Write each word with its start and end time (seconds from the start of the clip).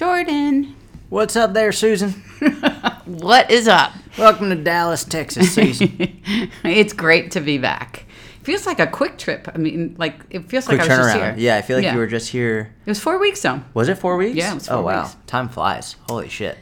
Jordan. 0.00 0.76
What's 1.08 1.36
up 1.36 1.54
there, 1.54 1.72
Susan? 1.72 2.22
What 3.06 3.52
is 3.52 3.68
up? 3.68 3.92
Welcome 4.18 4.50
to 4.50 4.56
Dallas, 4.56 5.04
Texas, 5.04 5.54
Susan. 5.54 6.20
it's 6.64 6.92
great 6.92 7.30
to 7.30 7.40
be 7.40 7.56
back. 7.56 8.04
Feels 8.42 8.66
like 8.66 8.80
a 8.80 8.86
quick 8.88 9.16
trip. 9.16 9.48
I 9.54 9.58
mean, 9.58 9.94
like 9.96 10.20
it 10.28 10.48
feels 10.50 10.66
Quick 10.66 10.80
like 10.80 10.90
I 10.90 10.98
was 10.98 11.06
just 11.06 11.16
turnaround. 11.16 11.36
here. 11.36 11.46
Yeah, 11.52 11.56
I 11.56 11.62
feel 11.62 11.76
like 11.76 11.84
Yeah. 11.84 11.92
you 11.92 11.98
were 12.00 12.08
just 12.08 12.30
here. 12.30 12.74
It 12.84 12.90
was 12.90 12.98
four 12.98 13.18
weeks 13.20 13.40
though. 13.42 13.62
Was 13.74 13.88
it 13.88 13.96
four 13.96 14.16
weeks? 14.16 14.36
Yeah, 14.36 14.50
it 14.50 14.54
was 14.54 14.68
Oh 14.68 14.78
four 14.78 14.82
wow, 14.86 15.02
weeks. 15.04 15.16
time 15.28 15.48
flies. 15.48 15.94
Holy 16.08 16.28
shit. 16.28 16.58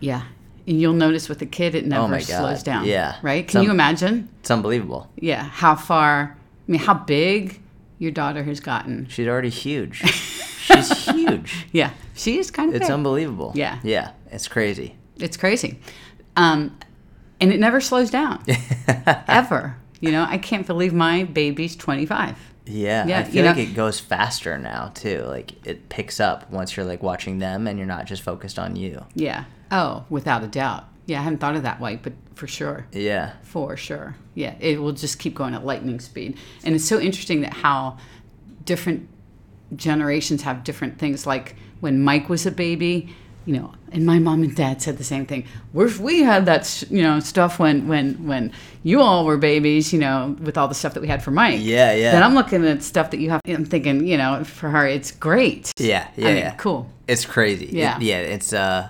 Yeah. 0.00 0.22
And 0.66 0.80
you'll 0.80 0.94
notice 0.94 1.28
with 1.28 1.40
the 1.40 1.46
kid, 1.46 1.74
it 1.74 1.84
never 1.86 2.04
Oh 2.04 2.08
my 2.08 2.18
God. 2.20 2.24
slows 2.26 2.62
down. 2.62 2.86
Yeah. 2.86 3.16
Right? 3.22 3.46
Can 3.46 3.52
Some- 3.52 3.64
you 3.66 3.70
imagine? 3.70 4.30
It's 4.40 4.50
unbelievable. 4.50 5.10
Yeah. 5.16 5.42
How 5.44 5.74
far? 5.76 6.38
I 6.66 6.72
mean, 6.72 6.80
how 6.80 6.94
big 6.94 7.60
your 8.02 8.10
daughter 8.10 8.42
has 8.42 8.58
gotten. 8.58 9.06
She's 9.08 9.28
already 9.28 9.48
huge. 9.48 9.98
She's 9.98 11.04
huge. 11.08 11.66
Yeah. 11.70 11.92
She 12.14 12.38
is 12.38 12.50
kind 12.50 12.68
of 12.70 12.74
It's 12.74 12.86
big. 12.88 12.92
unbelievable. 12.92 13.52
Yeah. 13.54 13.78
Yeah, 13.84 14.10
it's 14.30 14.48
crazy. 14.48 14.96
It's 15.18 15.36
crazy. 15.36 15.78
Um, 16.36 16.76
and 17.40 17.52
it 17.52 17.60
never 17.60 17.80
slows 17.80 18.10
down. 18.10 18.44
ever. 19.28 19.76
You 20.00 20.10
know, 20.10 20.26
I 20.28 20.38
can't 20.38 20.66
believe 20.66 20.92
my 20.92 21.24
baby's 21.24 21.76
25. 21.76 22.36
Yeah, 22.66 23.06
Yeah, 23.06 23.20
I 23.20 23.24
feel 23.24 23.44
like 23.44 23.56
know- 23.56 23.62
it 23.62 23.74
goes 23.74 24.00
faster 24.00 24.58
now 24.58 24.90
too. 24.94 25.22
Like 25.26 25.64
it 25.66 25.88
picks 25.88 26.18
up 26.20 26.50
once 26.50 26.76
you're 26.76 26.86
like 26.86 27.02
watching 27.02 27.38
them 27.38 27.66
and 27.66 27.78
you're 27.78 27.86
not 27.86 28.06
just 28.06 28.22
focused 28.22 28.58
on 28.58 28.74
you. 28.76 29.04
Yeah. 29.14 29.44
Oh, 29.70 30.04
without 30.10 30.42
a 30.44 30.48
doubt. 30.48 30.88
Yeah, 31.06 31.20
I 31.20 31.22
haven't 31.22 31.38
thought 31.38 31.56
of 31.56 31.62
that 31.64 31.80
way, 31.80 31.96
but 32.02 32.12
for 32.34 32.46
sure. 32.46 32.86
Yeah. 32.92 33.32
For 33.42 33.76
sure. 33.76 34.16
Yeah, 34.34 34.54
it 34.60 34.80
will 34.80 34.92
just 34.92 35.18
keep 35.18 35.34
going 35.34 35.54
at 35.54 35.64
lightning 35.66 36.00
speed. 36.00 36.36
And 36.64 36.74
it's 36.74 36.84
so 36.84 37.00
interesting 37.00 37.40
that 37.42 37.52
how 37.52 37.98
different 38.64 39.08
generations 39.76 40.42
have 40.42 40.64
different 40.64 40.98
things. 40.98 41.26
Like 41.26 41.56
when 41.80 42.00
Mike 42.02 42.28
was 42.28 42.46
a 42.46 42.50
baby, 42.50 43.14
you 43.44 43.54
know, 43.54 43.72
and 43.90 44.06
my 44.06 44.18
mom 44.20 44.42
and 44.44 44.54
dad 44.54 44.80
said 44.80 44.98
the 44.98 45.04
same 45.04 45.26
thing. 45.26 45.44
We're, 45.72 45.90
we 45.98 46.20
had 46.22 46.46
that, 46.46 46.84
you 46.88 47.02
know, 47.02 47.18
stuff 47.20 47.58
when 47.58 47.88
when 47.88 48.26
when 48.26 48.52
you 48.84 49.00
all 49.00 49.24
were 49.26 49.36
babies, 49.36 49.92
you 49.92 49.98
know, 49.98 50.36
with 50.40 50.56
all 50.56 50.68
the 50.68 50.74
stuff 50.74 50.94
that 50.94 51.00
we 51.00 51.08
had 51.08 51.22
for 51.22 51.32
Mike. 51.32 51.58
Yeah, 51.60 51.92
yeah. 51.92 52.12
Then 52.12 52.22
I'm 52.22 52.34
looking 52.34 52.64
at 52.64 52.82
stuff 52.84 53.10
that 53.10 53.18
you 53.18 53.30
have. 53.30 53.40
I'm 53.48 53.64
thinking, 53.64 54.06
you 54.06 54.16
know, 54.16 54.44
for 54.44 54.70
her, 54.70 54.86
it's 54.86 55.10
great. 55.10 55.72
Yeah, 55.78 56.06
yeah, 56.16 56.28
I 56.28 56.30
mean, 56.30 56.38
yeah. 56.38 56.54
cool. 56.54 56.88
It's 57.08 57.24
crazy. 57.26 57.64
It- 57.66 57.72
Yeah. 57.74 57.98
yeah, 58.00 58.18
it's 58.18 58.52
uh 58.52 58.88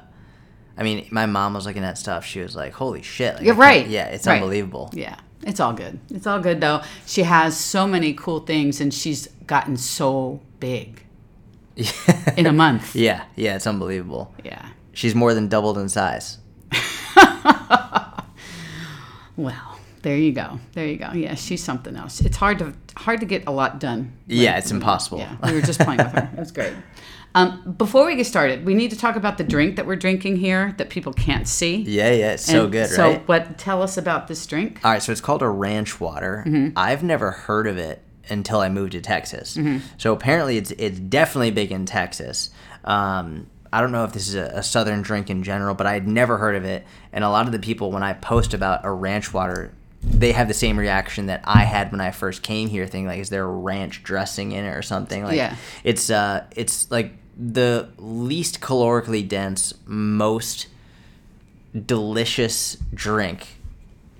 I 0.77 0.83
mean, 0.83 1.07
my 1.11 1.27
mom 1.27 1.55
was 1.55 1.67
looking 1.67 1.85
at 1.85 1.99
stuff. 1.99 2.25
She 2.25 2.41
was 2.41 2.57
like, 2.57 2.73
"Holy 2.73 3.03
shit!" 3.03 3.37
Like, 3.37 3.45
You're 3.45 3.55
right. 3.55 3.87
Yeah, 3.87 4.07
it's 4.07 4.27
Right. 4.27 4.37
unbelievable. 4.41 4.91
Yeah, 4.95 5.17
it's 5.43 5.61
all 5.61 5.73
good. 5.73 5.99
It's 6.11 6.27
all 6.27 6.41
good 6.41 6.61
though. 6.61 6.83
She 7.07 7.23
has 7.25 7.57
so 7.59 7.87
many 7.87 8.15
cool 8.15 8.41
things, 8.41 8.81
and 8.81 8.93
she's 8.93 9.29
gotten 9.47 9.77
so 9.77 10.41
big 10.61 11.05
in 12.37 12.47
a 12.47 12.53
month. 12.53 12.95
Yeah, 12.97 13.25
yeah, 13.37 13.57
it's 13.57 13.67
unbelievable. 13.67 14.35
Yeah. 14.45 14.69
She's 14.95 15.15
more 15.15 15.35
than 15.35 15.49
doubled 15.49 15.79
in 15.79 15.89
size. 15.89 16.39
Well, 19.37 19.79
there 20.03 20.17
you 20.17 20.33
go. 20.33 20.61
There 20.75 20.87
you 20.87 20.97
go. 20.99 21.11
Yeah, 21.15 21.35
she's 21.37 21.65
something 21.65 21.97
else. 21.97 22.21
It's 22.21 22.37
hard 22.37 22.59
to 22.59 22.75
hard 22.97 23.21
to 23.21 23.27
get 23.27 23.45
a 23.47 23.51
lot 23.51 23.81
done. 23.81 24.13
Yeah, 24.27 24.59
it's 24.59 24.71
impossible. 24.71 25.19
Yeah, 25.19 25.37
we 25.43 25.55
were 25.55 25.63
just 25.63 25.81
playing 25.81 25.99
with 25.99 26.13
her. 26.13 26.31
It 26.35 26.39
was 26.39 26.53
great. 26.53 26.75
Um, 27.35 27.73
before 27.79 28.07
we 28.07 28.17
get 28.17 28.27
started, 28.27 28.67
we 28.67 28.75
need 28.75 28.91
to 28.91 28.97
talk 28.99 29.17
about 29.17 29.39
the 29.39 29.45
drink 29.45 29.77
that 29.77 29.87
we're 29.87 29.97
drinking 29.97 30.37
here 30.37 30.75
that 30.79 30.91
people 30.91 31.13
can't 31.13 31.49
see. 31.49 31.77
Yeah, 31.77 32.11
yeah, 32.13 32.33
it's 32.33 32.45
so 32.45 32.65
And 32.65 32.73
good, 32.73 32.91
So, 32.91 33.03
right? 33.11 33.29
what? 33.29 33.57
Tell 33.59 33.83
us 33.83 33.97
about 33.97 34.29
this 34.29 34.45
drink. 34.47 34.81
All 34.85 34.91
right, 34.93 35.03
so 35.03 35.13
it's 35.13 35.21
called 35.23 35.43
a 35.43 35.49
ranch 35.49 35.99
water. 36.01 36.45
Mm-hmm. 36.47 36.77
I've 36.77 37.03
never 37.03 37.31
heard 37.31 37.67
of 37.67 37.79
it 37.79 38.03
until 38.29 38.61
I 38.61 38.69
moved 38.69 38.93
to 38.93 39.01
Texas. 39.01 39.57
Mm-hmm. 39.57 39.79
So 39.99 40.13
apparently, 40.13 40.57
it's 40.59 40.73
it's 40.73 40.99
definitely 40.99 41.51
big 41.53 41.73
in 41.73 41.87
Texas. 41.87 42.51
Um, 42.85 43.47
I 43.73 43.81
don't 43.81 43.93
know 43.93 44.05
if 44.05 44.13
this 44.13 44.29
is 44.29 44.35
a, 44.35 44.45
a 44.57 44.63
southern 44.63 45.01
drink 45.01 45.31
in 45.31 45.43
general, 45.43 45.75
but 45.75 45.87
I 45.87 45.95
had 45.95 46.07
never 46.07 46.37
heard 46.37 46.55
of 46.57 46.65
it. 46.67 46.85
And 47.13 47.25
a 47.25 47.31
lot 47.31 47.47
of 47.47 47.53
the 47.53 47.59
people, 47.59 47.91
when 47.91 48.03
I 48.03 48.13
post 48.13 48.53
about 48.53 48.85
a 48.85 48.91
ranch 48.93 49.33
water, 49.33 49.73
they 50.03 50.33
have 50.33 50.47
the 50.49 50.55
same 50.55 50.79
reaction 50.79 51.27
that 51.27 51.41
I 51.45 51.61
had 51.65 51.91
when 51.91 52.01
I 52.01 52.11
first 52.11 52.43
came 52.43 52.69
here, 52.69 52.87
thinking 52.87 53.07
like, 53.07 53.21
is 53.21 53.31
there 53.31 53.47
ranch 53.49 54.03
dressing 54.03 54.53
in 54.53 54.65
it 54.67 54.77
or 54.77 54.83
something? 54.83 55.25
Like, 55.25 55.37
Yeah. 55.37 55.57
it's 55.85 56.11
uh, 56.11 56.45
it's 56.55 56.91
like 56.91 57.15
the 57.37 57.89
least 57.99 58.61
calorically 58.61 59.27
dense, 59.27 59.75
most 59.87 60.67
delicious 61.87 62.77
drink 62.95 63.57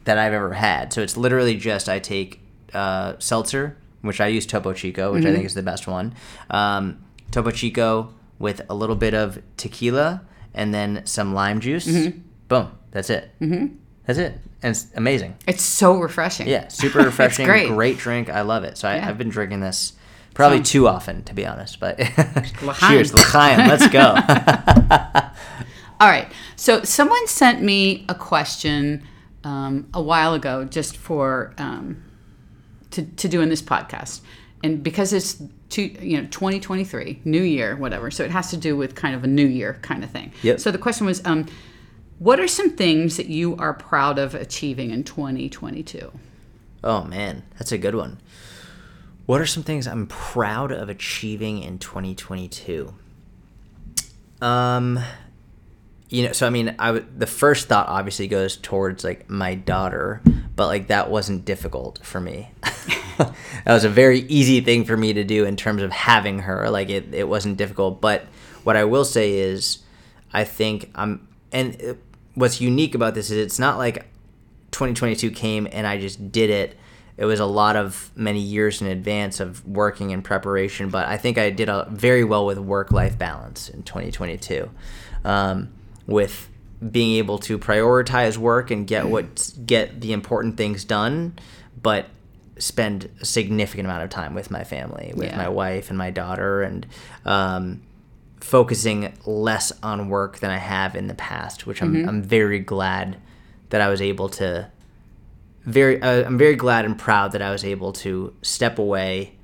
that 0.05 0.19
I've 0.19 0.33
ever 0.33 0.55
had. 0.55 0.93
So 0.93 1.03
it's 1.03 1.17
literally 1.17 1.57
just 1.57 1.89
I 1.89 1.99
take 1.99 2.41
uh, 2.73 3.15
seltzer, 3.19 3.77
which 4.01 4.21
I 4.21 4.27
use 4.29 4.47
Topo 4.47 4.73
Chico, 4.73 5.13
which 5.13 5.25
I 5.25 5.33
think 5.33 5.45
is 5.45 5.55
the 5.55 5.63
best 5.63 5.87
one. 5.87 6.15
Um, 6.51 7.03
Topo 7.31 7.51
Chico 7.51 8.13
with 8.39 8.63
a 8.69 8.75
little 8.75 8.97
bit 8.97 9.15
of 9.15 9.41
tequila 9.57 10.23
and 10.55 10.75
then 10.75 11.03
some 11.07 11.35
lime 11.35 11.61
juice. 11.61 11.87
Boom, 12.49 12.73
that's 12.91 13.11
it. 13.11 13.31
Mm-hmm. 13.41 13.77
That's 14.05 14.19
it, 14.19 14.33
and 14.65 14.73
it's 14.73 14.89
amazing. 14.97 15.37
It's 15.47 15.63
so 15.63 15.97
refreshing. 15.97 16.49
Yeah, 16.49 16.67
super 16.67 16.99
refreshing, 17.05 17.47
great. 17.47 17.69
great. 17.69 17.99
drink. 17.99 18.29
I 18.29 18.41
love 18.41 18.65
it. 18.65 18.77
So 18.77 18.89
I, 18.89 18.97
Yeah. 18.97 19.09
I've 19.09 19.17
been 19.17 19.29
drinking 19.29 19.61
this 19.61 19.93
probably 20.35 20.63
too 20.63 20.89
often, 20.89 21.23
to 21.25 21.35
be 21.35 21.47
honest. 21.47 21.81
But 21.81 21.99
cheers, 22.79 23.13
l'chaim. 23.15 23.69
Let's 23.69 23.89
go. 23.89 24.15
All 26.01 26.09
right. 26.09 26.31
So 26.57 26.83
someone 26.83 27.27
sent 27.29 27.63
me 27.63 28.05
a 28.09 28.15
question 28.15 29.07
um, 29.45 29.89
a 29.95 30.03
while 30.03 30.35
ago, 30.35 30.65
just 30.65 30.97
for 30.97 31.55
um, 31.59 32.03
to 32.91 33.05
to 33.05 33.29
do 33.29 33.41
in 33.41 33.49
this 33.49 33.63
podcast, 33.63 34.21
and 34.63 34.83
because 34.83 35.13
it's 35.13 35.43
two, 35.73 35.85
you 36.01 36.21
know, 36.21 36.29
2023, 36.29 37.23
New 37.25 37.43
Year, 37.43 37.77
whatever. 37.77 38.11
So 38.11 38.25
it 38.25 38.31
has 38.31 38.51
to 38.51 38.57
do 38.57 38.77
with 38.77 38.95
kind 38.95 39.15
of 39.15 39.25
a 39.25 39.27
New 39.27 39.47
Year 39.47 39.79
kind 39.83 40.05
of 40.05 40.11
thing. 40.11 40.33
Yep. 40.43 40.61
So 40.61 40.71
the 40.71 40.79
question 40.79 41.07
was, 41.07 41.25
um, 41.25 41.47
what 42.19 42.39
are 42.39 42.47
some 42.47 42.71
things 42.71 43.17
that 43.17 43.27
you 43.27 43.57
are 43.57 43.75
proud 43.75 44.19
of 44.19 44.35
achieving 44.35 44.91
in 44.91 45.03
2022? 45.03 46.13
Oh 46.85 47.05
man, 47.05 47.43
that's 47.59 47.73
a 47.73 47.79
good 47.79 47.95
one. 47.95 48.21
What 49.27 49.41
are 49.41 49.47
some 49.47 49.63
things 49.63 49.87
I'm 49.87 50.07
proud 50.07 50.73
of 50.73 50.89
achieving 50.89 51.63
in 51.63 51.79
2022? 51.79 52.93
Um, 54.41 54.99
you 56.09 56.27
know, 56.27 56.33
so 56.33 56.47
I 56.47 56.51
mean, 56.51 56.75
I 56.79 56.87
w- 56.89 57.07
the 57.17 57.27
first 57.27 57.69
thought 57.69 57.89
obviously 57.89 58.27
goes 58.27 58.57
towards 58.57 59.05
like 59.05 59.31
my 59.31 59.55
daughter, 59.55 60.21
but 60.57 60.67
like 60.67 60.89
that 60.89 61.11
wasn't 61.11 61.45
difficult 61.45 62.01
for 62.03 62.21
me. 62.21 62.51
that 63.19 63.35
was 63.67 63.85
a 63.85 63.89
very 63.89 64.21
easy 64.21 64.61
thing 64.61 64.85
for 64.85 64.97
me 64.97 65.13
to 65.13 65.25
do 65.25 65.45
in 65.45 65.57
terms 65.57 65.83
of 65.83 65.93
having 65.93 66.41
her. 66.41 66.69
Like 66.69 66.91
it, 66.91 67.15
it 67.15 67.29
wasn't 67.29 67.57
difficult. 67.57 68.01
But 68.01 68.27
what 68.65 68.77
I 68.77 68.85
will 68.85 69.05
say 69.05 69.39
is, 69.39 69.79
I 70.33 70.45
think 70.45 70.91
I'm, 70.95 71.29
and 71.53 71.81
uh, 71.83 71.95
what's 72.35 72.61
unique 72.61 72.95
about 72.95 73.15
this 73.15 73.31
is 73.31 73.39
it's 73.39 73.59
not 73.59 73.79
like 73.79 74.07
2022 74.73 75.31
came 75.31 75.69
and 75.71 75.87
I 75.87 75.99
just 75.99 76.33
did 76.33 76.51
it. 76.51 76.77
It 77.17 77.25
was 77.27 77.41
a 77.41 77.47
lot 77.47 77.77
of 77.77 78.11
many 78.17 78.41
years 78.41 78.81
in 78.81 78.87
advance 78.89 79.39
of 79.41 79.67
working 79.67 80.13
and 80.13 80.25
preparation, 80.25 80.89
but 80.89 81.07
I 81.07 81.17
think 81.19 81.37
I 81.39 81.51
did 81.51 81.69
a, 81.69 81.87
very 81.91 82.25
well 82.25 82.47
with 82.47 82.59
work 82.59 82.91
life 82.91 83.19
balance 83.19 83.69
in 83.69 83.83
2022. 83.83 84.71
Um, 85.25 85.69
with 86.07 86.49
being 86.91 87.17
able 87.19 87.39
to 87.39 87.59
prioritize 87.59 88.37
work 88.37 88.71
and 88.73 88.87
get 88.89 89.07
what 89.09 89.53
get 89.65 90.01
the 90.01 90.13
important 90.13 90.57
things 90.57 90.85
done, 90.85 91.39
but 91.81 92.07
spend 92.59 93.09
a 93.21 93.25
significant 93.25 93.87
amount 93.87 94.03
of 94.03 94.11
time 94.11 94.35
with 94.35 94.51
my 94.51 94.65
family, 94.65 95.13
with 95.15 95.29
Yeah. 95.29 95.37
my 95.37 95.49
wife 95.49 95.91
and 95.91 95.99
my 95.99 96.11
daughter, 96.11 96.63
and 96.63 96.87
um, 97.25 97.83
focusing 98.41 99.13
less 99.25 99.71
on 99.83 100.09
work 100.09 100.39
than 100.41 100.51
I 100.51 100.59
have 100.59 100.97
in 100.97 101.07
the 101.07 101.15
past, 101.15 101.67
which 101.67 101.81
I'm, 101.83 102.09
I'm 102.09 102.23
very 102.23 102.59
glad 102.59 103.17
that 103.71 103.81
I 103.81 103.89
was 103.89 104.03
able 104.03 104.29
to. 104.31 104.71
Very, 105.65 106.03
uh, 106.03 106.25
I'm 106.27 106.39
very 106.39 106.57
glad 106.57 106.85
and 106.85 106.99
proud 106.99 107.33
that 107.33 107.43
I 107.43 107.51
was 107.51 107.65
able 107.65 107.93
to 107.95 108.35
step 108.43 108.79
away, 108.79 109.35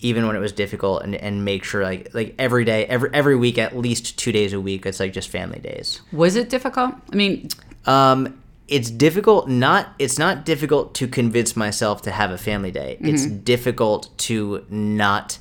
even 0.00 0.26
when 0.26 0.36
it 0.36 0.40
was 0.40 0.52
difficult, 0.52 1.02
and, 1.02 1.14
and 1.14 1.44
make 1.44 1.64
sure 1.64 1.82
like 1.82 2.14
like 2.14 2.34
every 2.38 2.64
day, 2.64 2.86
every 2.86 3.10
every 3.12 3.36
week, 3.36 3.58
at 3.58 3.76
least 3.76 4.18
two 4.18 4.32
days 4.32 4.52
a 4.52 4.60
week, 4.60 4.86
it's 4.86 5.00
like 5.00 5.12
just 5.12 5.28
family 5.28 5.58
days. 5.60 6.00
Was 6.12 6.36
it 6.36 6.48
difficult? 6.48 6.94
I 7.12 7.16
mean, 7.16 7.48
Um, 7.86 8.38
it's 8.68 8.90
difficult. 8.90 9.48
Not 9.48 9.88
it's 9.98 10.18
not 10.18 10.44
difficult 10.44 10.94
to 10.94 11.08
convince 11.08 11.56
myself 11.56 12.02
to 12.02 12.10
have 12.10 12.30
a 12.30 12.38
family 12.38 12.70
day. 12.70 12.96
It's 13.00 13.26
difficult 13.26 14.16
to 14.18 14.64
not 14.70 15.38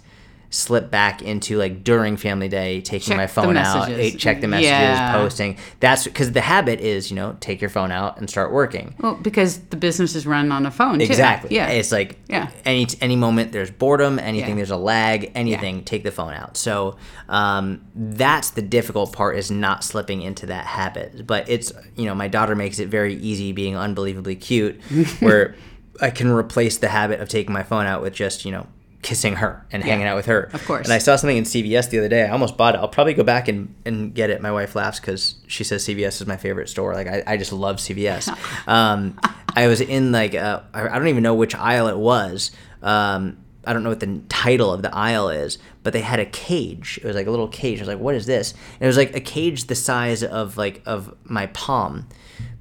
slip 0.54 0.92
back 0.92 1.22
into 1.22 1.58
like 1.58 1.84
during 1.84 2.18
family 2.18 2.50
day 2.50 2.82
taking 2.82 3.08
Check 3.08 3.18
my 3.18 3.26
phone 3.28 3.56
out 3.58 3.88
check 4.20 4.42
the 4.42 4.48
messages 4.48 4.68
Yeah. 4.70 5.14
posting 5.14 5.58
that's 5.80 6.04
because 6.04 6.34
the 6.34 6.42
habit 6.42 6.82
is 6.82 7.10
you 7.10 7.16
know 7.16 7.38
take 7.40 7.62
your 7.62 7.70
phone 7.70 7.90
out 7.92 8.18
and 8.20 8.30
start 8.30 8.52
working 8.52 8.94
well, 9.00 9.16
because 9.16 9.60
the 9.70 9.78
business 9.78 10.14
is 10.14 10.28
run 10.28 10.52
on 10.52 10.66
a 10.66 10.72
phone. 10.72 11.00
too. 11.00 11.06
Exactly. 11.06 11.56
Yeah. 11.56 11.68
It's 11.70 11.92
like 11.92 12.18
Yeah. 12.28 12.50
any 12.66 12.86
any 13.00 13.16
moment 13.16 13.54
there's 13.54 13.72
boredom, 13.72 14.20
anything 14.20 14.50
Yeah. 14.50 14.56
there's 14.58 14.72
a 14.72 14.78
lag, 14.78 15.32
anything, 15.36 15.84
take 15.86 16.04
the 16.04 16.12
phone 16.12 16.34
out. 16.34 16.58
So 16.58 16.98
um, 17.30 17.82
that's 17.96 18.50
the 18.50 18.62
difficult 18.62 19.14
part 19.14 19.38
is 19.38 19.50
not 19.50 19.84
slipping 19.86 20.22
into 20.22 20.46
that 20.48 20.66
habit. 20.66 21.26
But 21.26 21.48
it's 21.50 21.72
you 21.96 22.06
know 22.06 22.14
my 22.14 22.28
daughter 22.28 22.56
makes 22.56 22.78
it 22.80 22.90
very 22.90 23.16
easy 23.16 23.54
being 23.54 23.78
unbelievably 23.78 24.36
cute, 24.36 24.82
where 25.22 25.56
I 26.02 26.10
can 26.10 26.30
replace 26.30 26.78
the 26.78 26.90
habit 26.90 27.22
of 27.22 27.30
taking 27.30 27.54
my 27.54 27.64
phone 27.64 27.86
out 27.86 28.02
with 28.02 28.14
just 28.14 28.44
you 28.44 28.52
know 28.52 28.68
kissing 29.02 29.36
her 29.36 29.66
and 29.72 29.84
hanging 29.84 30.06
out 30.06 30.16
with 30.16 30.28
her. 30.28 30.50
Of 30.54 30.66
course. 30.66 30.86
And 30.86 30.94
I 30.94 31.00
saw 31.00 31.16
something 31.16 31.38
in 31.38 31.44
CVS 31.44 31.90
the 31.90 32.00
other 32.00 32.10
day. 32.10 32.24
I 32.24 32.30
almost 32.30 32.58
bought 32.58 32.76
it. 32.76 32.78
I'll 32.78 32.88
probably 32.88 33.14
go 33.14 33.24
back 33.24 33.48
and, 33.48 33.74
and 33.86 34.14
get 34.14 34.30
it. 34.30 34.42
My 34.42 34.52
wife 34.52 34.76
laughs 34.76 35.00
because 35.00 35.36
she 35.48 35.64
says 35.64 35.86
CVS 35.86 36.22
is 36.22 36.28
my 36.28 36.38
favorite 36.38 36.70
store. 36.70 36.94
Like 36.94 37.08
I, 37.08 37.24
I 37.26 37.38
just 37.38 37.52
love 37.52 37.78
CVS. 37.78 38.30
um, 38.68 39.20
I 39.56 39.68
was 39.68 39.82
in 39.82 40.12
like 40.12 40.36
uh, 40.36 40.62
I 40.74 40.88
I 40.88 40.98
don't 40.98 41.08
even 41.08 41.24
know 41.24 41.34
which 41.34 41.56
aisle 41.56 41.88
it 41.88 41.98
was. 41.98 42.52
Um, 42.82 43.38
I 43.66 43.74
don't 43.74 43.84
know 43.84 43.90
what 43.90 44.00
the 44.00 44.22
title 44.28 44.74
of 44.74 44.82
the 44.82 44.94
aisle 44.96 45.30
is, 45.30 45.60
but 45.84 45.94
they 45.94 46.02
had 46.02 46.20
a 46.20 46.26
cage. 46.26 47.00
It 47.04 47.06
was 47.06 47.16
like 47.16 47.28
a 47.28 47.32
little 47.32 47.48
cage. 47.48 47.80
I 47.80 47.82
was 47.82 47.88
like, 47.88 48.00
"What 48.00 48.16
is 48.16 48.26
this?" 48.26 48.52
And 48.54 48.82
it 48.82 48.88
was 48.88 48.98
like 48.98 49.16
a 49.16 49.20
cage 49.20 49.66
the 49.66 49.76
size 49.76 50.24
of 50.24 50.58
like 50.58 50.82
of 50.86 51.16
my 51.24 51.48
palm, 51.48 52.08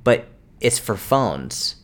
but 0.05 0.27
it's 0.61 0.79
for 0.79 0.97
phones. 0.97 1.77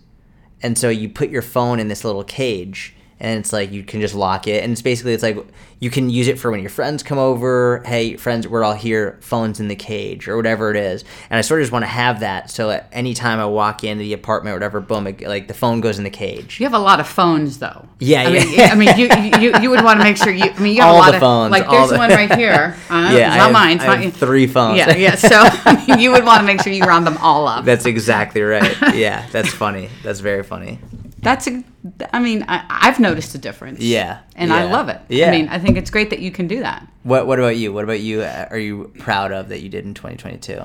And 0.63 0.77
so 0.77 0.89
you 0.89 1.09
put 1.09 1.31
your 1.31 1.43
phone 1.43 1.79
in 1.79 1.89
this 1.89 2.05
little 2.05 2.25
cage, 2.25 2.96
and 3.19 3.41
it's 3.41 3.53
like 3.53 3.73
you 3.73 3.83
can 3.83 4.01
just 4.01 4.15
lock 4.15 4.47
it, 4.47 4.63
and 4.63 4.73
it's 4.73 4.83
basically 4.83 5.15
it's 5.15 5.23
like 5.23 5.39
you 5.79 5.91
can 5.91 6.09
use 6.09 6.27
it 6.27 6.39
for 6.39 6.51
when 6.51 6.61
your 6.61 6.71
friends 6.71 7.03
come 7.03 7.19
over. 7.19 7.83
Hey, 7.85 8.17
friends, 8.17 8.49
we're 8.49 8.65
all 8.65 8.73
here. 8.75 9.19
Phones 9.21 9.61
in 9.61 9.69
the 9.69 9.77
cage, 9.77 10.27
or 10.29 10.37
whatever 10.37 10.71
it 10.71 10.77
is. 10.77 11.05
And 11.31 11.37
I 11.39 11.43
sort 11.43 11.61
of 11.61 11.65
just 11.65 11.73
want 11.73 11.83
to 11.85 11.89
have 11.89 12.21
that, 12.21 12.51
so 12.51 12.71
at 12.71 12.89
any 12.93 13.13
time 13.15 13.39
I 13.39 13.47
walk 13.47 13.85
into 13.85 14.03
the 14.03 14.13
apartment, 14.15 14.53
or 14.53 14.57
whatever, 14.57 14.81
boom, 14.81 15.07
it, 15.07 15.21
like 15.23 15.49
the 15.49 15.55
phone 15.55 15.81
goes 15.81 15.99
in 15.99 16.05
the 16.05 16.11
cage. 16.11 16.61
You 16.61 16.67
have 16.67 16.75
a 16.75 16.79
lot 16.79 17.01
of 17.01 17.07
phones, 17.09 17.59
though. 17.59 17.87
Yeah, 17.99 18.23
I 18.23 18.33
mean, 18.33 18.53
yeah. 18.53 18.69
I 18.73 18.75
mean, 18.75 18.97
you, 18.99 19.09
you 19.41 19.61
you 19.63 19.71
would 19.71 19.83
want 19.85 19.99
to 20.01 20.05
make 20.05 20.17
sure 20.17 20.33
you. 20.33 20.45
I 20.51 20.59
mean, 20.59 20.77
you 20.77 20.83
have 20.83 20.91
All 20.91 20.97
a 20.97 20.99
lot 21.01 21.11
the 21.11 21.17
of 21.17 21.21
phones, 21.21 21.51
Like, 21.53 21.67
all 21.67 21.73
there's 21.79 21.91
the- 21.91 21.99
one 21.99 22.11
right 22.11 22.35
here. 22.35 22.77
Uh, 22.91 22.95
yeah, 23.15 23.29
it's 23.29 23.37
not 23.37 23.45
have, 23.45 23.53
mine. 23.53 23.77
It's 23.77 23.85
I 23.85 23.87
not 23.89 24.01
have 24.01 24.15
three 24.17 24.47
phones. 24.47 24.79
Yeah, 24.79 24.95
yeah. 24.97 25.15
So 25.15 25.29
I 25.35 25.85
mean, 25.89 25.99
you 26.01 26.13
would 26.13 26.25
want 26.25 26.41
to 26.41 26.47
make 26.47 26.63
sure 26.63 26.73
you 26.73 26.85
round 26.85 27.07
them 27.07 27.17
all 27.19 27.49
up. 27.49 27.65
That's 27.65 27.87
exactly 27.87 28.43
right. 28.43 28.77
Yeah, 28.95 29.27
that's 29.33 29.53
funny. 29.53 29.89
That's 30.03 30.21
very 30.21 30.43
funny. 30.43 30.79
That's 31.19 31.47
a. 31.47 31.65
I 32.13 32.19
mean, 32.21 32.45
I, 32.47 32.65
I've 32.69 33.01
noticed 33.01 33.35
a 33.35 33.39
difference. 33.39 33.81
Yeah, 33.81 34.21
and 34.37 34.53
I 34.53 34.71
love 34.71 34.89
it. 34.89 35.01
Yeah. 35.09 35.29
I 35.29 35.31
mean, 35.31 35.49
I 35.49 35.59
think 35.59 35.77
it's 35.77 35.91
great 35.91 36.11
that 36.11 36.19
you 36.21 36.31
can 36.31 36.47
do 36.47 36.61
that. 36.61 36.87
What 37.05 37.27
What 37.27 37.39
about 37.39 37.57
you? 37.57 37.73
What 37.73 37.85
about 37.85 38.01
you? 38.01 38.21
uh, 38.23 38.47
Are 38.51 38.59
you 38.59 38.93
proud 38.99 39.33
of 39.33 39.49
that 39.49 39.63
you 39.63 39.69
did 39.69 39.85
in 39.85 39.95
2022? 39.95 40.63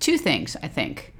Two 0.00 0.18
things, 0.18 0.56
I 0.62 0.68
think. 0.68 1.14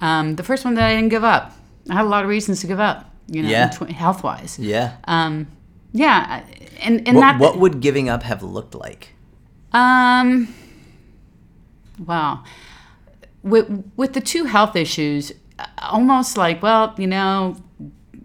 Um, 0.00 0.36
the 0.36 0.42
first 0.42 0.64
one 0.64 0.74
that 0.74 0.84
I 0.84 0.94
didn't 0.96 1.10
give 1.10 1.22
up. 1.24 1.52
I 1.90 1.94
had 1.94 2.04
a 2.04 2.08
lot 2.08 2.22
of 2.24 2.28
reasons 2.30 2.60
to 2.62 2.66
give 2.66 2.80
up. 2.80 3.10
You 3.28 3.42
know, 3.42 3.48
Yeah. 3.48 3.68
tw- 3.68 3.90
health 3.90 4.22
wise. 4.24 4.58
Yeah. 4.58 4.96
Um, 5.04 5.46
yeah, 5.92 6.44
and 6.80 7.06
and 7.06 7.16
what, 7.16 7.22
that. 7.22 7.40
what 7.40 7.58
would 7.58 7.80
giving 7.80 8.08
up 8.08 8.22
have 8.22 8.42
looked 8.42 8.74
like? 8.74 9.14
Um. 9.72 10.52
Wow. 12.04 12.42
With 13.42 13.84
with 13.96 14.12
the 14.14 14.20
two 14.20 14.44
health 14.44 14.76
issues, 14.76 15.32
uh, 15.58 15.66
almost 15.82 16.36
like, 16.36 16.62
well, 16.62 16.94
you 16.98 17.06
know, 17.06 17.56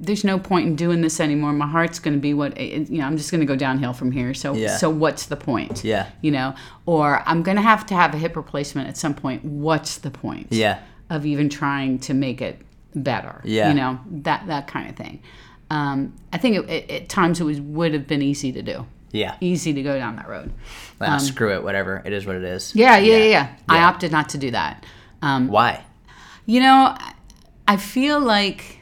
there's 0.04 0.24
no 0.24 0.40
point 0.40 0.66
in 0.68 0.76
doing 0.76 1.02
this 1.02 1.20
anymore. 1.20 1.54
My 1.54 1.68
heart's 1.68 2.00
going 2.00 2.16
to 2.16 2.20
be 2.20 2.34
what 2.34 2.60
you 2.60 2.98
know. 2.98 3.06
I'm 3.06 3.18
just 3.18 3.30
going 3.32 3.40
to 3.42 3.46
go 3.46 3.56
downhill 3.56 3.94
from 3.94 4.12
here. 4.12 4.34
So 4.34 4.54
Yeah. 4.54 4.76
so 4.78 4.90
what's 4.90 5.28
the 5.28 5.38
point? 5.38 5.84
Yeah. 5.84 6.08
You 6.22 6.32
know, 6.32 6.56
or 6.86 7.22
I'm 7.26 7.44
going 7.44 7.58
to 7.58 7.62
have 7.64 7.86
to 7.88 7.94
have 7.94 8.14
a 8.14 8.18
hip 8.18 8.36
replacement 8.36 8.88
at 8.90 8.98
some 8.98 9.14
point. 9.14 9.46
What's 9.46 10.00
the 10.00 10.12
point? 10.12 10.48
Yeah. 10.50 10.80
Of 11.10 11.26
even 11.26 11.48
trying 11.50 12.00
to 12.00 12.14
make 12.14 12.42
it 12.42 12.60
better. 12.96 13.42
Yeah. 13.44 13.70
You 13.70 13.76
know 13.76 14.00
that 14.24 14.48
that 14.48 14.68
kind 14.68 14.90
of 14.90 14.96
thing. 14.96 15.22
Um, 15.70 16.14
I 16.34 16.38
think 16.38 16.58
it, 16.58 16.70
it, 16.70 16.92
at 16.92 17.10
times 17.10 17.40
it 17.40 17.46
was 17.46 17.62
would 17.62 17.94
have 17.94 18.08
been 18.08 18.22
easy 18.22 18.52
to 18.52 18.62
do. 18.62 18.86
Yeah. 19.12 19.36
Easy 19.40 19.72
to 19.74 19.84
go 19.84 19.98
down 19.98 20.16
that 20.18 20.28
road. 20.28 20.52
Ah, 21.00 21.18
screw 21.18 21.54
it. 21.54 21.64
Whatever. 21.64 22.02
It 22.06 22.12
is 22.14 22.26
what 22.26 22.36
it 22.38 22.44
is. 22.44 22.72
Um, 22.74 22.80
Yeah, 22.80 22.98
yeah, 22.98 23.18
yeah. 23.18 23.26
yeah. 23.26 23.56
I 23.70 23.84
opted 23.84 24.12
not 24.12 24.30
to 24.30 24.38
do 24.38 24.52
that. 24.52 24.86
Um, 25.22 25.48
Why? 25.48 25.84
you 26.46 26.60
know, 26.60 26.98
I 27.68 27.78
feel 27.78 28.20
like, 28.20 28.80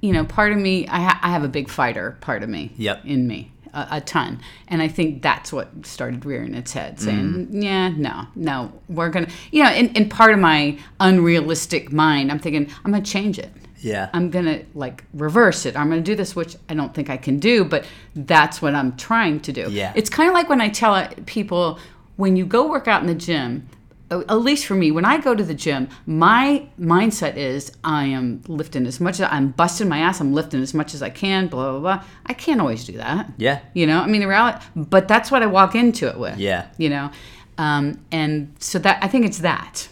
you 0.00 0.12
know, 0.12 0.24
part 0.24 0.52
of 0.52 0.58
me, 0.58 0.86
I, 0.88 1.00
ha- 1.00 1.20
I 1.22 1.30
have 1.30 1.44
a 1.44 1.48
big 1.48 1.68
fighter 1.68 2.16
part 2.20 2.42
of 2.42 2.48
me 2.48 2.72
Yep. 2.76 3.04
in 3.04 3.26
me, 3.26 3.52
a, 3.74 3.86
a 3.92 4.00
ton. 4.00 4.40
And 4.68 4.80
I 4.80 4.88
think 4.88 5.22
that's 5.22 5.52
what 5.52 5.68
started 5.84 6.24
rearing 6.24 6.54
its 6.54 6.72
head, 6.72 6.98
saying, 7.00 7.18
Mm-hmm. 7.48 7.62
yeah, 7.62 7.88
no, 7.90 8.26
no, 8.34 8.72
we're 8.88 9.10
going 9.10 9.26
to, 9.26 9.32
you 9.50 9.62
know, 9.62 9.70
in, 9.72 9.88
in 9.94 10.08
part 10.08 10.32
of 10.32 10.40
my 10.40 10.78
unrealistic 11.00 11.92
mind, 11.92 12.30
I'm 12.30 12.38
thinking, 12.38 12.70
I'm 12.84 12.92
going 12.92 13.02
to 13.02 13.10
change 13.10 13.38
it. 13.38 13.50
Yeah. 13.78 14.10
I'm 14.12 14.30
going 14.30 14.44
to 14.44 14.64
like 14.74 15.04
reverse 15.14 15.64
it. 15.66 15.74
I'm 15.76 15.88
going 15.88 16.02
to 16.02 16.10
do 16.10 16.14
this, 16.14 16.36
which 16.36 16.54
I 16.68 16.74
don't 16.74 16.92
think 16.94 17.08
I 17.10 17.16
can 17.16 17.38
do, 17.38 17.64
but 17.64 17.86
that's 18.14 18.60
what 18.60 18.74
I'm 18.74 18.96
trying 18.96 19.40
to 19.40 19.52
do. 19.52 19.68
Yeah. 19.70 19.92
It's 19.96 20.10
kind 20.10 20.28
of 20.28 20.34
like 20.34 20.48
when 20.50 20.60
I 20.60 20.68
tell 20.68 21.08
people 21.26 21.78
when 22.16 22.36
you 22.36 22.44
go 22.44 22.68
work 22.68 22.88
out 22.88 23.00
in 23.00 23.06
the 23.06 23.14
gym, 23.14 23.66
at 24.10 24.40
least 24.40 24.66
for 24.66 24.74
me, 24.74 24.90
when 24.90 25.04
I 25.04 25.18
go 25.18 25.34
to 25.34 25.44
the 25.44 25.54
gym, 25.54 25.88
my 26.04 26.66
mindset 26.78 27.36
is 27.36 27.70
I 27.84 28.06
am 28.06 28.42
lifting 28.48 28.86
as 28.86 29.00
much 29.00 29.20
as 29.20 29.28
I'm 29.30 29.50
busting 29.50 29.88
my 29.88 29.98
ass, 30.00 30.20
I'm 30.20 30.34
lifting 30.34 30.60
as 30.60 30.74
much 30.74 30.94
as 30.94 31.02
I 31.02 31.10
can, 31.10 31.46
blah, 31.46 31.70
blah, 31.70 31.80
blah. 31.80 32.04
I 32.26 32.32
can't 32.32 32.60
always 32.60 32.84
do 32.84 32.94
that. 32.94 33.30
Yeah. 33.36 33.60
You 33.72 33.86
know, 33.86 34.00
I 34.00 34.06
mean, 34.06 34.20
the 34.20 34.26
reality, 34.26 34.64
but 34.74 35.06
that's 35.06 35.30
what 35.30 35.42
I 35.42 35.46
walk 35.46 35.74
into 35.74 36.08
it 36.08 36.18
with. 36.18 36.38
Yeah. 36.38 36.66
You 36.76 36.90
know, 36.90 37.10
um, 37.58 38.04
and 38.10 38.54
so 38.58 38.78
that 38.80 39.02
I 39.02 39.08
think 39.08 39.26
it's 39.26 39.38
that. 39.38 39.88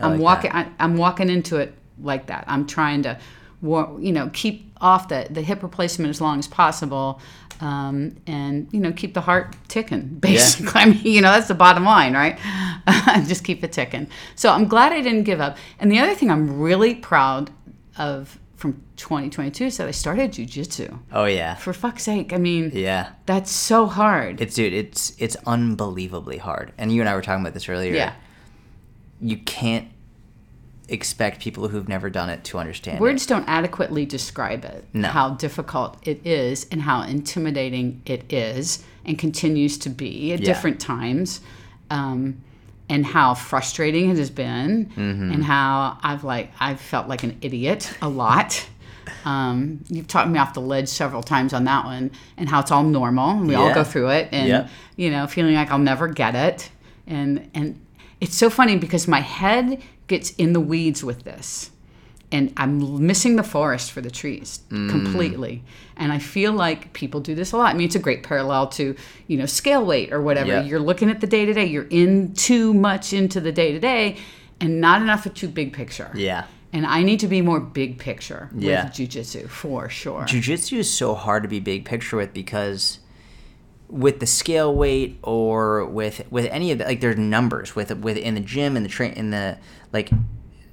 I'm 0.00 0.12
like 0.12 0.20
walking. 0.20 0.52
I, 0.52 0.68
I'm 0.78 0.96
walking 0.96 1.28
into 1.28 1.56
it 1.56 1.74
like 2.00 2.26
that. 2.26 2.44
I'm 2.46 2.66
trying 2.66 3.02
to, 3.02 3.18
you 3.62 4.12
know, 4.12 4.30
keep 4.32 4.72
off 4.80 5.08
the 5.08 5.26
the 5.28 5.42
hip 5.42 5.62
replacement 5.64 6.10
as 6.10 6.20
long 6.20 6.38
as 6.38 6.46
possible, 6.46 7.20
um, 7.60 8.16
and 8.26 8.68
you 8.72 8.80
know, 8.80 8.92
keep 8.92 9.14
the 9.14 9.20
heart 9.20 9.56
ticking. 9.68 10.06
Basically, 10.20 10.70
I 10.80 10.86
mean, 10.86 11.00
you 11.02 11.20
know, 11.20 11.30
that's 11.32 11.48
the 11.48 11.54
bottom 11.54 11.84
line, 11.84 12.14
right? 12.14 12.38
Just 13.26 13.44
keep 13.44 13.62
it 13.64 13.72
ticking. 13.72 14.08
So 14.36 14.50
I'm 14.52 14.66
glad 14.68 14.92
I 14.92 15.00
didn't 15.00 15.24
give 15.24 15.40
up. 15.40 15.56
And 15.78 15.90
the 15.90 15.98
other 15.98 16.14
thing 16.14 16.30
I'm 16.30 16.60
really 16.60 16.94
proud 16.94 17.50
of 17.96 18.38
from 18.56 18.82
2022 18.96 19.66
is 19.66 19.76
that 19.76 19.86
I 19.86 19.92
started 19.92 20.32
jujitsu. 20.32 20.98
Oh 21.12 21.26
yeah. 21.26 21.54
For 21.56 21.72
fuck's 21.72 22.02
sake, 22.02 22.32
I 22.32 22.38
mean, 22.38 22.70
Yeah. 22.74 23.10
that's 23.26 23.50
so 23.52 23.86
hard. 23.86 24.40
It's 24.40 24.54
dude. 24.54 24.72
It's 24.72 25.12
it's 25.18 25.36
unbelievably 25.46 26.38
hard. 26.38 26.72
And 26.78 26.92
you 26.92 27.00
and 27.00 27.08
I 27.08 27.14
were 27.14 27.22
talking 27.22 27.42
about 27.42 27.54
this 27.54 27.68
earlier. 27.68 27.94
yeah. 27.94 28.14
You 29.20 29.36
can't 29.38 29.88
expect 30.88 31.40
people 31.40 31.68
who've 31.68 31.88
never 31.88 32.08
done 32.10 32.30
it 32.30 32.44
to 32.44 32.58
understand. 32.58 32.96
it. 32.98 33.00
Words 33.00 33.26
don't 33.26 33.46
adequately 33.48 34.06
describe 34.06 34.64
it, 34.64 34.84
No. 34.94 35.08
how 35.08 35.30
difficult 35.30 35.96
it 36.06 36.20
is, 36.26 36.66
and 36.72 36.82
how 36.82 37.02
intimidating 37.02 38.00
it 38.06 38.32
is, 38.32 38.82
and 39.04 39.18
continues 39.18 39.76
to 39.78 39.88
be 39.90 40.32
at 40.32 40.40
Yeah. 40.40 40.46
different 40.46 40.80
times, 40.80 41.40
um, 41.90 42.38
and 42.88 43.04
how 43.04 43.34
frustrating 43.34 44.08
it 44.10 44.16
has 44.16 44.30
been, 44.30 44.86
Mm-hmm. 44.96 45.32
and 45.32 45.44
how 45.44 45.98
I've 46.02 46.24
like 46.24 46.52
I've 46.58 46.80
felt 46.80 47.06
like 47.08 47.22
an 47.22 47.36
idiot 47.42 47.92
a 48.02 48.08
lot. 48.08 48.66
Um, 49.24 49.80
you've 49.88 50.06
talked 50.06 50.28
me 50.28 50.38
off 50.38 50.52
the 50.52 50.60
ledge 50.60 50.88
several 50.88 51.22
times 51.22 51.52
on 51.54 51.64
that 51.64 51.84
one, 51.86 52.10
and 52.36 52.46
how 52.48 52.60
it's 52.60 52.70
all 52.70 52.82
normal, 52.84 53.30
and 53.30 53.48
we 53.48 53.54
all 53.54 53.72
go 53.74 53.82
through 53.82 54.10
it, 54.10 54.28
and 54.32 54.68
you 54.96 55.10
know, 55.10 55.26
feeling 55.26 55.54
like 55.54 55.70
I'll 55.70 55.78
never 55.78 56.08
get 56.08 56.34
it, 56.34 56.70
and 57.06 57.50
and 57.54 57.80
it's 58.20 58.36
so 58.36 58.50
funny 58.50 58.76
because 58.76 59.08
my 59.08 59.20
head 59.20 59.80
gets 60.08 60.30
in 60.30 60.52
the 60.52 60.60
weeds 60.60 61.04
with 61.04 61.24
this 61.24 61.70
and 62.30 62.52
I'm 62.56 63.06
missing 63.06 63.36
the 63.36 63.42
forest 63.42 63.90
for 63.90 64.00
the 64.00 64.10
trees 64.10 64.60
mm. 64.70 64.90
completely. 64.90 65.62
And 65.96 66.12
I 66.12 66.18
feel 66.18 66.52
like 66.52 66.92
people 66.92 67.20
do 67.20 67.34
this 67.34 67.52
a 67.52 67.56
lot. 67.56 67.74
I 67.74 67.78
mean, 67.78 67.86
it's 67.86 67.94
a 67.94 68.00
great 68.00 68.22
parallel 68.22 68.68
to, 68.68 68.94
you 69.26 69.36
know, 69.36 69.46
scale 69.46 69.84
weight 69.84 70.12
or 70.12 70.20
whatever. 70.20 70.48
Yeah. 70.48 70.62
You're 70.62 70.80
looking 70.80 71.10
at 71.10 71.20
the 71.20 71.26
day 71.26 71.46
to 71.46 71.52
day, 71.52 71.66
you're 71.66 71.88
in 71.88 72.34
too 72.34 72.74
much 72.74 73.12
into 73.12 73.40
the 73.40 73.52
day 73.52 73.72
to 73.72 73.80
day 73.80 74.18
and 74.60 74.80
not 74.80 75.00
enough 75.00 75.24
of 75.24 75.34
too 75.34 75.48
big 75.48 75.72
picture. 75.72 76.10
Yeah. 76.14 76.44
And 76.72 76.84
I 76.84 77.02
need 77.02 77.20
to 77.20 77.28
be 77.28 77.40
more 77.40 77.60
big 77.60 77.98
picture 77.98 78.50
Yeah. 78.54 78.84
with 78.84 78.92
jujitsu 78.92 79.48
for 79.48 79.88
sure. 79.88 80.26
Jiu-jitsu 80.26 80.76
is 80.76 80.92
so 80.92 81.14
hard 81.14 81.42
to 81.44 81.48
be 81.48 81.60
big 81.60 81.86
picture 81.86 82.18
with 82.18 82.34
because 82.34 82.98
with 83.88 84.20
the 84.20 84.26
scale 84.26 84.74
weight 84.74 85.18
or 85.22 85.86
with 85.86 86.30
with 86.30 86.44
any 86.46 86.70
of 86.70 86.78
the 86.78 86.84
like 86.84 87.00
there's 87.00 87.16
numbers 87.16 87.74
with 87.74 87.90
with 87.96 88.18
in 88.18 88.34
the 88.34 88.40
gym 88.40 88.76
in 88.76 88.82
the 88.82 88.88
train 88.88 89.12
in 89.14 89.30
the 89.30 89.56
like 89.92 90.10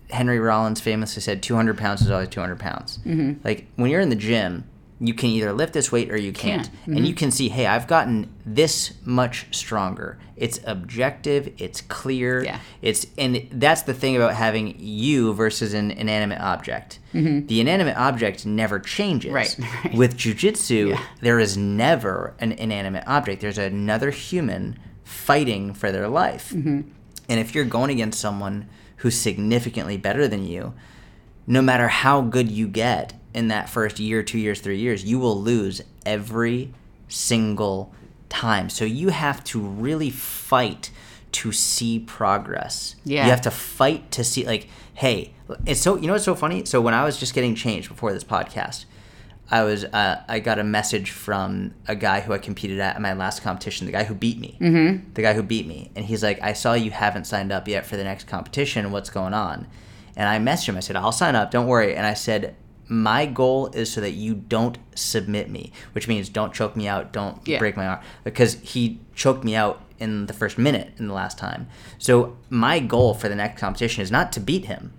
Henry 0.10 0.40
Rollins 0.40 0.80
famously 0.82 1.22
said 1.22 1.42
200 1.42 1.78
pounds 1.78 2.02
is 2.02 2.12
always 2.12 2.30
200 2.30 2.60
pounds. 2.60 3.00
Mm-hmm. 3.00 3.42
Like 3.44 3.68
when 3.76 3.90
you're 3.90 4.02
in 4.02 4.10
the 4.10 4.16
gym, 4.16 4.66
you 5.00 5.14
can 5.14 5.30
either 5.30 5.52
lift 5.52 5.74
this 5.74 5.92
weight 5.92 6.10
or 6.10 6.16
you 6.16 6.32
can't, 6.32 6.70
Can't. 6.86 6.98
and 6.98 7.06
you 7.08 7.14
can 7.14 7.30
see, 7.30 7.50
hey, 7.50 7.66
I've 7.68 7.86
gotten 7.86 8.34
this 8.46 8.94
much 9.04 9.46
stronger. 9.52 10.18
It's 10.38 10.60
objective. 10.66 11.54
It's 11.58 11.82
clear. 11.82 12.44
Yeah. 12.46 12.60
It's 12.82 13.06
and 13.18 13.46
that's 13.52 13.82
the 13.82 13.94
thing 13.94 14.16
about 14.16 14.36
having 14.36 14.76
you 14.80 15.34
versus 15.34 15.74
an 15.74 15.92
inanimate 15.92 16.40
object. 16.40 17.00
The 17.12 17.60
inanimate 17.62 17.96
object 17.98 18.46
never 18.46 18.80
changes. 18.80 19.32
Right, 19.34 19.56
right. 19.86 19.94
With 19.96 20.16
jujitsu, 20.18 20.90
Yeah. 20.90 21.02
there 21.22 21.40
is 21.40 21.58
never 21.58 22.34
an 22.40 22.52
inanimate 22.54 23.04
object. 23.08 23.42
There's 23.42 23.58
another 23.58 24.12
human 24.12 24.78
fighting 25.04 25.74
for 25.74 25.92
their 25.92 26.08
life. 26.08 26.52
Mm-hmm. 26.52 26.82
And 27.30 27.40
if 27.40 27.54
you're 27.56 27.66
going 27.66 27.90
against 27.92 28.20
someone 28.20 28.68
who's 29.06 29.16
significantly 29.16 29.98
better 29.98 30.28
than 30.28 30.48
you, 30.48 30.74
no 31.46 31.62
matter 31.62 31.88
how 31.88 32.22
good 32.22 32.50
you 32.50 32.68
get 32.68 33.14
in 33.36 33.50
that 33.50 33.70
first 33.70 34.00
year, 34.00 34.24
two 34.24 34.40
years, 34.40 34.60
three 34.60 34.80
years, 34.80 35.06
you 35.06 35.20
will 35.20 35.40
lose 35.40 35.80
every 36.08 36.74
single 37.08 37.94
time. 38.30 38.68
So 38.68 38.84
you 38.84 39.10
have 39.10 39.44
to 39.44 39.60
really 39.60 40.10
fight 40.10 40.90
to 41.34 41.52
see 41.52 42.00
progress. 42.00 42.96
Yeah. 43.04 43.26
You 43.26 43.30
have 43.30 43.42
to 43.42 43.52
fight 43.52 44.10
to 44.14 44.24
see 44.24 44.44
like, 44.44 44.70
hey, 44.96 45.36
it's 45.68 45.82
so 45.82 45.98
you 45.98 46.08
know 46.08 46.14
what's 46.14 46.26
so 46.26 46.34
funny? 46.34 46.66
So 46.66 46.82
when 46.82 46.96
I 46.96 47.04
was 47.04 47.20
just 47.20 47.36
getting 47.36 47.54
changed 47.54 47.90
before 47.90 48.12
this 48.12 48.24
podcast, 48.24 48.86
I 49.50 49.64
was 49.64 49.84
uh, 49.86 50.24
I 50.28 50.40
got 50.40 50.58
a 50.58 50.64
message 50.64 51.12
from 51.12 51.76
a 51.88 51.96
guy 51.96 52.22
who 52.22 52.34
I 52.34 52.40
competed 52.40 52.80
at 52.80 52.96
in 52.96 53.02
my 53.02 53.14
last 53.14 53.44
competition, 53.44 53.86
the 53.86 53.92
guy 53.92 54.04
who 54.04 54.16
beat 54.16 54.40
me, 54.40 54.58
mm-hmm. 54.60 55.14
the 55.14 55.22
guy 55.22 55.34
who 55.34 55.44
beat 55.44 55.68
me, 55.68 55.92
and 55.96 56.06
he's 56.06 56.24
like, 56.24 56.42
"I 56.42 56.54
saw 56.54 56.74
you 56.74 56.92
haven't 56.92 57.26
signed 57.26 57.52
up 57.52 57.68
yet 57.68 57.86
for 57.86 57.96
the 57.96 58.04
next 58.04 58.26
competition. 58.26 58.92
What's 58.92 59.10
going 59.10 59.34
on?" 59.34 59.68
And 60.16 60.28
I 60.28 60.40
messaged 60.40 60.70
him. 60.70 60.78
I 60.78 60.80
said, 60.80 60.96
"I'll 60.96 61.12
sign 61.12 61.36
up. 61.36 61.52
Don't 61.52 61.68
worry." 61.68 61.96
And 61.96 62.08
I 62.08 62.16
said, 62.16 62.56
"My 62.88 63.28
goal 63.28 63.68
is 63.68 63.92
so 63.92 64.02
that 64.02 64.12
you 64.14 64.34
don't 64.34 64.80
submit 64.96 65.50
me, 65.52 65.72
which 65.92 66.08
means 66.08 66.28
don't 66.30 66.54
choke 66.54 66.76
me 66.76 66.88
out, 66.88 67.14
don't 67.14 67.40
Yeah. 67.48 67.60
break 67.60 67.78
my 67.78 67.86
arm, 67.86 68.00
because 68.24 68.56
he 68.62 69.00
choked 69.14 69.44
me 69.44 69.56
out 69.56 69.82
in 70.00 70.26
the 70.26 70.34
first 70.34 70.58
minute 70.58 70.94
in 70.98 71.08
the 71.08 71.14
last 71.14 71.38
time. 71.38 71.68
So 72.00 72.36
my 72.50 72.80
goal 72.80 73.14
for 73.14 73.30
the 73.30 73.36
next 73.36 73.60
competition 73.60 74.02
is 74.02 74.12
not 74.12 74.32
to 74.34 74.40
beat 74.40 74.66
him." 74.66 74.92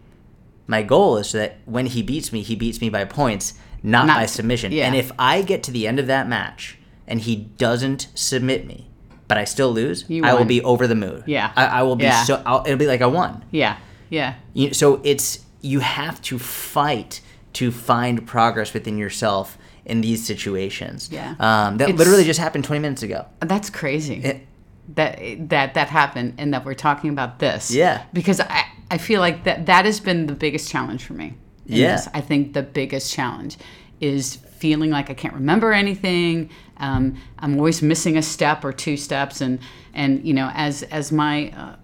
My 0.68 0.82
goal 0.82 1.16
is 1.16 1.28
so 1.30 1.38
that 1.38 1.58
when 1.64 1.86
he 1.86 2.02
beats 2.02 2.32
me, 2.32 2.42
he 2.42 2.56
beats 2.56 2.80
me 2.80 2.90
by 2.90 3.04
points, 3.04 3.54
not, 3.86 4.06
Not- 4.06 4.16
by 4.18 4.26
submission. 4.26 4.72
yeah. 4.72 4.86
And 4.86 4.94
if 4.96 5.10
I 5.18 5.42
get 5.42 5.62
to 5.64 5.70
the 5.70 5.86
end 5.86 5.98
of 5.98 6.06
that 6.08 6.28
match 6.28 6.76
and 7.06 7.20
he 7.20 7.36
doesn't 7.36 8.08
submit 8.14 8.66
me, 8.66 8.88
but 9.28 9.38
I 9.38 9.44
still 9.44 9.70
lose, 9.72 10.04
You 10.08 10.24
I 10.24 10.34
will 10.34 10.44
be 10.44 10.60
over 10.62 10.86
the 10.86 10.94
moon. 10.94 11.22
Yeah. 11.26 11.52
I, 11.56 11.66
I 11.66 11.82
will 11.82 11.96
be 11.96 12.04
Yeah. 12.04 12.22
so. 12.24 12.42
I'll, 12.46 12.62
it'll 12.66 12.78
be 12.78 12.86
like 12.86 13.00
I 13.00 13.06
won. 13.06 13.44
Yeah. 13.50 13.76
Yeah. 14.10 14.34
You, 14.54 14.72
so 14.74 15.00
it's 15.04 15.44
you 15.62 15.80
have 15.80 16.20
to 16.22 16.38
fight 16.38 17.20
to 17.54 17.70
find 17.72 18.26
progress 18.26 18.72
within 18.74 18.98
yourself 18.98 19.56
in 19.84 20.00
these 20.00 20.24
situations. 20.26 21.08
Yeah. 21.10 21.34
Um, 21.40 21.76
that 21.78 21.88
It's- 21.88 21.98
literally 21.98 22.24
just 22.24 22.38
happened 22.40 22.64
20 22.64 22.80
minutes 22.80 23.02
ago. 23.02 23.26
That's 23.40 23.70
crazy. 23.70 24.16
It- 24.22 24.46
that 24.94 25.18
that 25.48 25.74
that 25.74 25.88
happened 25.88 26.34
and 26.38 26.54
that 26.54 26.64
we're 26.64 26.74
talking 26.74 27.10
about 27.10 27.40
this. 27.40 27.72
Yeah. 27.72 28.04
Because 28.12 28.38
I 28.40 28.64
I 28.88 28.98
feel 28.98 29.20
like 29.20 29.42
that 29.42 29.66
that 29.66 29.84
has 29.84 29.98
been 29.98 30.26
the 30.28 30.34
biggest 30.34 30.70
challenge 30.70 31.02
for 31.04 31.14
me. 31.14 31.34
In 31.68 31.76
Yeah. 31.76 32.00
I 32.14 32.20
think 32.20 32.52
the 32.52 32.62
biggest 32.62 33.12
challenge 33.12 33.56
is 34.00 34.36
feeling 34.36 34.90
like 34.90 35.10
I 35.10 35.14
can't 35.14 35.34
remember 35.34 35.72
anything. 35.72 36.50
Um, 36.78 37.16
I'm 37.38 37.56
always 37.56 37.82
missing 37.82 38.16
a 38.16 38.22
step 38.22 38.64
or 38.64 38.72
two 38.72 38.96
steps, 38.96 39.40
and 39.40 39.58
and 39.94 40.24
you 40.24 40.34
know 40.34 40.50
as 40.54 40.82
as 40.84 41.10
my 41.12 41.50
uh, 41.50 41.76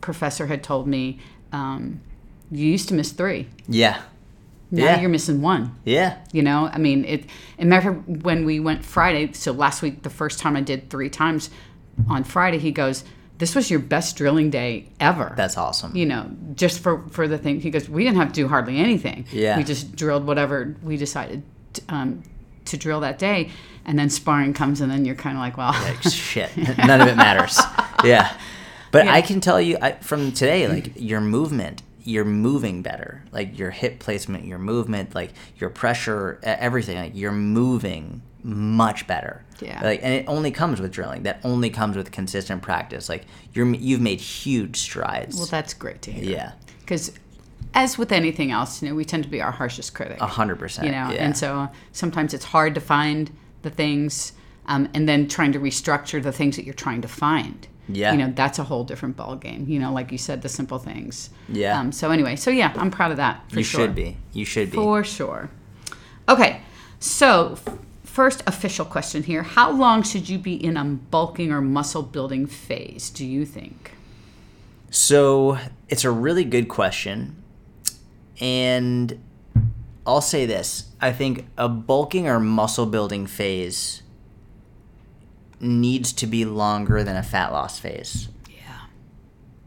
professor 0.00 0.46
had 0.46 0.62
told 0.62 0.86
me, 0.86 1.18
um, 1.52 2.00
you 2.50 2.66
used 2.66 2.88
to 2.88 2.94
miss 2.94 3.12
three. 3.12 3.48
Yeah. 3.68 4.00
Now 4.70 4.84
Yeah. 4.84 5.00
you're 5.00 5.10
missing 5.10 5.40
one. 5.40 5.74
Yeah. 5.84 6.16
You 6.32 6.42
know, 6.42 6.68
I 6.72 6.78
mean, 6.78 7.04
it. 7.04 7.24
And 7.58 7.70
matter 7.70 7.92
when 7.92 8.44
we 8.44 8.60
went 8.60 8.84
Friday, 8.84 9.32
so 9.32 9.52
last 9.52 9.82
week, 9.82 10.02
the 10.02 10.10
first 10.10 10.38
time 10.40 10.56
I 10.56 10.60
did 10.60 10.90
three 10.90 11.08
times 11.10 11.48
on 12.08 12.24
Friday, 12.24 12.58
he 12.58 12.70
goes, 12.72 13.04
"This 13.44 13.54
was 13.54 13.70
your 13.70 13.80
best 13.80 14.16
drilling 14.16 14.50
day 14.50 14.86
ever." 15.00 15.34
That's 15.36 15.56
awesome. 15.58 15.96
you 15.96 16.06
know, 16.06 16.30
just 16.54 16.80
for 16.80 17.02
for 17.10 17.28
the 17.28 17.38
thing. 17.38 17.60
He 17.60 17.70
goes, 17.70 17.88
"We 17.88 18.04
didn't 18.04 18.16
have 18.18 18.28
to 18.28 18.34
do 18.34 18.48
hardly 18.48 18.78
anything. 18.78 19.26
Yeah. 19.32 19.56
we 19.56 19.64
just 19.64 19.94
drilled 19.96 20.26
whatever 20.26 20.74
we 20.82 20.96
decided 20.96 21.42
to, 21.74 21.82
um, 21.88 22.22
to 22.66 22.76
drill 22.76 23.00
that 23.00 23.18
day." 23.18 23.50
And 23.86 23.98
then 23.98 24.08
sparring 24.08 24.54
comes, 24.54 24.80
and 24.80 24.90
then 24.90 25.04
you're 25.04 25.14
kind 25.26 25.36
of 25.36 25.40
like, 25.40 25.56
"Well, 25.58 25.72
like 25.72 26.02
shit 26.10 26.50
none 26.78 27.00
of 27.02 27.08
it 27.08 27.16
matters 27.16 27.60
yeah 28.04 28.32
but 28.90 29.04
Yeah. 29.04 29.12
i 29.18 29.20
can 29.22 29.40
tell 29.40 29.60
you 29.60 29.76
I, 29.82 29.92
from 29.92 30.32
today 30.32 30.68
like 30.68 30.92
your 30.96 31.20
movement 31.20 31.82
you're 32.02 32.24
moving 32.24 32.82
better 32.82 33.22
like 33.32 33.58
your 33.58 33.70
hip 33.70 33.98
placement 33.98 34.44
your 34.44 34.58
movement 34.58 35.14
like 35.14 35.32
your 35.58 35.68
pressure 35.70 36.38
everything 36.42 36.96
like 36.96 37.12
you're 37.14 37.32
moving 37.32 38.22
much 38.44 39.06
better 39.06 39.42
Yeah. 39.60 39.80
like 39.82 40.00
and 40.02 40.12
it 40.12 40.26
only 40.28 40.50
comes 40.50 40.78
with 40.80 40.92
drilling 40.92 41.22
that 41.22 41.40
only 41.44 41.70
comes 41.70 41.96
with 41.96 42.12
consistent 42.12 42.60
practice 42.60 43.08
like 43.08 43.24
you're 43.54 43.66
you've 43.74 44.02
made 44.02 44.20
huge 44.20 44.76
strides 44.76 45.36
well, 45.36 45.46
that's 45.46 45.72
great 45.72 46.02
to 46.02 46.12
hear." 46.12 46.30
yeah 46.30 46.52
because 46.80 47.12
as 47.76 47.98
with 47.98 48.12
anything 48.12 48.52
else, 48.52 48.80
you 48.82 48.88
know, 48.88 48.94
we 48.94 49.04
tend 49.04 49.24
to 49.24 49.28
be 49.28 49.42
our 49.42 49.50
harshest 49.50 49.94
critic. 49.94 50.20
a 50.20 50.26
hundred 50.26 50.58
percent 50.60 50.86
you 50.86 50.92
know 50.92 51.08
yeah. 51.10 51.24
and 51.24 51.36
so 51.36 51.68
sometimes 51.92 52.32
it's 52.34 52.44
hard 52.44 52.74
to 52.74 52.80
find 52.80 53.30
the 53.62 53.70
things 53.70 54.34
um, 54.66 54.88
and 54.94 55.08
then 55.08 55.26
trying 55.26 55.52
to 55.52 55.58
restructure 55.58 56.22
the 56.22 56.30
things 56.32 56.56
that 56.56 56.64
you're 56.66 56.74
trying 56.74 57.00
to 57.00 57.08
find 57.08 57.66
Yeah. 57.88 58.12
you 58.12 58.18
know 58.18 58.30
that's 58.36 58.58
a 58.58 58.64
whole 58.64 58.84
different 58.84 59.16
ball 59.16 59.36
game 59.36 59.64
you 59.68 59.78
know 59.78 59.90
like 59.92 60.12
you 60.12 60.18
said 60.18 60.42
the 60.42 60.48
simple 60.50 60.78
things 60.78 61.30
Yeah. 61.48 61.80
um, 61.80 61.92
so 61.92 62.10
anyway 62.10 62.36
so 62.36 62.50
yeah 62.50 62.72
i'm 62.76 62.90
proud 62.90 63.10
of 63.10 63.16
that 63.16 63.50
for 63.50 63.58
you 63.58 63.64
sure 63.64 63.80
should 63.80 63.94
be 63.94 64.18
you 64.34 64.44
should 64.44 64.70
be 64.70 64.76
for 64.76 65.02
sure 65.02 65.48
okay 66.28 66.60
so 67.00 67.58
first 68.14 68.42
official 68.46 68.84
question 68.84 69.24
here 69.24 69.42
how 69.42 69.70
long 69.70 70.02
should 70.02 70.28
you 70.28 70.38
be 70.38 70.54
in 70.54 70.76
a 70.76 70.84
bulking 70.84 71.50
or 71.50 71.60
muscle 71.60 72.02
building 72.02 72.46
phase 72.46 73.10
do 73.10 73.26
you 73.26 73.44
think 73.44 73.92
So 74.94 75.58
it's 75.88 76.04
a 76.04 76.10
really 76.12 76.44
good 76.44 76.68
question. 76.68 77.34
And 78.40 79.20
I'll 80.06 80.20
say 80.20 80.46
this 80.46 80.92
I 81.00 81.10
think 81.12 81.46
a 81.58 81.68
bulking 81.68 82.28
or 82.28 82.38
muscle 82.38 82.86
building 82.86 83.26
phase 83.26 84.02
needs 85.58 86.12
to 86.12 86.26
be 86.28 86.44
longer 86.44 87.02
than 87.02 87.16
a 87.16 87.24
fat 87.24 87.50
loss 87.50 87.80
phase. 87.80 88.28
yeah 88.48 88.86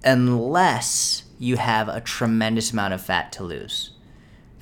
Unless 0.05 1.23
you 1.37 1.57
have 1.57 1.89
a 1.89 1.99
tremendous 1.99 2.71
amount 2.71 2.93
of 2.93 3.01
fat 3.01 3.33
to 3.33 3.43
lose. 3.43 3.91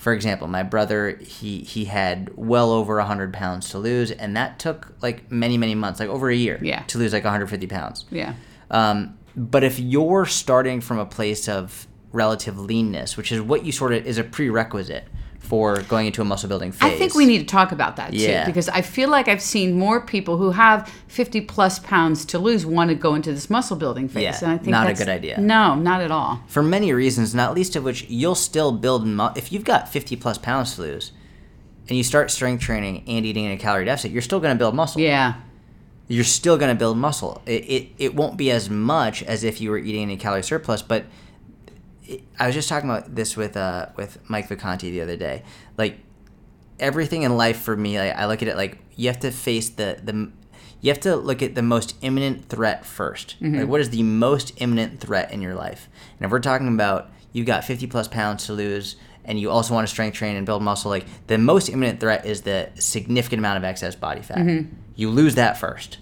For 0.06 0.14
example, 0.14 0.48
my 0.48 0.62
brother, 0.62 1.18
he, 1.20 1.62
he 1.62 1.86
had 1.86 2.30
well 2.36 2.70
over 2.70 2.98
100 2.98 3.34
pounds 3.34 3.72
to 3.72 3.80
lose, 3.80 4.12
and 4.12 4.38
that 4.38 4.60
took 4.60 4.94
like 5.02 5.32
many, 5.32 5.58
many 5.58 5.74
months, 5.74 6.00
like 6.00 6.10
over 6.10 6.30
a 6.30 6.36
year 6.36 6.60
Yeah. 6.62 6.84
to 6.84 7.00
lose 7.00 7.12
like 7.12 7.24
150 7.24 7.66
pounds. 7.66 8.06
yeah 8.12 8.36
Um, 8.70 9.18
but 9.36 9.64
if 9.64 9.80
you're 9.80 10.28
starting 10.28 10.80
from 10.80 11.00
a 11.00 11.08
place 11.08 11.50
of 11.50 11.88
relative 12.12 12.60
leanness, 12.60 13.18
which 13.18 13.32
is 13.32 13.42
what 13.42 13.66
you 13.66 13.72
sort 13.72 13.94
of 13.94 14.06
is 14.06 14.20
a 14.20 14.24
prerequisite 14.24 15.08
for 15.46 15.82
going 15.84 16.08
into 16.08 16.22
a 16.22 16.26
muscle 16.26 16.50
building 16.50 16.72
phase. 16.72 16.92
I 16.94 16.98
think 16.98 17.14
we 17.16 17.26
need 17.26 17.40
to 17.40 17.46
talk 17.46 17.72
about 17.72 17.96
that 17.98 18.12
too, 18.12 18.18
because 18.46 18.68
I 18.70 18.82
feel 18.82 19.10
like 19.10 19.28
I've 19.28 19.42
seen 19.42 19.78
more 19.78 20.02
people 20.02 20.38
who 20.38 20.52
have 20.52 20.92
50 21.08 21.42
plus 21.42 21.80
pounds 21.80 22.26
to 22.26 22.40
lose 22.40 22.66
want 22.66 22.90
to 22.90 22.96
go 22.96 23.16
into 23.16 23.32
this 23.32 23.50
muscle 23.50 23.78
building 23.78 24.10
phase. 24.10 24.24
Yeah, 24.24 24.38
and 24.42 24.52
I 24.52 24.58
think 24.58 24.68
not 24.70 24.90
a 24.90 24.94
good 24.94 25.10
idea. 25.10 25.40
No, 25.40 25.76
not 25.76 26.02
at 26.02 26.12
all. 26.12 26.42
for 26.48 26.64
many 26.64 26.92
reasons, 26.94 27.34
not 27.36 27.54
least 27.54 27.76
of 27.76 27.84
which 27.84 28.06
you'll 28.10 28.36
still 28.36 28.72
build. 28.72 29.06
Mu- 29.08 29.30
if 29.36 29.52
you've 29.52 29.64
got 29.66 29.88
50 29.88 30.16
plus 30.18 30.38
pounds 30.38 30.76
to 30.76 30.82
lose, 30.82 31.12
and 31.88 31.96
you 31.98 32.04
start 32.04 32.32
strength 32.32 32.62
training 32.62 33.04
and 33.08 33.26
eating 33.26 33.46
in 33.46 33.52
a 33.52 33.58
calorie 33.58 33.86
deficit, 33.86 34.12
you're 34.12 34.22
still 34.24 34.40
going 34.40 34.54
to 34.56 34.58
build 34.58 34.74
muscle. 34.74 35.00
Yeah, 35.02 35.36
You're 36.08 36.24
still 36.24 36.58
going 36.58 36.70
to 36.74 36.80
build 36.80 36.98
muscle. 36.98 37.42
It, 37.46 37.64
it 37.70 37.88
it 37.98 38.16
won't 38.16 38.38
be 38.38 38.50
as 38.52 38.70
much 38.70 39.22
as 39.24 39.44
if 39.44 39.62
you 39.62 39.70
were 39.70 39.78
eating 39.78 40.04
in 40.04 40.10
a 40.12 40.18
calorie 40.18 40.44
surplus, 40.44 40.82
but 40.82 41.06
I 42.40 42.46
was 42.48 42.56
just 42.56 42.70
talking 42.70 42.90
about 42.90 43.16
this 43.16 43.36
with 43.36 43.58
uh 43.58 43.88
with 43.96 44.18
Mike 44.30 44.48
Vacanti 44.50 44.92
the 44.92 45.02
other 45.02 45.16
day. 45.18 45.44
Like 45.78 46.00
everything 46.80 47.24
in 47.24 47.38
life 47.38 47.60
for 47.62 47.76
me, 47.76 47.98
like, 47.98 48.16
I 48.16 48.26
look 48.26 48.42
at 48.42 48.48
it 48.48 48.56
like 48.56 48.80
you 48.96 49.08
have 49.08 49.20
to 49.22 49.32
face 49.32 49.70
the 49.70 50.00
the 50.04 50.32
you 50.82 50.92
have 50.92 51.00
to 51.02 51.16
look 51.16 51.42
at 51.42 51.56
the 51.56 51.64
most 51.64 51.96
imminent 52.02 52.48
threat 52.50 52.84
1st 52.84 53.36
Like 53.62 53.68
what 53.68 53.82
is 53.82 53.90
the 53.90 54.04
most 54.04 54.54
imminent 54.58 55.00
threat 55.00 55.32
in 55.32 55.42
your 55.42 55.56
life? 55.56 55.90
And 56.20 56.26
if 56.26 56.32
we're 56.32 56.40
talking 56.40 56.68
about 56.68 57.10
you've 57.34 57.48
got 57.48 57.64
50 57.64 57.88
plus 57.88 58.08
pounds 58.08 58.46
to 58.46 58.54
lose 58.54 58.96
and 59.24 59.40
you 59.40 59.50
also 59.50 59.74
want 59.74 59.88
to 59.88 59.92
strength 59.92 60.16
train 60.16 60.36
and 60.36 60.46
build 60.46 60.62
muscle, 60.62 60.92
like 60.92 61.06
the 61.28 61.38
most 61.40 61.70
imminent 61.70 62.00
threat 62.00 62.26
is 62.26 62.42
the 62.44 62.70
significant 62.76 63.40
amount 63.40 63.58
of 63.58 63.64
excess 63.64 63.96
body 63.96 64.22
fat. 64.22 64.38
You 64.96 65.10
lose 65.10 65.36
that 65.36 65.58
first. 65.58 65.98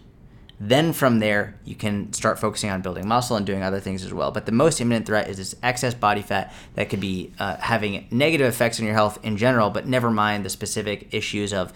Then 0.59 0.93
from 0.93 1.19
there, 1.19 1.59
you 1.65 1.75
can 1.75 2.13
start 2.13 2.39
focusing 2.39 2.69
on 2.69 2.81
building 2.81 3.07
muscle 3.07 3.35
and 3.35 3.45
doing 3.45 3.63
other 3.63 3.79
things 3.79 4.05
as 4.05 4.13
well. 4.13 4.31
But 4.31 4.45
the 4.45 4.51
most 4.51 4.79
imminent 4.79 5.05
threat 5.05 5.27
is 5.27 5.37
this 5.37 5.55
excess 5.61 5.93
body 5.93 6.21
fat 6.21 6.53
that 6.75 6.89
could 6.89 6.99
be 6.99 7.33
uh, 7.39 7.57
having 7.57 8.07
negative 8.11 8.47
effects 8.47 8.79
on 8.79 8.85
your 8.85 8.95
health 8.95 9.19
in 9.23 9.35
general, 9.35 9.69
but 9.69 9.87
never 9.87 10.11
mind 10.11 10.45
the 10.45 10.49
specific 10.49 11.13
issues 11.13 11.53
of 11.53 11.73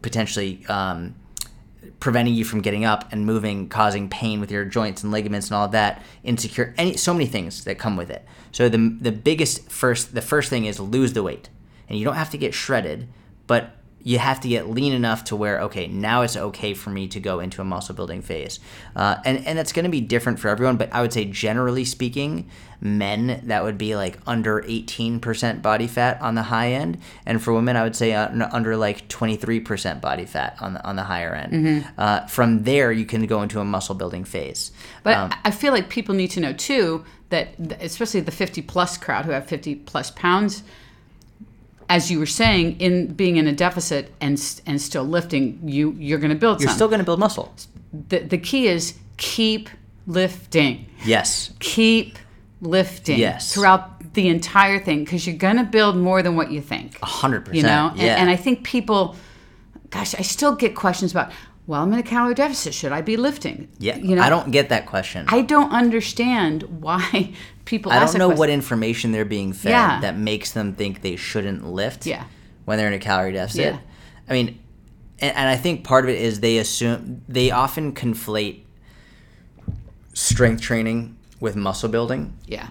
potentially 0.00 0.64
um, 0.68 1.16
preventing 1.98 2.34
you 2.34 2.44
from 2.44 2.60
getting 2.60 2.84
up 2.84 3.12
and 3.12 3.26
moving, 3.26 3.68
causing 3.68 4.08
pain 4.08 4.40
with 4.40 4.50
your 4.50 4.64
joints 4.64 5.02
and 5.02 5.12
ligaments 5.12 5.48
and 5.48 5.56
all 5.56 5.66
of 5.66 5.72
that, 5.72 6.02
insecure, 6.24 6.74
any 6.78 6.96
so 6.96 7.12
many 7.12 7.26
things 7.26 7.64
that 7.64 7.78
come 7.78 7.96
with 7.96 8.10
it. 8.10 8.24
So 8.52 8.68
the 8.68 8.96
the 9.00 9.12
biggest 9.12 9.70
first 9.70 10.14
the 10.14 10.22
first 10.22 10.50
thing 10.50 10.64
is 10.64 10.80
lose 10.80 11.12
the 11.12 11.22
weight, 11.22 11.48
and 11.88 11.98
you 11.98 12.04
don't 12.04 12.16
have 12.16 12.30
to 12.30 12.38
get 12.38 12.54
shredded, 12.54 13.08
but 13.46 13.76
you 14.02 14.18
have 14.18 14.40
to 14.40 14.48
get 14.48 14.68
lean 14.70 14.92
enough 14.92 15.24
to 15.24 15.36
where 15.36 15.60
okay 15.60 15.86
now 15.86 16.22
it's 16.22 16.36
okay 16.36 16.74
for 16.74 16.90
me 16.90 17.06
to 17.08 17.20
go 17.20 17.40
into 17.40 17.60
a 17.60 17.64
muscle 17.64 17.94
building 17.94 18.22
phase. 18.22 18.58
Uh, 18.96 19.16
and 19.24 19.46
and 19.46 19.58
it's 19.58 19.72
going 19.72 19.84
to 19.84 19.90
be 19.90 20.00
different 20.00 20.38
for 20.38 20.48
everyone 20.48 20.76
but 20.76 20.88
i 20.92 21.00
would 21.02 21.12
say 21.12 21.24
generally 21.24 21.84
speaking 21.84 22.48
men 22.80 23.42
that 23.44 23.62
would 23.62 23.76
be 23.76 23.94
like 23.94 24.18
under 24.26 24.62
18% 24.62 25.60
body 25.60 25.86
fat 25.86 26.20
on 26.22 26.34
the 26.34 26.42
high 26.44 26.72
end 26.72 26.96
and 27.26 27.42
for 27.42 27.52
women 27.52 27.76
i 27.76 27.82
would 27.82 27.94
say 27.94 28.14
uh, 28.14 28.48
under 28.52 28.76
like 28.76 29.06
23% 29.08 30.00
body 30.00 30.24
fat 30.24 30.56
on 30.60 30.74
the, 30.74 30.84
on 30.84 30.96
the 30.96 31.04
higher 31.04 31.34
end. 31.34 31.84
Uh, 31.98 32.26
from 32.26 32.62
there 32.64 32.90
you 32.92 33.04
can 33.04 33.26
go 33.26 33.42
into 33.42 33.60
a 33.60 33.64
muscle 33.64 33.94
building 33.94 34.24
phase. 34.24 34.72
But 35.02 35.16
Um, 35.16 35.30
I 35.44 35.50
feel 35.50 35.72
like 35.72 35.88
people 35.88 36.14
need 36.14 36.30
to 36.32 36.40
know 36.40 36.52
too 36.52 37.04
that, 37.28 37.48
especially 37.80 38.20
the 38.20 38.32
50 38.32 38.62
plus 38.62 38.96
crowd 38.96 39.24
who 39.24 39.32
have 39.32 39.46
50 39.46 39.74
plus 39.76 40.10
pounds, 40.10 40.62
as 41.90 42.10
you 42.10 42.18
were 42.20 42.32
saying, 42.42 42.80
in 42.80 43.12
being 43.20 43.36
in 43.36 43.46
a 43.46 43.52
deficit 43.52 44.04
and 44.20 44.36
and 44.66 44.80
still 44.80 45.04
lifting, 45.04 45.60
you 45.68 45.94
you're 45.98 46.18
going 46.24 46.30
to 46.32 46.40
build 46.44 46.60
you're 46.60 46.68
some. 46.68 46.76
still 46.76 46.88
going 46.88 47.00
to 47.00 47.04
build 47.04 47.18
muscle 47.20 47.52
the, 48.08 48.20
the 48.20 48.38
key 48.38 48.68
is 48.68 48.94
keep 49.18 49.68
lifting. 50.06 50.86
yes 51.04 51.52
keep 51.58 52.18
lifting 52.62 53.18
Yes. 53.18 53.52
throughout 53.52 54.14
the 54.14 54.28
entire 54.28 54.78
thing 54.78 55.04
because 55.04 55.26
you're 55.26 55.36
going 55.48 55.56
to 55.56 55.64
build 55.64 55.96
more 55.96 56.22
than 56.22 56.36
what 56.36 56.50
you 56.50 56.60
think 56.60 56.98
100% 57.00 57.54
you 57.54 57.62
know 57.62 57.88
and, 57.90 57.98
yeah 58.00 58.16
and 58.20 58.30
i 58.30 58.36
think 58.36 58.64
people 58.64 59.16
gosh, 59.90 60.14
I 60.14 60.22
still 60.22 60.54
get 60.54 60.74
questions 60.76 61.10
about. 61.10 61.32
Well, 61.70 61.84
I'm 61.84 61.92
in 61.92 62.00
a 62.00 62.02
calorie 62.02 62.34
deficit. 62.34 62.74
Should 62.74 62.90
I 62.90 63.00
be 63.00 63.16
lifting? 63.16 63.68
Yeah, 63.78 63.96
you 63.96 64.16
know, 64.16 64.22
I 64.22 64.28
don't 64.28 64.50
get 64.50 64.70
that 64.70 64.86
question. 64.86 65.26
I 65.28 65.42
don't 65.42 65.70
understand 65.70 66.64
why 66.64 67.32
people. 67.64 67.92
I 67.92 68.00
don't 68.00 68.18
know 68.18 68.28
what 68.28 68.50
information 68.50 69.12
they're 69.12 69.24
being 69.24 69.52
fed 69.52 69.70
Yeah. 69.70 70.00
that 70.00 70.18
makes 70.18 70.50
them 70.50 70.74
think 70.74 71.02
they 71.02 71.14
shouldn't 71.14 71.64
lift 71.64 72.06
Yeah. 72.06 72.24
when 72.64 72.76
they're 72.76 72.88
in 72.88 72.92
a 72.94 72.98
calorie 72.98 73.30
deficit. 73.30 73.60
Yeah. 73.74 73.78
I 74.28 74.32
mean, 74.32 74.58
and, 75.20 75.36
and 75.36 75.48
I 75.48 75.54
think 75.56 75.84
part 75.84 76.04
of 76.04 76.10
it 76.10 76.20
is 76.20 76.40
they 76.40 76.58
assume 76.58 77.22
they 77.28 77.52
often 77.52 77.92
conflate 77.94 78.62
strength 80.12 80.60
training 80.62 81.16
with 81.38 81.54
muscle 81.54 81.88
building, 81.88 82.36
Yeah, 82.48 82.70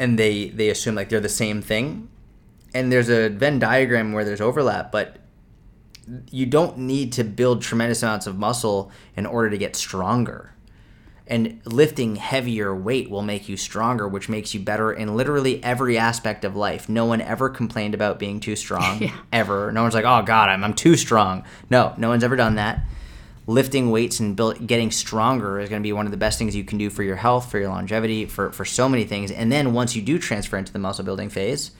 and 0.00 0.18
they 0.18 0.48
they 0.48 0.68
assume 0.68 0.96
like 0.96 1.10
they're 1.10 1.20
the 1.20 1.28
same 1.28 1.62
thing. 1.62 2.08
And 2.74 2.90
there's 2.90 3.08
a 3.08 3.28
Venn 3.28 3.60
diagram 3.60 4.12
where 4.12 4.24
there's 4.24 4.40
overlap, 4.40 4.90
but 4.90 5.18
you 6.30 6.46
don't 6.46 6.78
need 6.78 7.12
to 7.12 7.24
build 7.24 7.62
tremendous 7.62 8.02
amounts 8.02 8.26
of 8.26 8.36
muscle 8.38 8.90
in 9.16 9.26
order 9.26 9.50
to 9.50 9.58
get 9.58 9.76
stronger. 9.76 10.48
And 11.26 11.60
lifting 11.64 12.16
heavier 12.16 12.74
weight 12.74 13.08
will 13.08 13.22
make 13.22 13.48
you 13.48 13.56
stronger, 13.56 14.08
which 14.08 14.28
makes 14.28 14.52
you 14.52 14.60
better 14.60 14.92
in 14.92 15.16
literally 15.16 15.62
every 15.62 15.96
aspect 15.96 16.44
of 16.44 16.56
life. 16.56 16.88
No 16.88 17.06
one 17.06 17.20
ever 17.20 17.48
complained 17.48 17.94
about 17.94 18.18
being 18.18 18.40
too 18.40 18.56
strong, 18.56 18.98
Yeah. 19.00 19.16
ever. 19.32 19.70
No 19.72 19.82
one's 19.82 19.94
like, 19.94 20.04
oh 20.04 20.22
God, 20.22 20.48
I'm, 20.48 20.64
I'm 20.64 20.74
too 20.74 20.96
strong. 20.96 21.44
No, 21.70 21.94
no 21.96 22.08
one's 22.08 22.24
ever 22.24 22.36
done 22.36 22.56
that. 22.56 22.80
Lifting 23.46 23.90
weights 23.90 24.20
and 24.20 24.36
build, 24.36 24.66
getting 24.66 24.90
stronger 24.90 25.58
is 25.60 25.68
going 25.68 25.80
to 25.80 25.86
be 25.86 25.92
one 25.92 26.06
of 26.06 26.12
the 26.12 26.18
best 26.18 26.38
things 26.38 26.54
you 26.54 26.64
can 26.64 26.78
do 26.78 26.90
for 26.90 27.02
your 27.02 27.16
health, 27.16 27.50
for 27.50 27.58
your 27.58 27.68
longevity, 27.68 28.26
for, 28.26 28.52
for 28.52 28.64
so 28.64 28.88
many 28.88 29.04
things. 29.04 29.30
And 29.30 29.50
then 29.50 29.72
once 29.72 29.96
you 29.96 30.02
do 30.02 30.18
transfer 30.18 30.56
into 30.58 30.72
the 30.72 30.78
muscle 30.78 31.04
building 31.04 31.28
phase, 31.28 31.70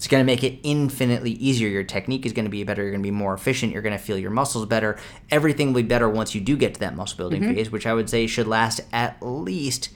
it's 0.00 0.08
going 0.08 0.22
to 0.22 0.24
make 0.24 0.42
it 0.42 0.58
infinitely 0.62 1.32
easier. 1.32 1.68
Your 1.68 1.84
technique 1.84 2.24
is 2.24 2.32
going 2.32 2.46
to 2.46 2.50
be 2.50 2.64
better. 2.64 2.80
You're 2.80 2.90
going 2.92 3.02
to 3.02 3.06
be 3.06 3.10
more 3.10 3.34
efficient. 3.34 3.74
You're 3.74 3.82
going 3.82 3.92
to 3.96 4.02
feel 4.02 4.16
your 4.16 4.30
muscles 4.30 4.64
better. 4.64 4.98
Everything 5.30 5.74
will 5.74 5.82
be 5.82 5.88
better 5.88 6.08
once 6.08 6.34
you 6.34 6.40
do 6.40 6.56
get 6.56 6.72
to 6.72 6.80
that 6.80 6.96
muscle 6.96 7.18
building 7.18 7.42
Mm-hmm. 7.42 7.52
phase, 7.54 7.70
which 7.70 7.86
I 7.86 7.92
would 7.92 8.08
say 8.08 8.26
should 8.26 8.46
last 8.46 8.80
at 8.94 9.18
least 9.20 9.90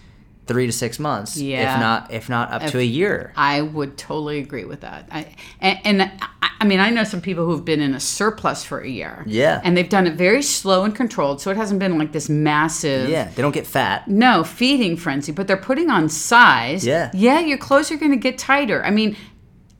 three 0.46 0.66
to 0.66 0.72
six 0.72 0.98
months, 0.98 1.38
Yeah. 1.38 1.74
if 1.74 1.80
not 1.80 2.12
if 2.12 2.28
not 2.28 2.50
up 2.52 2.70
to 2.72 2.78
a 2.78 2.82
year. 2.84 3.32
I 3.34 3.62
would 3.62 3.96
totally 3.96 4.40
agree 4.40 4.66
with 4.66 4.82
that. 4.82 5.08
I, 5.10 5.34
and, 5.62 5.78
and 5.84 6.02
I, 6.02 6.50
I 6.60 6.64
mean, 6.66 6.80
I 6.80 6.90
know 6.90 7.04
some 7.04 7.22
people 7.22 7.46
who've 7.46 7.64
been 7.64 7.80
in 7.80 7.94
a 7.94 8.00
surplus 8.00 8.62
for 8.62 8.80
a 8.80 8.88
year. 8.88 9.24
Yeah. 9.26 9.62
And 9.64 9.74
they've 9.74 9.88
done 9.88 10.06
it 10.06 10.16
very 10.16 10.42
slow 10.42 10.84
and 10.84 10.94
controlled, 10.94 11.40
so 11.40 11.50
it 11.50 11.56
hasn't 11.56 11.80
been 11.80 11.96
like 11.98 12.12
this 12.12 12.28
massive. 12.28 13.08
Yeah, 13.08 13.30
they 13.34 13.40
don't 13.40 13.52
get 13.54 13.66
fat. 13.66 14.06
No, 14.06 14.44
feeding 14.44 14.98
frenzy, 14.98 15.32
but 15.32 15.46
they're 15.46 15.56
putting 15.56 15.88
on 15.88 16.10
size. 16.10 16.86
Yeah. 16.86 17.10
Yeah, 17.14 17.40
your 17.40 17.56
clothes 17.58 17.90
are 17.90 17.96
going 17.96 18.12
to 18.12 18.18
get 18.18 18.36
tighter. 18.36 18.84
I 18.84 18.90
mean, 18.90 19.16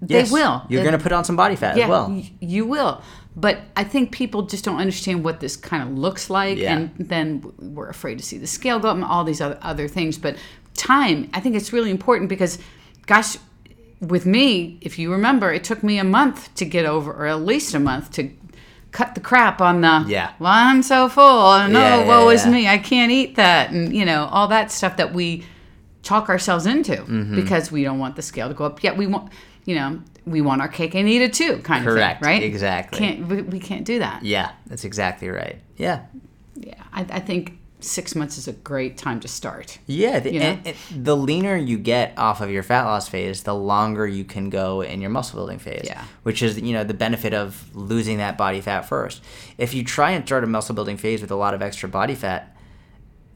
they 0.08 0.20
Yes, 0.20 0.30
will. 0.32 0.62
You're 0.68 0.82
going 0.82 0.96
to 0.96 1.02
put 1.02 1.12
on 1.12 1.24
some 1.24 1.36
body 1.36 1.56
fat 1.56 1.76
yeah, 1.76 1.84
as 1.84 1.90
well. 1.90 2.08
y- 2.10 2.30
you 2.40 2.64
will. 2.66 3.02
But 3.36 3.58
I 3.76 3.82
think 3.84 4.12
people 4.12 4.42
just 4.42 4.64
don't 4.64 4.78
understand 4.78 5.24
what 5.24 5.40
this 5.40 5.56
kind 5.56 5.82
of 5.82 5.96
looks 5.98 6.30
like, 6.30 6.56
Yeah. 6.58 6.76
and 6.76 6.90
then 6.98 7.52
we're 7.58 7.88
afraid 7.88 8.18
to 8.18 8.24
see 8.24 8.38
the 8.38 8.46
scale 8.46 8.78
go 8.78 8.88
up 8.88 8.94
and 8.96 9.04
all 9.04 9.24
these 9.24 9.40
other 9.40 9.58
other 9.62 9.88
things. 9.88 10.18
But 10.18 10.36
time, 10.74 11.28
I 11.34 11.40
think 11.40 11.56
it's 11.56 11.72
really 11.72 11.90
important 11.90 12.28
because, 12.28 12.58
gosh, 13.06 13.36
with 14.00 14.24
me, 14.26 14.78
if 14.82 14.98
you 14.98 15.10
remember, 15.10 15.52
it 15.52 15.64
took 15.64 15.82
me 15.82 15.98
a 15.98 16.04
month 16.04 16.54
to 16.56 16.64
get 16.64 16.84
over, 16.86 17.12
or 17.12 17.26
at 17.26 17.40
least 17.42 17.74
a 17.74 17.80
month 17.80 18.12
to 18.12 18.30
cut 18.92 19.14
the 19.16 19.20
crap 19.20 19.60
on 19.60 19.80
the 19.80 20.04
Yeah. 20.06 20.30
Well, 20.38 20.52
I'm 20.52 20.82
so 20.84 21.08
full. 21.08 21.24
Oh, 21.24 21.66
no, 21.66 21.80
Yeah, 21.80 21.98
yeah, 22.00 22.06
woe 22.06 22.28
is 22.28 22.46
me. 22.46 22.68
I 22.68 22.78
can't 22.78 23.10
eat 23.10 23.34
that, 23.36 23.70
and 23.72 23.92
you 23.96 24.04
know 24.04 24.26
all 24.30 24.46
that 24.48 24.70
stuff 24.70 24.96
that 24.98 25.12
we 25.12 25.44
talk 26.04 26.28
ourselves 26.28 26.66
into 26.66 26.92
Mm-hmm. 26.98 27.34
because 27.34 27.72
we 27.72 27.82
don't 27.82 27.98
want 27.98 28.14
the 28.14 28.22
scale 28.22 28.46
to 28.48 28.54
go 28.54 28.64
up. 28.66 28.82
Yet 28.84 28.96
we 28.96 29.06
want, 29.08 29.32
you 29.64 29.74
know, 29.74 30.00
we 30.26 30.40
want 30.40 30.60
our 30.62 30.68
cake 30.68 30.94
and 30.94 31.08
eat 31.08 31.22
it 31.22 31.32
too, 31.32 31.58
kind 31.58 31.84
Correct, 31.84 32.20
of 32.20 32.26
thing, 32.26 32.34
right? 32.34 32.42
exactly. 32.42 32.98
Can't 32.98 33.26
we, 33.26 33.42
we 33.42 33.58
can't 33.60 33.84
do 33.84 33.98
that? 33.98 34.24
Yeah, 34.24 34.52
that's 34.66 34.84
exactly 34.84 35.28
right. 35.28 35.60
Yeah. 35.76 36.06
Yeah, 36.56 36.82
I, 36.92 37.00
I 37.02 37.20
think 37.20 37.58
six 37.80 38.14
months 38.14 38.38
is 38.38 38.48
a 38.48 38.52
great 38.52 38.96
time 38.96 39.20
to 39.20 39.28
start. 39.28 39.78
Yeah, 39.86 40.20
the, 40.20 40.32
You 40.32 40.40
know? 40.40 40.46
and, 40.46 40.66
and 40.92 41.04
the 41.04 41.16
leaner 41.16 41.56
you 41.56 41.76
get 41.76 42.14
off 42.16 42.40
of 42.40 42.50
your 42.50 42.62
fat 42.62 42.84
loss 42.84 43.08
phase, 43.08 43.42
the 43.42 43.54
longer 43.54 44.06
you 44.06 44.24
can 44.24 44.48
go 44.48 44.80
in 44.80 45.00
your 45.02 45.10
muscle 45.10 45.36
building 45.36 45.58
phase. 45.58 45.84
Yeah. 45.84 46.02
Which 46.22 46.42
is, 46.42 46.58
you 46.58 46.72
know, 46.72 46.84
the 46.84 46.94
benefit 46.94 47.34
of 47.34 47.74
losing 47.76 48.18
that 48.18 48.38
body 48.38 48.60
fat 48.62 48.82
first. 48.82 49.22
If 49.58 49.74
you 49.74 49.84
try 49.84 50.12
and 50.12 50.24
start 50.24 50.44
a 50.44 50.46
muscle 50.46 50.74
building 50.74 50.96
phase 50.96 51.20
with 51.20 51.30
a 51.30 51.36
lot 51.36 51.52
of 51.52 51.60
extra 51.60 51.88
body 51.88 52.14
fat, 52.14 52.53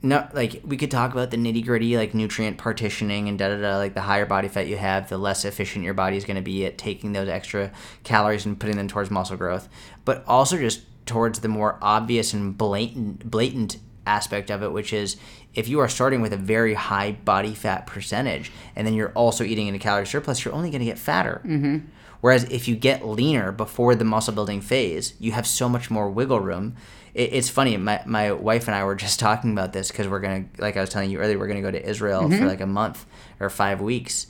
no, 0.00 0.28
like 0.32 0.61
we 0.64 0.76
could 0.76 0.90
talk 0.90 1.12
about 1.12 1.30
the 1.30 1.37
nitty 1.37 1.64
gritty, 1.64 1.96
like 1.96 2.14
nutrient 2.14 2.58
partitioning 2.58 3.28
and 3.28 3.38
da 3.38 3.48
da 3.48 3.61
da. 3.61 3.76
Like 3.78 3.94
the 3.94 4.02
higher 4.02 4.26
body 4.26 4.48
fat 4.48 4.68
you 4.68 4.76
have, 4.76 5.08
the 5.08 5.18
less 5.18 5.44
efficient 5.44 5.84
your 5.84 5.94
body 5.94 6.16
is 6.16 6.24
going 6.24 6.37
to 6.37 6.42
be 6.42 6.64
at 6.66 6.78
taking 6.78 7.12
those 7.12 7.28
extra 7.28 7.72
calories 8.04 8.46
and 8.46 8.58
putting 8.58 8.76
them 8.76 8.88
towards 8.88 9.11
muscle 9.11 9.37
growth. 9.37 9.68
But 10.04 10.24
also 10.26 10.56
just 10.56 10.82
towards 11.06 11.40
the 11.40 11.48
more 11.48 11.78
obvious 11.82 12.32
and 12.32 12.56
blatant, 12.56 13.28
blatant 13.28 13.78
aspect 14.06 14.50
of 14.50 14.62
it, 14.62 14.72
which 14.72 14.92
is 14.92 15.16
if 15.54 15.68
you 15.68 15.80
are 15.80 15.88
starting 15.88 16.20
with 16.20 16.32
a 16.32 16.37
very 16.37 16.74
high 16.74 17.12
body 17.12 17.54
fat 17.54 17.87
percentage 17.87 18.52
and 18.76 18.87
then 18.87 18.94
you're 18.94 19.12
also 19.12 19.42
eating 19.42 19.66
in 19.66 19.74
a 19.74 19.78
calorie 19.78 20.06
surplus, 20.06 20.44
you're 20.44 20.54
only 20.54 20.70
going 20.70 20.80
to 20.80 20.87
get 20.87 20.98
fatter. 20.98 21.40
Mm-hmm. 21.44 21.78
Whereas 22.20 22.44
if 22.44 22.68
you 22.68 22.76
get 22.76 23.06
leaner 23.06 23.52
before 23.52 23.94
the 23.94 24.04
muscle 24.04 24.34
building 24.34 24.61
phase, 24.61 25.14
you 25.18 25.32
have 25.32 25.46
so 25.46 25.68
much 25.68 25.90
more 25.90 26.11
wiggle 26.11 26.40
room. 26.40 26.76
It, 27.14 27.33
it's 27.33 27.49
funny, 27.49 27.77
my, 27.77 28.03
my 28.07 28.33
wife 28.33 28.68
and 28.68 28.75
I 28.75 28.85
were 28.85 28.94
just 28.94 29.18
talking 29.27 29.53
about 29.53 29.73
this 29.73 29.90
because 29.90 30.09
we're 30.09 30.21
going 30.21 30.51
to, 30.55 30.62
like 30.62 30.77
I 30.77 30.81
was 30.81 30.90
telling 30.90 31.11
you 31.11 31.18
earlier, 31.18 31.38
we're 31.38 31.49
going 31.49 31.62
to 31.62 31.62
go 31.62 31.71
to 31.71 31.88
Israel 31.88 32.23
for 32.23 32.29
mm-hmm. 32.29 32.47
like 32.47 32.61
a 32.61 32.66
month 32.66 33.07
or 33.40 33.51
five 33.51 33.81
weeks. 33.81 34.27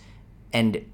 And 0.53 0.85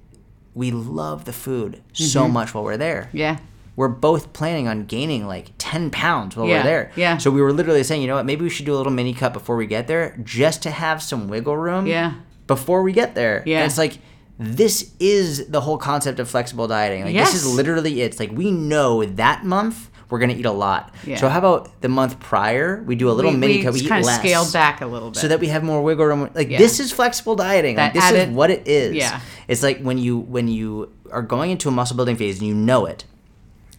we 0.53 0.71
love 0.71 1.25
the 1.25 1.33
food 1.33 1.81
so 1.93 2.23
mm-hmm. 2.23 2.33
much 2.33 2.53
while 2.53 2.63
we're 2.63 2.77
there 2.77 3.09
Yeah, 3.13 3.39
we're 3.75 3.89
both 3.89 4.31
planning 4.33 4.67
on 4.67 4.85
gaining 4.85 5.27
like 5.27 5.51
10 5.57 5.91
pounds 5.91 6.35
while 6.35 6.47
Yeah, 6.47 6.57
we're 6.57 6.63
there. 6.63 6.91
yeah. 6.95 7.17
So 7.17 7.29
we 7.29 7.41
were 7.41 7.53
literally 7.53 7.83
saying, 7.83 8.01
you 8.01 8.07
know 8.07 8.15
what, 8.15 8.25
maybe 8.25 8.43
we 8.43 8.49
should 8.49 8.65
do 8.65 8.73
a 8.73 8.77
little 8.77 8.93
mini 8.93 9.13
cut 9.13 9.33
before 9.33 9.55
we 9.57 9.67
get 9.67 9.87
there 9.87 10.17
just 10.23 10.63
to 10.63 10.71
have 10.71 11.03
some 11.03 11.27
wiggle 11.27 11.57
room 11.57 11.85
Yeah. 11.85 12.13
before 12.47 12.83
we 12.83 12.93
get 12.93 13.15
there. 13.15 13.43
Yeah. 13.45 13.59
And 13.59 13.65
it's 13.65 13.77
like, 13.77 13.99
this 14.37 14.93
is 14.99 15.47
the 15.47 15.61
whole 15.61 15.77
concept 15.77 16.19
of 16.19 16.29
flexible 16.29 16.67
dieting. 16.67 17.05
Like, 17.05 17.15
this 17.15 17.33
is 17.33 17.47
literally 17.47 18.01
it. 18.01 18.05
It's 18.05 18.19
like, 18.19 18.31
we 18.31 18.51
know 18.51 19.05
that 19.05 19.45
month 19.45 19.89
we're 20.09 20.19
going 20.19 20.29
to 20.31 20.35
eat 20.35 20.45
a 20.45 20.51
lot. 20.51 20.93
Yeah. 21.05 21.17
So 21.17 21.29
how 21.29 21.39
about 21.39 21.81
the 21.81 21.89
month 21.89 22.19
prior, 22.19 22.83
we 22.83 22.95
do 22.95 23.09
a 23.09 23.13
little 23.13 23.31
we, 23.31 23.37
mini 23.37 23.57
we 23.57 23.63
cut, 23.63 23.73
we 23.73 23.79
eat 23.81 23.89
kind 23.89 24.01
of 24.01 24.05
less. 24.07 24.19
scaled 24.19 24.53
back 24.53 24.81
a 24.81 24.85
little 24.85 25.09
bit. 25.11 25.19
So 25.19 25.27
that 25.27 25.39
we 25.39 25.47
have 25.47 25.63
more 25.63 25.81
wiggle 25.81 26.05
room. 26.05 26.29
Like 26.33 26.49
Yeah. 26.49 26.57
this 26.59 26.79
is 26.79 26.91
flexible 26.91 27.35
dieting. 27.35 27.75
Like 27.77 27.93
this 27.93 28.03
added- 28.03 28.29
is 28.29 28.35
what 28.35 28.49
it 28.51 28.67
is. 28.67 28.95
Yeah. 28.95 29.19
It's 29.47 29.63
like 29.63 29.79
when 29.81 29.97
you 29.97 30.17
when 30.19 30.47
you 30.47 30.91
are 31.11 31.21
going 31.21 31.51
into 31.51 31.67
a 31.69 31.71
muscle 31.71 31.95
building 31.95 32.15
phase 32.17 32.39
and 32.39 32.47
you 32.47 32.53
know 32.53 32.85
it, 32.85 33.05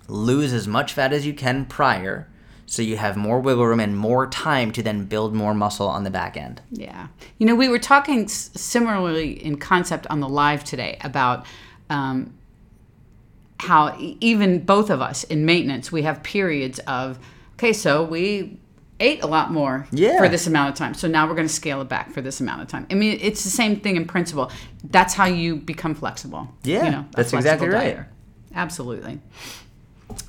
lose 0.08 0.52
as 0.52 0.66
much 0.68 0.92
fat 0.92 1.12
as 1.12 1.26
you 1.26 1.32
can 1.34 1.64
prior, 1.64 2.28
so 2.66 2.82
you 2.82 2.96
have 2.96 3.16
more 3.16 3.40
wiggle 3.40 3.66
room 3.66 3.80
and 3.80 3.96
more 3.96 4.26
time 4.26 4.72
to 4.72 4.82
then 4.82 5.04
build 5.04 5.34
more 5.34 5.54
muscle 5.54 5.88
on 5.88 6.04
the 6.04 6.10
back 6.10 6.36
end. 6.36 6.60
Yeah. 6.70 7.08
You 7.38 7.46
know, 7.46 7.54
we 7.54 7.68
were 7.68 7.78
talking 7.78 8.24
s- 8.24 8.50
similarly 8.54 9.32
in 9.44 9.56
concept 9.58 10.06
on 10.08 10.20
the 10.20 10.28
live 10.28 10.64
today 10.64 10.98
about 11.02 11.46
um, 11.90 12.34
how 13.60 13.96
even 14.20 14.64
both 14.64 14.90
of 14.90 15.00
us 15.00 15.24
in 15.24 15.44
maintenance, 15.46 15.90
we 15.90 16.02
have 16.02 16.22
periods 16.22 16.78
of, 16.80 17.18
okay, 17.54 17.72
so 17.72 18.04
we 18.04 18.58
ate 19.00 19.22
a 19.22 19.26
lot 19.26 19.50
more 19.52 19.86
Yeah. 19.92 20.18
for 20.18 20.28
this 20.28 20.46
amount 20.46 20.70
of 20.70 20.74
time. 20.76 20.94
So 20.94 21.06
now 21.08 21.26
we're 21.28 21.34
going 21.34 21.46
to 21.46 21.52
scale 21.52 21.80
it 21.82 21.88
back 21.88 22.12
for 22.12 22.20
this 22.22 22.40
amount 22.40 22.62
of 22.62 22.68
time. 22.68 22.86
I 22.90 22.94
mean, 22.94 23.18
it's 23.20 23.44
the 23.44 23.50
same 23.50 23.80
thing 23.80 23.96
in 23.96 24.06
principle. 24.06 24.50
That's 24.84 25.14
how 25.14 25.26
you 25.26 25.56
become 25.56 25.94
flexible. 25.94 26.48
Yeah, 26.62 26.84
You 26.84 26.90
know, 26.90 27.04
that's 27.12 27.32
exactly 27.32 27.68
right. 27.68 27.96
dieter. 27.96 28.06
Absolutely. 28.54 29.20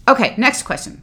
Okay, 0.08 0.34
next 0.38 0.64
question. 0.64 1.02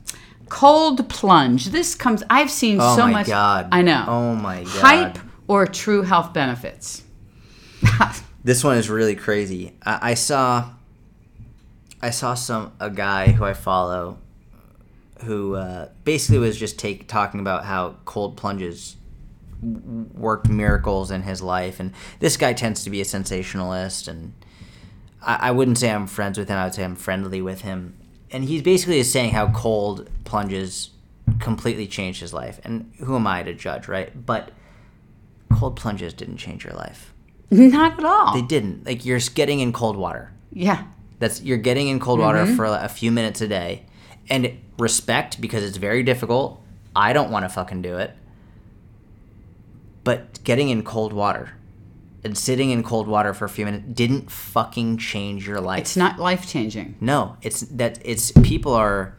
Cold 0.51 1.09
plunge. 1.09 1.67
This 1.67 1.95
comes. 1.95 2.23
I've 2.29 2.51
seen 2.51 2.79
Oh 2.81 2.97
so 2.97 3.07
my 3.07 3.13
much. 3.13 3.27
God. 3.29 3.69
I 3.73 3.81
know. 3.83 4.05
Oh 4.07 4.35
my 4.35 4.63
God. 4.65 4.71
Hype 4.73 5.19
or 5.49 5.67
true 5.67 6.03
health 6.03 6.33
benefits. 6.35 7.03
This 8.45 8.63
one 8.63 8.77
is 8.77 8.91
really 8.91 9.15
crazy. 9.17 9.73
I, 9.87 10.11
I 10.11 10.15
saw 10.15 10.69
I 12.05 12.11
saw 12.11 12.35
some 12.35 12.73
a 12.81 12.90
guy 12.90 13.33
who 13.33 13.45
I 13.45 13.55
follow 13.55 14.19
who 15.25 15.55
uh, 15.55 15.88
basically 16.05 16.37
was 16.38 16.59
just 16.59 16.79
take 16.79 17.09
talking 17.09 17.40
about 17.40 17.64
how 17.64 17.97
cold 18.05 18.37
plunges 18.37 18.97
w- 19.62 20.07
worked 20.12 20.49
miracles 20.49 21.11
in 21.11 21.23
his 21.23 21.40
life, 21.40 21.81
and 21.81 21.93
this 22.21 22.37
guy 22.37 22.53
tends 22.53 22.85
to 22.85 22.90
be 22.90 23.01
a 23.01 23.07
sensationalist, 23.07 24.07
and 24.07 24.35
I, 25.23 25.49
I 25.49 25.51
wouldn't 25.53 25.79
say 25.79 25.90
I'm 25.90 26.07
friends 26.07 26.37
with 26.37 26.49
him. 26.49 26.59
I 26.59 26.64
would 26.64 26.75
say 26.75 26.85
I'm 26.85 26.95
friendly 26.97 27.40
with 27.40 27.62
him, 27.62 27.97
and 28.31 28.45
he's 28.45 28.61
basically 28.61 28.99
is 28.99 29.11
saying 29.11 29.31
how 29.31 29.51
cold 29.53 30.11
plunges 30.25 30.90
completely 31.38 31.87
changed 31.87 32.21
his 32.21 32.35
life, 32.35 32.61
and 32.64 32.93
who 32.99 33.17
am 33.17 33.27
I 33.27 33.43
to 33.45 33.55
judge, 33.55 33.88
right? 33.88 34.27
But 34.27 34.51
cold 35.55 35.77
plunges 35.77 36.12
didn't 36.12 36.37
change 36.37 36.64
your 36.64 36.75
life. 36.75 37.14
Not 37.51 37.99
at 37.99 38.05
all. 38.05 38.35
They 38.35 38.43
didn't. 38.43 38.85
Like 38.85 39.07
you're 39.07 39.21
getting 39.35 39.61
in 39.61 39.73
cold 39.73 39.97
water. 39.97 40.33
yeah. 40.53 40.85
That's 41.18 41.42
you're 41.42 41.59
getting 41.59 41.88
in 41.88 42.00
cold 42.00 42.18
water 42.20 42.44
mm-hmm. 42.44 42.57
for 42.57 42.64
a 42.66 42.88
few 42.88 43.11
minutes 43.11 43.40
a 43.40 43.48
day, 43.48 43.87
and 44.29 44.59
respect 44.79 45.40
because 45.40 45.62
it's 45.62 45.77
very 45.77 46.03
difficult. 46.03 46.61
I 46.96 47.12
don't 47.12 47.31
want 47.31 47.44
to 47.44 47.48
fucking 47.48 47.83
do 47.83 47.96
it. 47.98 48.12
But 50.03 50.42
getting 50.44 50.68
in 50.68 50.83
cold 50.83 51.12
water 51.12 51.55
and 52.22 52.37
sitting 52.37 52.70
in 52.70 52.83
cold 52.83 53.09
water 53.09 53.35
for 53.35 53.44
a 53.44 53.48
few 53.48 53.64
minutes 53.64 53.85
didn't 53.92 54.31
fucking 54.31 54.98
change 54.98 55.46
your 55.46 55.61
life. 55.61 55.81
It's 55.81 55.96
not 55.96 56.18
life 56.18 56.46
changing. 56.46 56.96
No, 57.00 57.37
it's 57.42 57.61
that 57.62 57.98
it's 58.05 58.33
people 58.33 58.72
are 58.72 59.16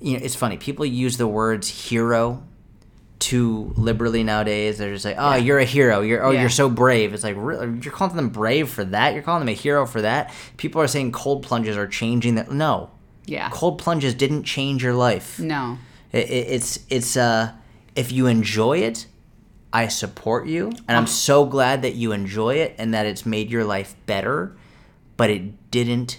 you 0.00 0.18
know, 0.18 0.24
it's 0.24 0.34
funny. 0.34 0.56
People 0.56 0.84
use 0.84 1.16
the 1.16 1.26
words 1.26 1.88
hero 1.88 2.42
too 3.18 3.72
liberally 3.76 4.22
nowadays. 4.22 4.78
They're 4.78 4.92
just 4.92 5.04
like, 5.04 5.16
oh, 5.18 5.30
Yeah. 5.30 5.36
you're 5.36 5.58
a 5.58 5.64
hero. 5.64 6.00
You're 6.00 6.24
oh, 6.24 6.30
Yeah. 6.30 6.40
you're 6.42 6.50
so 6.50 6.68
brave. 6.68 7.14
It's 7.14 7.24
like 7.24 7.36
really, 7.38 7.78
you're 7.82 7.92
calling 7.92 8.16
them 8.16 8.28
brave 8.28 8.68
for 8.68 8.84
that. 8.84 9.14
You're 9.14 9.22
calling 9.22 9.40
them 9.40 9.48
a 9.48 9.52
hero 9.52 9.86
for 9.86 10.02
that. 10.02 10.32
People 10.56 10.80
are 10.82 10.86
saying 10.88 11.12
cold 11.12 11.42
plunges 11.42 11.76
are 11.76 11.86
changing 11.86 12.34
that. 12.34 12.50
No, 12.50 12.90
Yeah. 13.26 13.48
cold 13.50 13.78
plunges 13.78 14.14
didn't 14.14 14.44
change 14.44 14.82
your 14.82 14.94
life. 14.94 15.38
No. 15.38 15.78
It, 16.12 16.28
it, 16.30 16.46
it's 16.50 16.78
it's 16.90 17.16
uh, 17.16 17.52
if 17.96 18.12
you 18.12 18.26
enjoy 18.26 18.78
it, 18.78 19.06
I 19.72 19.88
support 19.88 20.46
you, 20.46 20.68
and 20.86 20.96
I'm 20.96 21.06
so 21.08 21.44
glad 21.46 21.82
that 21.82 21.94
you 21.94 22.12
enjoy 22.12 22.56
it 22.56 22.74
and 22.78 22.94
that 22.94 23.06
it's 23.06 23.24
made 23.26 23.50
your 23.50 23.64
life 23.64 23.96
better. 24.06 24.54
But 25.16 25.30
it 25.30 25.70
didn't 25.70 26.18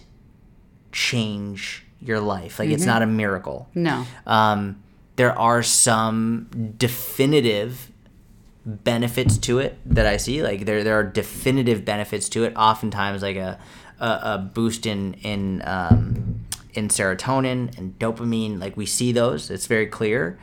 change 0.92 1.86
your 2.00 2.20
life. 2.20 2.60
Like 2.60 2.70
it's 2.70 2.86
not 2.86 3.02
a 3.02 3.06
miracle. 3.06 3.70
No. 3.76 4.06
Um, 4.26 4.82
there 5.15 5.38
are 5.38 5.63
some 5.63 6.47
definitive 6.78 7.91
benefits 8.65 9.38
to 9.38 9.60
it 9.60 9.78
that 9.86 10.06
I 10.06 10.17
see. 10.17 10.41
Like 10.41 10.65
there, 10.65 10.84
there 10.84 10.97
are 10.97 11.04
definitive 11.04 11.86
benefits 11.86 12.30
to 12.30 12.43
it. 12.43 12.54
Oftentimes, 12.56 13.21
like 13.21 13.38
a 13.38 13.60
a, 13.99 14.06
a 14.06 14.51
boost 14.54 14.86
in 14.86 15.13
in 15.15 15.62
um, 15.65 16.45
in 16.73 16.89
serotonin 16.89 17.78
and 17.78 17.97
dopamine. 17.99 18.60
Like 18.60 18.75
we 18.75 18.86
see 18.86 19.12
those. 19.12 19.49
It's 19.49 19.67
very 19.67 19.88
clear. 19.88 20.38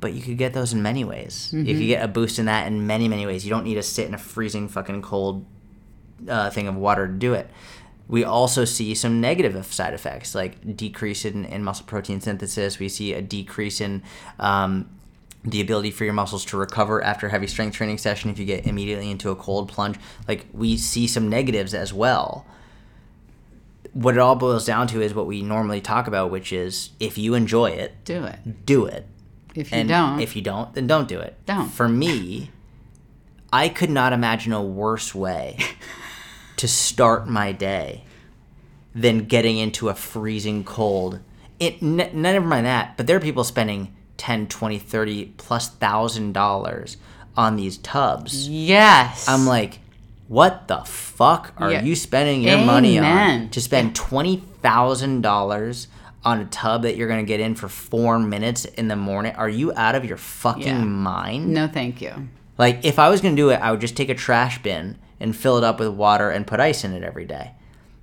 But 0.00 0.12
you 0.12 0.20
could 0.20 0.36
get 0.36 0.52
those 0.52 0.74
in 0.74 0.82
many 0.82 1.02
ways. 1.02 1.50
You 1.66 1.74
could 1.78 1.86
get 1.86 2.04
a 2.04 2.08
boost 2.08 2.38
in 2.38 2.44
that 2.44 2.66
in 2.66 2.86
many, 2.86 3.08
many 3.08 3.24
ways. 3.24 3.42
You 3.42 3.50
don't 3.50 3.64
need 3.64 3.76
to 3.76 3.82
sit 3.82 4.06
in 4.06 4.12
a 4.12 4.18
freezing 4.18 4.68
fucking 4.68 5.00
cold 5.00 5.46
uh, 6.28 6.50
thing 6.50 6.68
of 6.68 6.76
water 6.76 7.06
to 7.06 7.12
do 7.12 7.32
it. 7.32 7.48
We 8.06 8.22
also 8.24 8.64
see 8.64 8.94
some 8.94 9.20
negative 9.20 9.64
side 9.66 9.94
effects, 9.94 10.34
like 10.34 10.76
decrease 10.76 11.24
in, 11.24 11.44
in 11.46 11.64
muscle 11.64 11.86
protein 11.86 12.20
synthesis. 12.20 12.78
We 12.78 12.88
see 12.88 13.14
a 13.14 13.22
decrease 13.22 13.80
in 13.80 14.02
um, 14.38 14.90
the 15.42 15.60
ability 15.60 15.90
for 15.90 16.04
your 16.04 16.12
muscles 16.12 16.44
to 16.46 16.56
recover 16.58 17.02
after 17.02 17.26
a 17.26 17.30
heavy 17.30 17.46
strength 17.46 17.74
training 17.76 17.98
session 17.98 18.30
if 18.30 18.38
you 18.38 18.44
get 18.44 18.66
immediately 18.66 19.10
into 19.10 19.30
a 19.30 19.36
cold 19.36 19.68
plunge. 19.68 19.96
Like 20.28 20.46
we 20.52 20.76
see 20.76 21.06
some 21.06 21.28
negatives 21.28 21.72
as 21.72 21.92
well. 21.94 22.46
What 23.94 24.14
it 24.14 24.20
all 24.20 24.34
boils 24.34 24.66
down 24.66 24.86
to 24.88 25.00
is 25.00 25.14
what 25.14 25.26
we 25.26 25.40
normally 25.42 25.80
talk 25.80 26.06
about, 26.06 26.30
which 26.30 26.52
is 26.52 26.90
if 27.00 27.16
you 27.16 27.34
enjoy 27.34 27.70
it, 27.70 27.94
Do 28.04 28.24
it. 28.24 28.66
do 28.66 28.84
it. 28.86 29.06
If 29.54 29.70
you 29.70 29.78
And 29.78 29.88
don't, 29.88 30.20
if 30.20 30.34
you 30.34 30.42
don't, 30.42 30.74
then 30.74 30.86
don't 30.88 31.06
do 31.06 31.20
it. 31.20 31.36
Don't. 31.46 31.68
For 31.70 31.88
me, 31.88 32.50
I 33.52 33.68
could 33.68 33.90
not 33.90 34.12
imagine 34.12 34.52
a 34.52 34.60
worse 34.62 35.14
way 35.14 35.58
to 36.64 36.68
start 36.68 37.28
my 37.28 37.52
day 37.52 38.02
than 38.94 39.18
getting 39.26 39.58
into 39.58 39.90
a 39.90 39.94
freezing 39.94 40.64
cold. 40.64 41.20
It 41.60 41.82
n- 41.82 42.08
never 42.14 42.46
mind 42.46 42.64
that, 42.64 42.96
but 42.96 43.06
there 43.06 43.18
are 43.18 43.20
people 43.20 43.44
spending 43.44 43.94
10, 44.16 44.46
20, 44.46 44.78
30 44.78 45.26
plus 45.36 45.68
thousand 45.68 46.32
dollars 46.32 46.96
on 47.36 47.56
these 47.56 47.76
tubs. 47.76 48.48
yes. 48.48 49.28
I'm 49.28 49.44
like, 49.44 49.80
what 50.26 50.68
the 50.68 50.78
fuck 50.86 51.52
are 51.58 51.70
Yeah. 51.70 51.82
you 51.82 51.94
spending 51.94 52.40
your 52.40 52.56
money 52.64 52.98
on 52.98 53.50
to 53.50 53.60
spend 53.60 53.94
twenty 53.94 54.36
thousand 54.62 55.20
dollars 55.20 55.88
on 56.24 56.40
a 56.40 56.46
tub 56.46 56.80
that 56.84 56.96
you're 56.96 57.08
gonna 57.08 57.24
get 57.24 57.40
in 57.40 57.54
for 57.56 57.68
four 57.68 58.18
minutes 58.18 58.64
in 58.64 58.88
the 58.88 58.96
morning? 58.96 59.34
Are 59.36 59.50
you 59.50 59.70
out 59.76 59.94
of 59.96 60.06
your 60.06 60.16
fucking 60.16 60.62
Yeah. 60.66 60.82
mind? 60.82 61.48
no, 61.52 61.66
thank 61.68 62.00
you. 62.00 62.28
Like, 62.56 62.86
if 62.86 62.98
I 62.98 63.10
was 63.10 63.20
gonna 63.20 63.36
do 63.36 63.50
it, 63.50 63.56
I 63.56 63.70
would 63.70 63.82
just 63.82 63.96
take 63.98 64.08
a 64.08 64.14
trash 64.14 64.62
bin 64.62 64.96
and 65.20 65.34
fill 65.36 65.56
it 65.58 65.64
up 65.64 65.78
with 65.80 65.88
water 65.90 66.30
and 66.30 66.46
put 66.46 66.60
ice 66.60 66.84
in 66.84 66.92
it 66.92 67.02
every 67.02 67.24
day. 67.24 67.52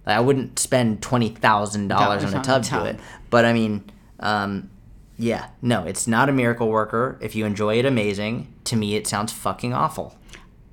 Like, 0.05 0.17
I 0.17 0.19
wouldn't 0.19 0.57
spend 0.59 1.01
twenty 1.01 1.29
thousand 1.29 1.87
dollars 1.87 2.23
on 2.23 2.33
a 2.33 2.43
tub 2.43 2.63
to 2.63 2.69
do 2.71 2.83
it. 2.85 2.99
But 3.29 3.45
I 3.45 3.53
mean, 3.53 3.83
um, 4.19 4.69
yeah, 5.17 5.49
no, 5.61 5.83
it's 5.85 6.07
not 6.07 6.29
a 6.29 6.31
miracle 6.31 6.69
worker. 6.69 7.17
If 7.21 7.35
you 7.35 7.45
enjoy 7.45 7.77
it, 7.77 7.85
amazing. 7.85 8.51
To 8.65 8.75
me, 8.75 8.95
it 8.95 9.05
sounds 9.07 9.31
fucking 9.31 9.73
awful. 9.73 10.17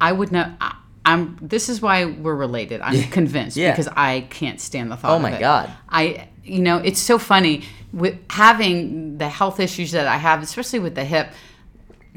I 0.01 0.13
would 0.13 0.33
not. 0.33 0.53
I, 0.61 0.77
I'm. 1.05 1.39
This 1.43 1.69
is 1.69 1.83
why 1.83 2.07
we're 2.07 2.35
related. 2.35 2.81
I'm 2.81 3.03
convinced 3.11 3.57
Yeah. 3.57 3.73
because 3.73 3.89
I 3.89 4.27
can't 4.31 4.61
stand 4.61 4.91
the 4.91 4.97
thought. 4.97 5.11
Oh 5.13 5.17
of 5.17 5.23
my 5.23 5.33
it. 5.37 5.41
God. 5.41 5.71
I. 5.89 6.29
You 6.45 6.61
know, 6.61 6.79
it's 6.79 6.99
so 7.01 7.19
funny 7.19 7.65
with 7.93 8.17
having 8.31 9.19
the 9.19 9.29
health 9.29 9.61
issues 9.61 9.93
that 9.93 10.07
I 10.07 10.17
have, 10.17 10.43
especially 10.43 10.79
with 10.79 10.95
the 10.95 11.05
hip. 11.05 11.29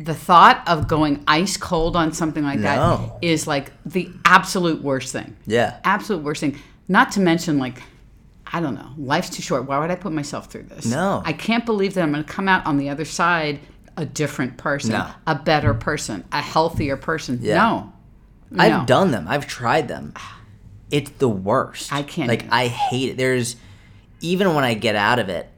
The 0.04 0.14
thought 0.16 0.64
of 0.68 0.88
going 0.88 1.24
ice 1.28 1.58
cold 1.58 1.96
on 1.96 2.14
something 2.14 2.44
like 2.44 2.62
that 2.62 2.76
No. 2.78 3.18
is 3.22 3.46
like 3.48 3.72
the 3.86 4.10
absolute 4.26 4.82
worst 4.82 5.12
thing. 5.12 5.36
Yeah. 5.46 5.78
Absolute 5.84 6.24
worst 6.24 6.42
thing. 6.42 6.58
Not 6.88 7.12
to 7.14 7.20
mention, 7.20 7.58
like, 7.60 7.82
I 8.54 8.60
don't 8.60 8.76
know, 8.76 8.90
life's 8.98 9.30
too 9.30 9.42
short. 9.42 9.66
Why 9.68 9.80
would 9.80 9.92
I 9.92 9.96
put 9.96 10.12
myself 10.12 10.48
through 10.52 10.64
this? 10.64 10.86
No. 10.86 11.22
I 11.26 11.34
can't 11.34 11.66
believe 11.66 11.94
that 11.94 12.02
I'm 12.04 12.12
going 12.12 12.24
to 12.24 12.30
come 12.30 12.48
out 12.50 12.66
on 12.66 12.78
the 12.78 12.90
other 12.90 13.06
side 13.06 13.60
a 13.98 14.06
different 14.06 14.58
person, 14.58 14.92
No. 14.92 15.08
a 15.28 15.36
better 15.36 15.74
person, 15.74 16.24
a 16.32 16.42
healthier 16.42 16.96
person. 16.98 17.40
Yeah. 17.42 17.56
No. 17.56 17.94
I've 18.58 18.72
No. 18.82 18.86
done 18.86 19.12
them. 19.12 19.26
I've 19.28 19.46
tried 19.48 19.88
them. 19.90 20.14
It's 20.90 21.12
the 21.20 21.30
worst. 21.30 21.92
I 21.94 22.02
can't 22.04 22.28
Like. 22.30 22.46
I 22.52 22.68
hate 22.68 23.10
it. 23.12 23.18
There's 23.18 23.56
even 24.22 24.54
when 24.56 24.64
I 24.64 24.74
get 24.74 24.96
out 24.96 25.20
of 25.20 25.30
it, 25.30 25.50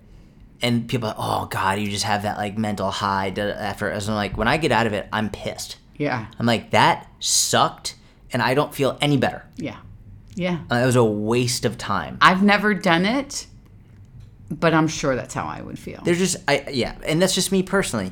and 0.64 0.88
people, 0.88 1.10
are, 1.10 1.16
like, 1.16 1.18
oh 1.20 1.46
god, 1.48 1.80
you 1.80 1.90
just 1.92 2.06
have 2.06 2.24
that 2.24 2.38
like 2.38 2.58
mental 2.58 2.90
high 2.90 3.30
after. 3.38 3.92
As 3.92 4.10
I'm 4.10 4.16
like, 4.16 4.38
when 4.38 4.48
I 4.48 4.58
get 4.58 4.72
out 4.72 4.88
of 4.88 4.94
it, 4.94 5.08
I'm 5.14 5.30
pissed. 5.30 5.78
Yeah. 5.98 6.26
I'm 6.40 6.46
like, 6.48 6.72
that 6.72 7.08
sucked, 7.20 7.96
and 8.32 8.42
I 8.42 8.54
don't 8.56 8.74
feel 8.74 8.98
any 9.02 9.18
better. 9.18 9.46
Yeah. 9.58 9.78
Yeah. 10.36 10.62
Uh, 10.72 10.76
It 10.78 10.86
was 10.86 10.96
a 10.96 11.04
waste 11.04 11.66
of 11.66 11.78
time. 11.78 12.18
I've 12.22 12.42
never 12.42 12.74
done 12.74 13.06
it, 13.06 13.46
but 14.50 14.74
I'm 14.74 14.88
sure 14.88 15.16
that's 15.16 15.34
how 15.34 15.46
I 15.46 15.62
would 15.62 15.78
feel. 15.78 16.02
There's 16.04 16.18
just, 16.18 16.38
I 16.48 16.66
yeah, 16.72 16.96
and 17.06 17.22
that's 17.22 17.36
just 17.36 17.52
me 17.52 17.62
personally. 17.62 18.12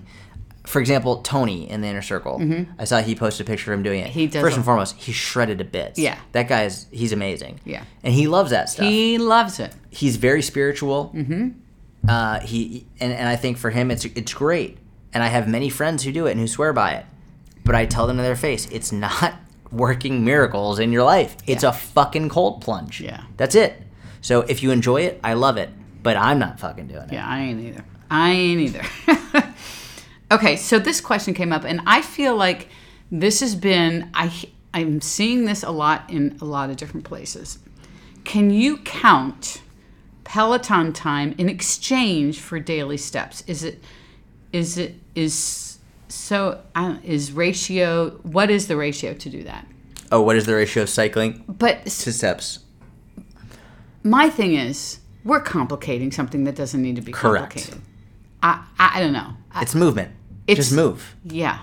For 0.68 0.80
example, 0.80 1.24
Tony 1.24 1.68
in 1.68 1.82
the 1.82 1.88
inner 1.88 2.04
circle. 2.04 2.40
I 2.78 2.84
saw 2.84 3.02
he 3.02 3.16
posted 3.16 3.48
a 3.48 3.50
picture 3.50 3.74
of 3.74 3.80
him 3.80 3.84
doing 3.84 4.02
it. 4.02 4.10
Mm-hmm. 4.10 4.20
He 4.20 4.28
does 4.28 4.42
First 4.44 4.58
and 4.58 4.64
foremost, 4.64 4.96
he's 4.96 5.16
shredded 5.16 5.58
to 5.58 5.64
bits. 5.64 5.98
Yeah. 5.98 6.20
that 6.34 6.48
guy 6.48 6.66
is 6.66 6.86
he's 6.92 7.12
amazing. 7.14 7.60
Yeah. 7.66 7.84
and 8.04 8.14
he 8.14 8.28
loves 8.28 8.52
that 8.52 8.70
stuff. 8.70 8.86
he 8.86 9.18
loves 9.18 9.60
it. 9.60 9.74
he's 9.90 10.18
very 10.18 10.44
spiritual. 10.44 11.12
Mm-hmm. 11.16 11.50
Uh, 12.08 12.40
he 12.40 12.86
and, 13.00 13.14
and 13.14 13.28
I 13.28 13.36
think 13.36 13.58
for 13.58 13.70
him 13.70 13.92
it's 13.92 14.06
it's 14.06 14.34
great. 14.34 14.78
And 15.14 15.22
I 15.24 15.28
have 15.28 15.48
many 15.48 15.70
friends 15.70 16.04
who 16.04 16.12
do 16.12 16.26
it 16.28 16.32
and 16.32 16.40
who 16.40 16.48
swear 16.48 16.74
by 16.74 16.94
it. 16.94 17.06
But 17.66 17.76
I 17.76 17.86
tell 17.86 18.08
them 18.08 18.18
to 18.18 18.24
their 18.24 18.36
face, 18.36 18.68
it's 18.72 18.92
not 18.92 19.36
working 19.72 20.24
miracles 20.26 20.80
in 20.80 20.92
your 20.92 21.04
life. 21.04 21.36
It's 21.46 21.64
Yeah. 21.64 21.70
a 21.70 21.74
fucking 21.74 22.30
cold 22.30 22.62
plunge. 22.62 23.02
Yeah. 23.02 23.24
That's 23.38 23.56
it. 23.56 23.82
So 24.22 24.42
if 24.42 24.64
you 24.64 24.72
enjoy 24.72 25.02
it, 25.02 25.20
I 25.24 25.34
love 25.34 25.58
it. 25.58 25.70
But 26.04 26.18
I'm 26.18 26.40
not 26.40 26.60
fucking 26.60 26.88
doing 26.88 27.04
it. 27.04 27.14
Yeah, 27.14 27.28
I 27.28 27.42
ain't 27.42 27.60
either. 27.60 27.86
I 28.10 28.32
ain't 28.32 28.62
either. 28.62 28.84
okay, 30.32 30.56
so 30.56 30.80
this 30.80 31.00
question 31.02 31.34
came 31.34 31.54
up, 31.54 31.64
and 31.64 31.82
I 31.86 32.02
feel 32.02 32.36
like 32.36 32.68
this 33.12 33.40
has 33.42 33.56
been 33.56 34.10
I 34.14 34.32
I'm 34.74 35.02
seeing 35.02 35.46
this 35.46 35.64
a 35.64 35.70
lot 35.72 36.10
in 36.10 36.38
a 36.42 36.46
lot 36.46 36.70
of 36.70 36.78
different 36.78 37.06
places. 37.06 37.60
Can 38.24 38.50
you 38.50 38.78
count 38.78 39.62
Peloton 40.36 40.94
time 40.94 41.36
in 41.38 41.50
exchange 41.50 42.40
for 42.40 42.58
daily 42.58 42.96
steps? 42.96 43.44
Is 43.48 43.66
it 43.66 43.84
is 44.54 44.78
it 44.78 44.96
is 45.14 45.78
so 46.08 46.62
uh, 46.74 46.96
is 47.04 47.34
ratio 47.34 48.12
what 48.24 48.50
is 48.50 48.68
the 48.68 48.78
ratio 48.78 49.14
to 49.14 49.30
do 49.30 49.44
that? 49.44 49.68
Oh, 50.10 50.22
what 50.22 50.38
is 50.38 50.46
the 50.46 50.56
ratio 50.56 50.84
of 50.84 50.90
cycling 50.90 51.44
But 51.50 51.84
to 51.86 52.14
steps? 52.14 52.60
my 54.04 54.30
thing 54.30 54.54
is 54.56 55.00
we're 55.26 55.42
complicating 55.42 56.14
something 56.14 56.46
that 56.46 56.56
doesn't 56.56 56.82
need 56.82 56.96
to 56.96 57.02
be 57.02 57.12
Correct. 57.12 57.52
complicated. 57.56 57.82
I, 58.42 58.64
I 58.80 58.92
I 58.96 59.00
don't 59.02 59.12
know. 59.12 59.34
I, 59.52 59.64
It's 59.64 59.76
movement. 59.76 60.14
It's- 60.48 60.66
Just 60.68 60.74
move. 60.78 61.14
yeah. 61.26 61.60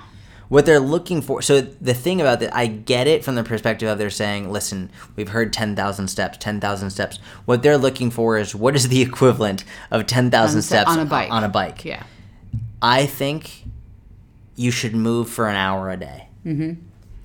What 0.49 0.67
they're 0.67 0.81
looking 0.81 1.21
for 1.21 1.43
so 1.43 1.61
the 1.61 1.95
thing 1.95 2.21
about 2.21 2.41
that 2.41 2.55
i 2.55 2.67
get 2.67 3.07
it 3.07 3.25
from 3.25 3.35
the 3.35 3.45
perspective 3.45 3.89
of 3.89 3.99
they're 3.99 4.11
saying 4.11 4.51
listen 4.51 4.91
we've 5.17 5.29
heard 5.31 5.53
10000 5.53 6.09
steps 6.09 6.39
10000 6.39 6.91
steps 6.91 7.19
what 7.45 7.63
they're 7.63 7.79
looking 7.79 8.11
for 8.11 8.39
is 8.39 8.55
what 8.55 8.75
is 8.75 8.89
the 8.89 9.03
equivalent 9.09 9.65
of 9.91 10.07
10000 10.07 10.63
steps 10.63 10.91
on 10.91 11.01
a 11.01 11.05
bike. 11.05 11.31
on 11.31 11.45
a 11.45 11.49
bike 11.49 11.85
Yeah. 11.85 12.03
i 12.83 13.07
think 13.07 13.65
you 14.57 14.71
should 14.71 14.95
move 14.95 15.29
for 15.29 15.49
an 15.49 15.57
hour 15.57 15.91
a 15.91 15.97
day 15.97 16.29
mm-hmm. 16.45 16.75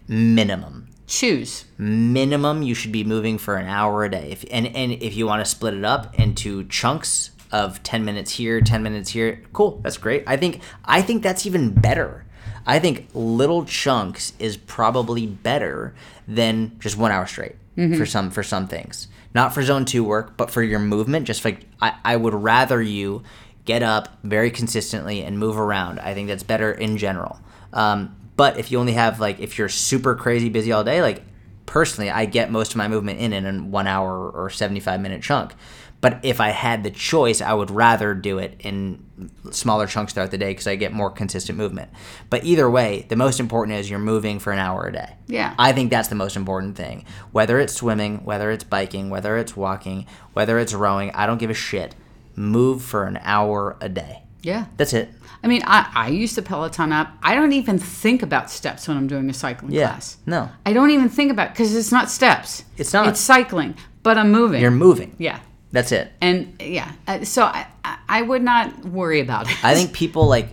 minimum 0.07 0.87
Choose. 1.07 1.65
minimum 1.77 2.63
you 2.63 2.73
should 2.73 2.91
be 2.91 3.03
moving 3.03 3.37
for 3.37 3.57
an 3.57 3.67
hour 3.67 4.03
a 4.03 4.09
day 4.09 4.31
if, 4.31 4.45
and, 4.51 4.67
and 4.67 4.93
if 4.93 5.15
you 5.15 5.27
want 5.27 5.43
to 5.43 5.49
split 5.49 5.73
it 5.73 5.83
up 5.85 6.17
into 6.17 6.63
chunks 6.65 7.31
of 7.51 7.83
10 7.83 8.03
minutes 8.03 8.31
here 8.31 8.59
10 8.61 8.81
minutes 8.81 9.11
here 9.11 9.43
cool 9.53 9.79
that's 9.83 9.97
great 9.97 10.23
i 10.25 10.35
think 10.35 10.59
i 10.85 11.01
think 11.01 11.21
that's 11.21 11.45
even 11.45 11.71
better 11.71 12.22
i 12.65 12.79
think 12.79 13.07
little 13.13 13.65
chunks 13.65 14.33
is 14.39 14.57
probably 14.57 15.25
better 15.27 15.93
than 16.27 16.77
just 16.79 16.97
one 16.97 17.11
hour 17.11 17.25
straight 17.27 17.55
for 17.97 18.05
some 18.05 18.29
for 18.29 18.43
some 18.43 18.67
things. 18.67 19.07
Not 19.33 19.51
for 19.51 19.63
zone 19.63 19.85
two 19.85 20.03
work 20.03 20.37
but 20.37 20.51
for 20.51 20.61
your 20.61 20.79
movement 20.79 21.25
just 21.25 21.43
like 21.43 21.61
I, 21.81 21.95
I 22.05 22.15
would 22.15 22.35
rather 22.35 22.81
you 22.81 23.23
get 23.65 23.81
up 23.81 24.19
very 24.23 24.51
consistently 24.51 25.23
and 25.23 25.39
move 25.39 25.57
around. 25.57 25.99
I 25.99 26.13
think 26.13 26.27
that's 26.27 26.43
better 26.43 26.71
in 26.71 26.97
general. 26.97 27.39
Um, 27.71 28.15
but 28.35 28.59
if 28.59 28.71
you 28.71 28.79
only 28.79 28.93
have 28.93 29.19
like 29.19 29.39
if 29.39 29.57
you're 29.57 29.69
super 29.69 30.13
crazy 30.15 30.49
busy 30.49 30.71
all 30.71 30.83
day 30.83 31.01
like 31.01 31.23
personally 31.65 32.11
i 32.11 32.25
get 32.25 32.51
most 32.51 32.71
of 32.71 32.77
my 32.77 32.87
movement 32.87 33.19
in 33.19 33.33
in 33.33 33.45
a 33.45 33.63
one 33.63 33.87
hour 33.87 34.29
or 34.29 34.49
75 34.51 35.01
minute 35.01 35.23
chunk. 35.23 35.53
But 35.99 36.19
if 36.21 36.41
I 36.41 36.49
had 36.49 36.83
the 36.83 36.91
choice, 36.91 37.39
I 37.39 37.53
would 37.53 37.71
rather 37.71 38.13
do 38.13 38.37
it 38.37 38.57
in 38.59 39.03
smaller 39.51 39.87
chunks 39.87 40.13
throughout 40.13 40.31
the 40.31 40.37
day 40.37 40.51
because 40.51 40.67
I 40.67 40.75
get 40.75 40.91
more 40.93 41.09
consistent 41.09 41.57
movement. 41.57 41.91
But 42.29 42.43
either 42.45 42.69
way, 42.69 43.05
the 43.09 43.15
most 43.15 43.39
important 43.39 43.77
is 43.77 43.89
you're 43.89 43.99
moving 43.99 44.39
for 44.39 44.51
an 44.53 44.59
hour 44.59 44.85
a 44.87 44.91
day. 44.91 45.15
Yeah. 45.27 45.53
I 45.57 45.71
think 45.73 45.89
that's 45.91 46.07
the 46.09 46.15
most 46.15 46.35
important 46.35 46.75
thing. 46.75 47.05
Whether 47.31 47.59
it's 47.59 47.73
swimming, 47.73 48.23
whether 48.25 48.51
it's 48.51 48.63
biking, 48.63 49.09
whether 49.09 49.37
it's 49.37 49.55
walking, 49.55 50.05
whether 50.33 50.59
it's 50.59 50.73
rowing, 50.73 51.11
I 51.11 51.25
don't 51.25 51.37
give 51.37 51.49
a 51.49 51.53
shit. 51.55 51.95
Move 52.35 52.81
for 52.81 53.05
an 53.05 53.19
hour 53.23 53.77
a 53.81 53.89
day. 53.89 54.23
Yeah. 54.41 54.65
That's 54.77 54.93
it. 54.93 55.09
I 55.43 55.47
mean, 55.47 55.61
I, 55.65 55.89
I 55.93 56.07
use 56.09 56.35
the 56.35 56.41
Peloton 56.41 56.91
app. 56.93 57.17
I 57.21 57.35
don't 57.35 57.51
even 57.51 57.77
think 57.77 58.23
about 58.23 58.49
steps 58.49 58.87
when 58.87 58.95
I'm 58.97 59.07
doing 59.07 59.29
a 59.29 59.33
cycling 59.33 59.71
Yeah. 59.73 59.87
class. 59.89 60.17
No. 60.25 60.49
I 60.65 60.73
don't 60.73 60.89
even 60.91 61.09
think 61.09 61.31
about 61.31 61.49
because 61.51 61.75
it's 61.75 61.91
not 61.91 62.09
steps. 62.09 62.63
It's 62.77 62.93
not. 62.93 63.07
It's 63.07 63.19
cycling, 63.19 63.75
but 64.03 64.17
I'm 64.17 64.31
moving. 64.31 64.61
You're 64.61 64.71
moving. 64.71 65.15
yeah. 65.19 65.39
That's 65.73 65.91
it. 65.91 66.11
And 66.21 66.55
yeah, 66.61 66.89
uh, 67.07 67.25
so 67.25 67.43
I, 67.43 67.65
I- 68.07 68.21
would 68.21 68.43
not 68.43 68.85
worry 68.85 69.19
about 69.19 69.49
it. 69.51 69.65
I 69.65 69.73
think 69.75 69.91
people 69.91 70.27
like 70.27 70.47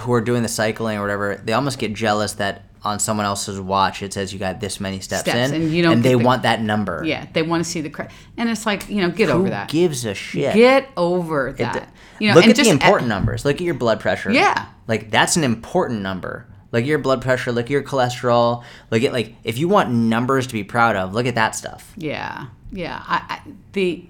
who 0.00 0.12
are 0.12 0.20
doing 0.20 0.42
the 0.42 0.48
cycling 0.48 0.98
or 0.98 1.00
whatever, 1.00 1.40
they 1.42 1.52
almost 1.54 1.78
get 1.78 1.94
jealous 1.94 2.34
that 2.34 2.62
on 2.84 3.00
someone 3.00 3.26
else's 3.26 3.58
watch 3.58 4.00
it 4.02 4.12
says 4.12 4.32
you 4.32 4.38
got 4.38 4.60
this 4.60 4.78
many 4.78 5.00
steps, 5.00 5.22
Steps, 5.22 5.50
in, 5.50 5.60
and 5.62 5.72
you 5.74 5.82
don't 5.82 5.94
And 5.94 6.02
they 6.04 6.10
the- 6.14 6.18
want 6.18 6.42
that 6.44 6.60
number. 6.60 7.02
yeah, 7.04 7.26
they 7.32 7.42
want 7.42 7.64
to 7.64 7.68
see 7.68 7.80
the 7.80 7.90
credit, 7.90 8.12
and 8.36 8.48
it's 8.48 8.64
like 8.66 8.88
you 8.88 9.00
know, 9.00 9.10
get 9.10 9.28
Who 9.28 9.34
over 9.36 9.50
that. 9.50 9.68
gives 9.70 10.04
a 10.04 10.14
shit? 10.14 10.54
Get 10.54 10.88
over 10.96 11.52
that. 11.58 11.88
you 12.20 12.28
know, 12.28 12.34
Look 12.34 12.44
and 12.44 12.50
at 12.52 12.56
just 12.56 12.68
the 12.68 12.72
important 12.74 13.08
numbers. 13.08 13.44
Look 13.44 13.56
at 13.56 13.62
your 13.62 13.74
blood 13.74 13.98
pressure. 13.98 14.30
Yeah. 14.30 14.66
Like 14.86 15.10
that's 15.10 15.36
an 15.36 15.42
important 15.42 16.02
number. 16.02 16.46
Look 16.70 16.82
at 16.82 16.86
your 16.86 16.98
blood 16.98 17.22
pressure. 17.22 17.50
Look 17.50 17.64
at 17.66 17.70
your 17.70 17.82
cholesterol. 17.82 18.62
Look 18.90 19.02
at 19.02 19.12
like 19.12 19.34
if 19.42 19.56
you 19.58 19.66
want 19.68 19.90
numbers 19.90 20.46
to 20.48 20.52
be 20.52 20.62
proud 20.62 20.94
of, 20.96 21.12
look 21.14 21.26
at 21.26 21.34
that 21.36 21.56
stuff. 21.56 21.92
Yeah, 21.96 22.46
yeah. 22.76 23.02
I, 23.06 23.24
I 23.28 23.50
the 23.72 24.04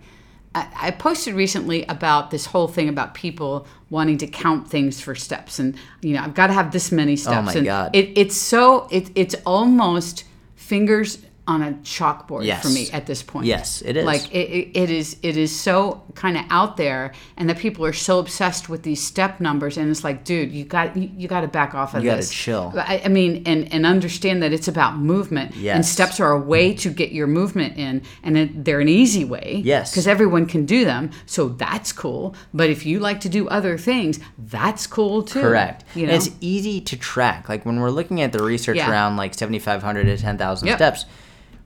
I, 0.54 0.68
I 0.74 0.90
posted 0.90 1.34
recently 1.34 1.84
about 1.84 2.30
this 2.30 2.46
whole 2.46 2.66
thing 2.66 2.88
about 2.88 3.14
people 3.14 3.66
wanting 3.90 4.18
to 4.18 4.26
count 4.26 4.68
things 4.68 5.00
for 5.00 5.14
steps, 5.14 5.58
and 5.58 5.76
you 6.00 6.14
know, 6.14 6.22
I've 6.22 6.34
got 6.34 6.48
to 6.48 6.54
have 6.54 6.72
this 6.72 6.90
many 6.90 7.16
steps. 7.16 7.36
Oh 7.36 7.42
my 7.42 7.52
and 7.52 7.64
God. 7.64 7.94
It, 7.94 8.16
it's 8.16 8.36
so 8.36 8.88
it, 8.90 9.10
it's 9.14 9.34
almost 9.44 10.24
fingers 10.56 11.18
on 11.48 11.62
a 11.62 11.72
chalkboard 11.84 12.44
Yes. 12.44 12.62
for 12.62 12.68
me 12.70 12.88
at 12.92 13.06
this 13.06 13.22
point. 13.22 13.46
Yes, 13.46 13.80
it 13.82 13.96
is. 13.96 14.04
Like 14.04 14.34
it, 14.34 14.48
it, 14.50 14.76
it 14.76 14.90
is 14.90 15.16
it 15.22 15.36
is 15.36 15.54
so 15.54 16.02
kind 16.14 16.36
of 16.36 16.44
out 16.50 16.76
there, 16.76 17.12
and 17.36 17.48
the 17.48 17.54
people 17.54 17.84
are 17.86 17.92
so 17.92 18.18
obsessed 18.18 18.68
with 18.68 18.82
these 18.82 19.02
step 19.02 19.38
numbers, 19.40 19.76
and 19.76 19.88
it's 19.90 20.02
like, 20.02 20.24
dude, 20.24 20.50
you 20.50 20.64
got 20.64 20.96
you, 20.96 21.08
you 21.16 21.28
got 21.28 21.42
to 21.42 21.48
back 21.48 21.74
off 21.74 21.94
of 21.94 22.02
You 22.04 22.10
this. 22.10 22.32
chill. 22.32 22.72
I, 22.76 23.02
I 23.04 23.08
mean, 23.08 23.44
and 23.46 23.72
and 23.72 23.86
understand 23.86 24.42
that 24.42 24.52
it's 24.52 24.66
about 24.66 24.96
movement, 24.98 25.54
and 25.56 25.86
steps 25.86 26.18
are 26.18 26.32
a 26.32 26.40
way 26.40 26.74
to 26.74 26.90
get 26.90 27.12
your 27.12 27.28
movement 27.28 27.76
in, 27.78 28.02
and 28.24 28.36
it, 28.36 28.64
they're 28.64 28.80
an 28.80 28.88
easy 28.88 29.24
way. 29.24 29.62
Yes. 29.64 29.92
because 29.92 30.06
everyone 30.08 30.46
can 30.46 30.66
do 30.66 30.84
them, 30.84 31.10
so 31.26 31.48
that's 31.48 31.92
cool. 31.92 32.34
But 32.52 32.70
if 32.70 32.84
you 32.84 32.98
like 32.98 33.20
to 33.20 33.28
do 33.28 33.46
other 33.48 33.78
things, 33.78 34.18
that's 34.36 34.86
cool 34.88 35.22
too. 35.22 35.40
Correct. 35.42 35.84
You 35.94 36.04
And 36.04 36.12
it's 36.12 36.30
easy 36.40 36.80
to 36.80 36.96
track. 36.96 37.48
Like 37.48 37.64
when 37.64 37.78
we're 37.80 37.90
looking 37.90 38.20
at 38.20 38.32
the 38.32 38.42
research 38.42 38.78
Yeah. 38.78 38.90
around 38.90 39.16
like 39.16 39.32
7,500 39.34 40.04
to 40.06 40.16
10,000 40.18 40.66
Yep. 40.68 40.76
steps, 40.78 41.04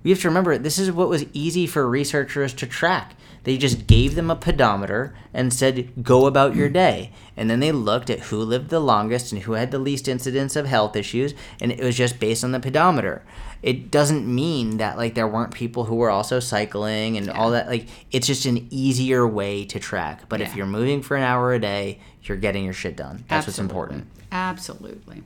we 0.02 0.10
have 0.10 0.20
to 0.20 0.28
remember 0.28 0.56
this 0.56 0.78
is 0.78 0.90
what 0.90 1.08
was 1.08 1.26
easy 1.32 1.66
for 1.66 1.88
researchers 1.88 2.54
to 2.54 2.66
track. 2.66 3.14
They 3.44 3.56
just 3.56 3.86
gave 3.86 4.16
them 4.16 4.30
a 4.30 4.36
pedometer 4.36 5.14
and 5.32 5.52
said, 5.52 6.04
go 6.04 6.26
about 6.26 6.54
your 6.54 6.68
day. 6.68 7.12
And 7.36 7.48
then 7.48 7.60
they 7.60 7.72
looked 7.72 8.10
at 8.10 8.20
who 8.20 8.38
lived 8.38 8.68
the 8.68 8.80
longest 8.80 9.32
and 9.32 9.42
who 9.42 9.52
had 9.52 9.70
the 9.70 9.78
least 9.78 10.08
incidence 10.08 10.56
of 10.56 10.66
health 10.66 10.94
issues. 10.94 11.32
And 11.60 11.72
it 11.72 11.82
was 11.82 11.96
just 11.96 12.20
based 12.20 12.44
on 12.44 12.52
the 12.52 12.60
pedometer. 12.60 13.22
It 13.62 13.90
doesn't 13.90 14.26
mean 14.26 14.76
that 14.76 14.98
like 14.98 15.14
there 15.14 15.28
weren't 15.28 15.54
people 15.54 15.84
who 15.84 15.96
were 15.96 16.10
also 16.10 16.38
cycling 16.38 17.16
and 17.16 17.30
all 17.30 17.50
that. 17.52 17.68
Like 17.68 17.88
it's 18.10 18.26
just 18.26 18.44
an 18.44 18.66
easier 18.70 19.26
way 19.26 19.64
to 19.66 19.78
track. 19.78 20.28
But 20.28 20.42
if 20.42 20.54
you're 20.54 20.66
moving 20.66 21.00
for 21.00 21.16
an 21.16 21.22
hour 21.22 21.52
a 21.54 21.58
day, 21.58 21.98
you're 22.22 22.36
getting 22.36 22.64
your 22.64 22.74
shit 22.74 22.96
done. 22.96 23.24
That's 23.28 23.46
what's 23.46 23.58
important. 23.58 24.06
Absolutely. 24.32 25.22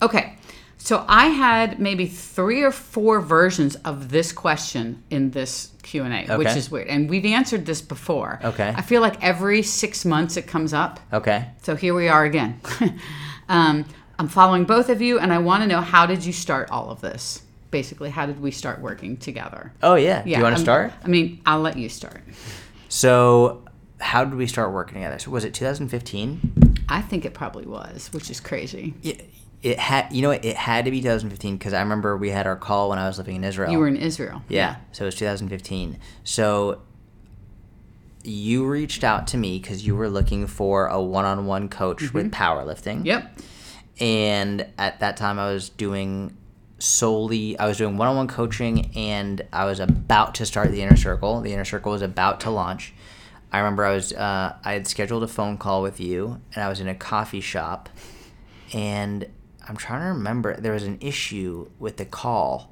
Okay. 0.00 0.36
So 0.78 1.04
I 1.08 1.26
had 1.26 1.78
maybe 1.80 2.06
three 2.06 2.62
or 2.62 2.70
four 2.70 3.20
versions 3.20 3.74
of 3.76 4.10
this 4.10 4.32
question 4.32 5.02
in 5.10 5.32
this 5.32 5.72
Q 5.82 6.04
and 6.04 6.30
A, 6.30 6.38
which 6.38 6.48
is 6.48 6.70
weird. 6.70 6.86
And 6.86 7.10
we've 7.10 7.26
answered 7.26 7.66
this 7.66 7.82
before. 7.82 8.40
Okay. 8.42 8.72
I 8.74 8.80
feel 8.82 9.00
like 9.00 9.22
every 9.22 9.62
six 9.62 10.04
months 10.04 10.36
it 10.36 10.46
comes 10.46 10.72
up. 10.72 11.00
Okay. 11.12 11.50
So 11.62 11.76
here 11.76 11.94
we 11.94 12.08
are 12.08 12.24
again. 12.24 12.60
um, 13.48 13.84
I'm 14.18 14.28
following 14.28 14.64
both 14.64 14.88
of 14.88 15.00
you, 15.02 15.18
and 15.18 15.32
I 15.32 15.38
want 15.38 15.62
to 15.62 15.68
know 15.68 15.80
how 15.80 16.06
did 16.06 16.24
you 16.24 16.32
start 16.32 16.70
all 16.70 16.90
of 16.90 17.00
this? 17.00 17.42
Basically, 17.70 18.10
how 18.10 18.26
did 18.26 18.40
we 18.40 18.50
start 18.50 18.80
working 18.80 19.16
together? 19.16 19.72
Oh 19.82 19.94
yeah. 19.96 20.22
Do 20.22 20.30
you 20.30 20.42
want 20.42 20.56
to 20.56 20.62
start? 20.62 20.92
I 21.04 21.08
mean, 21.08 21.40
I'll 21.44 21.60
let 21.60 21.76
you 21.76 21.88
start. 21.88 22.22
So, 22.88 23.62
how 24.00 24.24
did 24.24 24.34
we 24.34 24.46
start 24.46 24.72
working 24.72 24.94
together? 24.94 25.18
So 25.18 25.30
was 25.30 25.44
it 25.44 25.52
2015? 25.52 26.84
I 26.88 27.02
think 27.02 27.24
it 27.26 27.34
probably 27.34 27.66
was, 27.66 28.10
which 28.12 28.30
is 28.30 28.40
crazy. 28.40 28.94
It, 29.02 29.28
it 29.62 29.78
had. 29.78 30.12
You 30.12 30.22
know? 30.22 30.30
It 30.30 30.56
had 30.56 30.84
to 30.84 30.90
be 30.90 31.00
2015 31.00 31.56
because 31.56 31.72
I 31.72 31.80
remember 31.80 32.16
we 32.16 32.30
had 32.30 32.46
our 32.46 32.56
call 32.56 32.90
when 32.90 32.98
I 32.98 33.06
was 33.06 33.18
living 33.18 33.36
in 33.36 33.44
Israel. 33.44 33.70
You 33.70 33.78
were 33.78 33.88
in 33.88 33.96
Israel. 33.96 34.42
Yeah. 34.48 34.76
So 34.92 35.04
it 35.04 35.06
was 35.06 35.14
2015. 35.16 35.98
So 36.24 36.82
you 38.24 38.66
reached 38.66 39.04
out 39.04 39.26
to 39.28 39.36
me 39.36 39.58
because 39.58 39.86
you 39.86 39.94
were 39.96 40.08
looking 40.08 40.46
for 40.46 40.86
a 40.86 41.00
one-on-one 41.00 41.68
coach 41.68 42.12
with 42.12 42.30
powerlifting. 42.32 43.04
Yep. 43.04 43.40
and 44.00 44.66
at 44.76 45.00
that 45.00 45.16
time 45.16 45.38
i 45.38 45.50
was 45.50 45.70
doing 45.70 46.36
solely 46.78 47.58
i 47.58 47.66
was 47.66 47.78
doing 47.78 47.96
one-on-one 47.96 48.28
coaching 48.28 48.90
and 48.94 49.42
i 49.52 49.64
was 49.64 49.80
about 49.80 50.34
to 50.34 50.44
start 50.44 50.70
the 50.70 50.82
inner 50.82 50.96
circle 50.96 51.40
the 51.40 51.52
inner 51.52 51.64
circle 51.64 51.92
was 51.92 52.02
about 52.02 52.40
to 52.40 52.50
launch 52.50 52.92
i 53.52 53.58
remember 53.58 53.84
i 53.84 53.94
was 53.94 54.12
uh, 54.12 54.54
i 54.64 54.72
had 54.72 54.86
scheduled 54.86 55.22
a 55.22 55.28
phone 55.28 55.56
call 55.56 55.80
with 55.80 55.98
you 55.98 56.40
and 56.54 56.62
i 56.62 56.68
was 56.68 56.80
in 56.80 56.88
a 56.88 56.94
coffee 56.94 57.40
shop 57.40 57.88
and 58.72 59.26
i'm 59.68 59.76
trying 59.76 60.00
to 60.00 60.08
remember 60.08 60.56
there 60.56 60.72
was 60.72 60.84
an 60.84 60.98
issue 61.00 61.68
with 61.78 61.96
the 61.96 62.04
call 62.04 62.70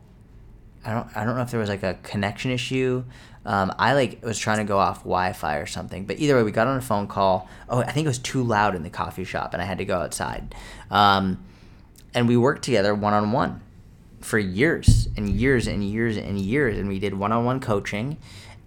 I 0.86 0.92
don't 0.92 1.16
I 1.16 1.24
don't 1.24 1.34
know 1.34 1.42
if 1.42 1.50
there 1.50 1.60
was 1.60 1.68
like 1.68 1.82
a 1.82 1.94
connection 2.04 2.52
issue. 2.52 3.04
Um, 3.44 3.74
I 3.78 3.94
like 3.94 4.24
was 4.24 4.38
trying 4.38 4.58
to 4.58 4.64
go 4.64 4.78
off 4.78 4.98
Wi-Fi 4.98 5.56
or 5.56 5.66
something. 5.66 6.04
But 6.04 6.18
either 6.18 6.36
way, 6.36 6.44
we 6.44 6.52
got 6.52 6.68
on 6.68 6.76
a 6.76 6.82
phone 6.82 7.08
call. 7.08 7.48
Oh, 7.68 7.80
I 7.80 7.90
think 7.90 8.04
it 8.04 8.08
was 8.08 8.18
too 8.18 8.42
loud 8.42 8.74
in 8.74 8.82
the 8.82 8.90
coffee 8.90 9.24
shop, 9.24 9.52
and 9.52 9.60
I 9.60 9.64
had 9.64 9.78
to 9.78 9.84
go 9.84 9.98
outside. 9.98 10.54
Um, 10.90 11.44
and 12.14 12.28
we 12.28 12.36
worked 12.36 12.62
together 12.62 12.94
one 12.94 13.14
on 13.14 13.32
one 13.32 13.60
for 14.20 14.38
years 14.38 15.08
and 15.16 15.28
years 15.28 15.66
and 15.66 15.84
years 15.84 16.16
and 16.16 16.38
years, 16.38 16.78
and 16.78 16.88
we 16.88 17.00
did 17.00 17.14
one 17.14 17.32
on 17.32 17.44
one 17.44 17.60
coaching. 17.60 18.16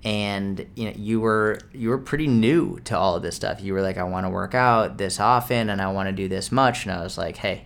And 0.03 0.65
you 0.75 0.85
know, 0.85 0.93
you 0.95 1.21
were 1.21 1.59
you 1.73 1.89
were 1.89 1.97
pretty 1.97 2.27
new 2.27 2.79
to 2.81 2.97
all 2.97 3.15
of 3.15 3.21
this 3.21 3.35
stuff. 3.35 3.61
You 3.61 3.73
were 3.73 3.81
like, 3.81 3.97
I 3.97 4.03
want 4.03 4.25
to 4.25 4.29
work 4.29 4.53
out 4.53 4.97
this 4.97 5.21
often, 5.21 5.69
and 5.69 5.81
I 5.81 5.89
want 5.91 6.07
to 6.07 6.13
do 6.13 6.27
this 6.27 6.51
much. 6.51 6.85
And 6.85 6.93
I 6.93 7.01
was 7.01 7.17
like, 7.17 7.37
Hey, 7.37 7.65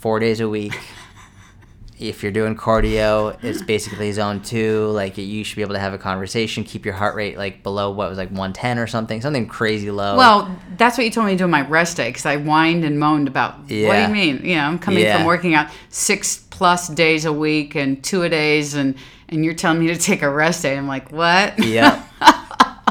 four 0.00 0.18
days 0.18 0.40
a 0.40 0.48
week 0.48 0.74
if 1.98 2.22
you're 2.22 2.32
doing 2.32 2.56
cardio, 2.56 3.36
it's 3.44 3.60
basically 3.60 4.10
zone 4.10 4.40
two. 4.40 4.86
Like 4.86 5.18
you 5.18 5.44
should 5.44 5.56
be 5.56 5.62
able 5.62 5.74
to 5.74 5.78
have 5.80 5.92
a 5.92 5.98
conversation, 5.98 6.64
keep 6.64 6.86
your 6.86 6.94
heart 6.94 7.14
rate 7.14 7.36
like 7.36 7.62
below 7.62 7.90
what 7.90 8.08
was 8.08 8.16
like 8.16 8.30
110 8.30 8.78
or 8.78 8.86
something, 8.86 9.20
something 9.20 9.46
crazy 9.46 9.90
low. 9.90 10.16
Well, 10.16 10.58
that's 10.78 10.96
what 10.96 11.04
you 11.04 11.10
told 11.10 11.26
me 11.26 11.32
to 11.32 11.38
do 11.38 11.44
on 11.44 11.50
my 11.50 11.60
rest 11.68 11.98
day 11.98 12.08
because 12.08 12.24
I 12.24 12.38
whined 12.38 12.84
and 12.84 12.98
moaned 12.98 13.28
about 13.28 13.58
what 13.58 13.68
do 13.68 13.74
you 13.74 14.08
mean? 14.08 14.40
You 14.42 14.54
know, 14.56 14.62
I'm 14.62 14.78
coming 14.78 15.02
Yeah. 15.04 15.18
from 15.18 15.26
working 15.26 15.54
out 15.54 15.68
six 15.90 16.38
plus 16.48 16.88
days 16.88 17.26
a 17.26 17.32
week 17.32 17.74
and 17.74 18.02
two 18.02 18.22
a 18.22 18.30
days, 18.30 18.74
and 18.74 18.94
and 19.28 19.44
you're 19.44 19.54
telling 19.54 19.78
me 19.80 19.88
to 19.88 19.96
take 19.96 20.22
a 20.22 20.30
rest 20.30 20.62
day. 20.62 20.76
I'm 20.78 20.88
like, 20.88 21.12
what? 21.12 21.58
yeah. 21.58 22.02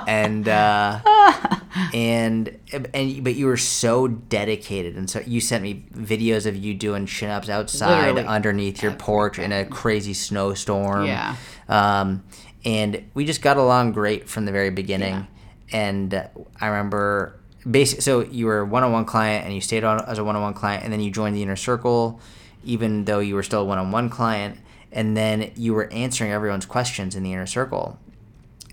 and 0.10 0.48
uh, 0.48 1.00
and 1.94 2.58
and 2.94 3.24
but 3.24 3.36
you 3.36 3.46
were 3.46 3.58
so 3.58 4.08
dedicated, 4.08 4.96
and 4.96 5.10
so 5.10 5.22
you 5.26 5.40
sent 5.40 5.64
me 5.64 5.86
videos 5.94 6.46
of 6.48 6.56
you 6.56 6.74
doing 6.74 7.06
chin 7.06 7.30
ups 7.30 7.48
outside 7.48 8.16
Literally. 8.16 8.28
underneath 8.28 8.82
your 8.82 8.94
porch 8.94 9.38
in 9.38 9.52
a 9.52 9.66
crazy 9.66 10.14
snowstorm. 10.14 11.06
Yeah. 11.06 11.36
Um, 11.68 12.24
and 12.66 13.06
we 13.14 13.26
just 13.26 13.42
got 13.42 13.58
along 13.58 13.94
great 13.94 14.28
from 14.28 14.46
the 14.46 14.52
very 14.52 14.72
beginning. 14.72 15.28
And 15.72 16.14
uh, 16.14 16.28
I 16.60 16.68
remember 16.68 17.40
basic. 17.70 18.02
So 18.02 18.22
you 18.22 18.48
were 18.48 18.60
a 18.60 18.66
one-on-one 18.66 19.06
client, 19.06 19.46
and 19.46 19.54
you 19.54 19.62
stayed 19.62 19.84
on 19.84 20.04
as 20.06 20.18
a 20.18 20.24
one-on-one 20.24 20.56
client, 20.56 20.84
and 20.84 20.92
then 20.92 21.00
you 21.00 21.12
joined 21.12 21.36
the 21.36 21.44
inner 21.44 21.56
circle, 21.56 22.20
even 22.64 23.06
though 23.06 23.20
you 23.20 23.36
were 23.36 23.44
still 23.44 23.62
a 23.62 23.66
one-on-one 23.66 24.10
client. 24.10 24.58
And 24.92 25.16
then 25.16 25.52
you 25.56 25.76
were 25.76 25.88
answering 25.94 26.32
everyone's 26.32 26.66
questions 26.66 27.16
in 27.16 27.22
the 27.22 27.32
inner 27.32 27.46
circle 27.46 28.00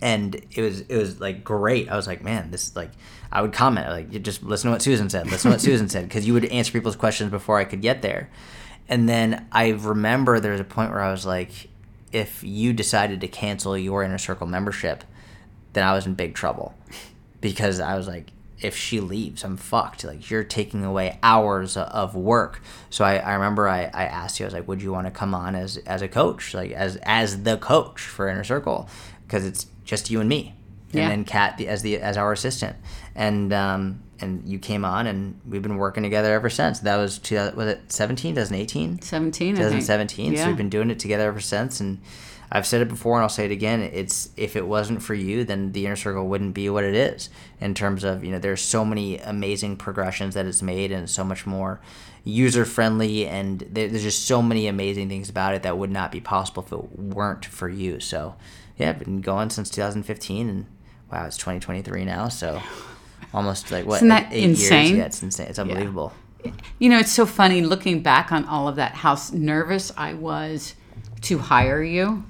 and 0.02 0.34
it 0.34 0.60
was 0.60 0.80
it 0.82 0.96
was 0.96 1.20
like 1.20 1.44
great. 1.44 1.88
I 1.88 1.96
was 1.96 2.06
like, 2.06 2.22
man, 2.22 2.50
this 2.50 2.68
is 2.68 2.76
like 2.76 2.90
I 3.32 3.42
would 3.42 3.52
comment 3.52 3.88
like 3.88 4.22
just 4.22 4.42
listen 4.42 4.68
to 4.68 4.74
what 4.74 4.82
Susan 4.82 5.08
said, 5.10 5.26
listen 5.26 5.50
to 5.50 5.54
what 5.54 5.60
Susan 5.60 5.88
said, 5.88 6.04
because 6.04 6.26
you 6.26 6.32
would 6.34 6.44
answer 6.46 6.72
people's 6.72 6.96
questions 6.96 7.30
before 7.30 7.58
I 7.58 7.64
could 7.64 7.80
get 7.80 8.02
there. 8.02 8.30
And 8.88 9.08
then 9.08 9.46
I 9.50 9.70
remember 9.70 10.38
there 10.38 10.52
was 10.52 10.60
a 10.60 10.64
point 10.64 10.90
where 10.92 11.00
I 11.00 11.10
was 11.10 11.26
like, 11.26 11.68
if 12.12 12.44
you 12.44 12.72
decided 12.72 13.20
to 13.20 13.28
cancel 13.28 13.76
your 13.76 14.02
inner 14.02 14.18
circle 14.18 14.46
membership, 14.46 15.02
then 15.72 15.84
I 15.84 15.92
was 15.92 16.06
in 16.06 16.14
big 16.14 16.34
trouble 16.34 16.74
because 17.40 17.80
I 17.80 17.96
was 17.96 18.06
like, 18.06 18.30
if 18.60 18.76
she 18.76 19.00
leaves, 19.00 19.44
I'm 19.44 19.56
fucked. 19.56 20.04
Like 20.04 20.30
you're 20.30 20.44
taking 20.44 20.84
away 20.84 21.18
hours 21.22 21.76
of 21.76 22.14
work. 22.14 22.62
So 22.90 23.04
I, 23.04 23.16
I 23.16 23.34
remember 23.34 23.68
I, 23.68 23.90
I 23.92 24.04
asked 24.04 24.40
you, 24.40 24.46
I 24.46 24.48
was 24.48 24.54
like, 24.54 24.68
would 24.68 24.82
you 24.82 24.92
want 24.92 25.06
to 25.06 25.10
come 25.10 25.34
on 25.34 25.54
as 25.54 25.76
as 25.78 26.02
a 26.02 26.08
coach, 26.08 26.54
like 26.54 26.70
as 26.72 26.96
as 27.02 27.42
the 27.42 27.58
coach 27.58 28.00
for 28.00 28.28
Inner 28.28 28.44
Circle, 28.44 28.88
because 29.26 29.44
it's 29.44 29.66
just 29.86 30.10
you 30.10 30.20
and 30.20 30.28
me. 30.28 30.54
and 30.92 31.00
Yeah. 31.00 31.08
then 31.08 31.24
Kat 31.24 31.56
the, 31.56 31.68
as 31.68 31.80
the 31.82 31.96
as 31.98 32.18
our 32.18 32.32
assistant, 32.32 32.76
and 33.14 33.52
um, 33.54 34.02
and 34.20 34.46
you 34.46 34.58
came 34.58 34.84
on, 34.84 35.06
and 35.06 35.40
we've 35.48 35.62
been 35.62 35.76
working 35.78 36.02
together 36.02 36.34
ever 36.34 36.50
since. 36.50 36.80
That 36.80 36.96
was 36.96 37.18
two, 37.18 37.36
was 37.54 37.68
it 37.68 37.90
17, 37.92 38.34
2018? 38.34 39.00
17, 39.02 39.54
I 39.54 39.56
think. 39.56 39.58
2017. 39.58 40.32
Yeah. 40.32 40.42
So 40.42 40.48
we've 40.48 40.56
been 40.56 40.68
doing 40.70 40.90
it 40.90 40.98
together 40.98 41.26
ever 41.28 41.40
since, 41.40 41.80
and 41.80 42.00
I've 42.50 42.66
said 42.66 42.80
it 42.80 42.88
before, 42.88 43.16
and 43.16 43.22
I'll 43.22 43.28
say 43.28 43.44
it 43.44 43.50
again. 43.50 43.80
It's 43.82 44.30
if 44.36 44.54
it 44.56 44.66
wasn't 44.66 45.02
for 45.02 45.14
you, 45.14 45.44
then 45.44 45.72
the 45.72 45.84
inner 45.86 45.96
circle 45.96 46.26
wouldn't 46.28 46.54
be 46.54 46.68
what 46.70 46.84
it 46.84 46.94
is. 46.94 47.28
In 47.60 47.74
terms 47.74 48.04
of 48.04 48.22
you 48.24 48.30
know, 48.30 48.38
there's 48.38 48.62
so 48.62 48.84
many 48.84 49.18
amazing 49.18 49.76
progressions 49.76 50.34
that 50.34 50.46
it's 50.46 50.62
made, 50.62 50.92
and 50.92 51.10
so 51.10 51.24
much 51.24 51.46
more 51.46 51.80
user 52.24 52.64
friendly, 52.64 53.26
and 53.26 53.60
there's 53.70 54.02
just 54.02 54.26
so 54.26 54.40
many 54.42 54.66
amazing 54.66 55.08
things 55.08 55.28
about 55.28 55.54
it 55.54 55.62
that 55.62 55.76
would 55.78 55.90
not 55.90 56.10
be 56.10 56.20
possible 56.20 56.62
if 56.64 56.72
it 56.72 56.98
weren't 56.98 57.44
for 57.44 57.68
you. 57.68 58.00
So 58.00 58.34
yeah, 58.76 58.90
I've 58.90 58.98
been 58.98 59.20
going 59.20 59.50
since 59.50 59.70
2015, 59.70 60.48
and 60.48 60.66
wow, 61.10 61.26
it's 61.26 61.36
2023 61.36 62.04
now, 62.04 62.28
so. 62.28 62.60
Almost 63.34 63.70
like 63.70 63.84
what 63.84 63.96
Isn't 63.96 64.08
that 64.08 64.32
eight 64.32 64.44
insane? 64.44 64.86
years? 64.86 64.98
Yeah, 64.98 65.04
it's 65.04 65.22
insane. 65.22 65.48
It's 65.48 65.58
unbelievable. 65.58 66.12
You 66.78 66.88
know, 66.88 66.98
it's 66.98 67.12
so 67.12 67.26
funny 67.26 67.60
looking 67.60 68.00
back 68.00 68.32
on 68.32 68.44
all 68.44 68.68
of 68.68 68.76
that, 68.76 68.92
how 68.92 69.18
nervous 69.32 69.92
I 69.96 70.14
was 70.14 70.74
to 71.22 71.38
hire 71.38 71.82
you. 71.82 72.24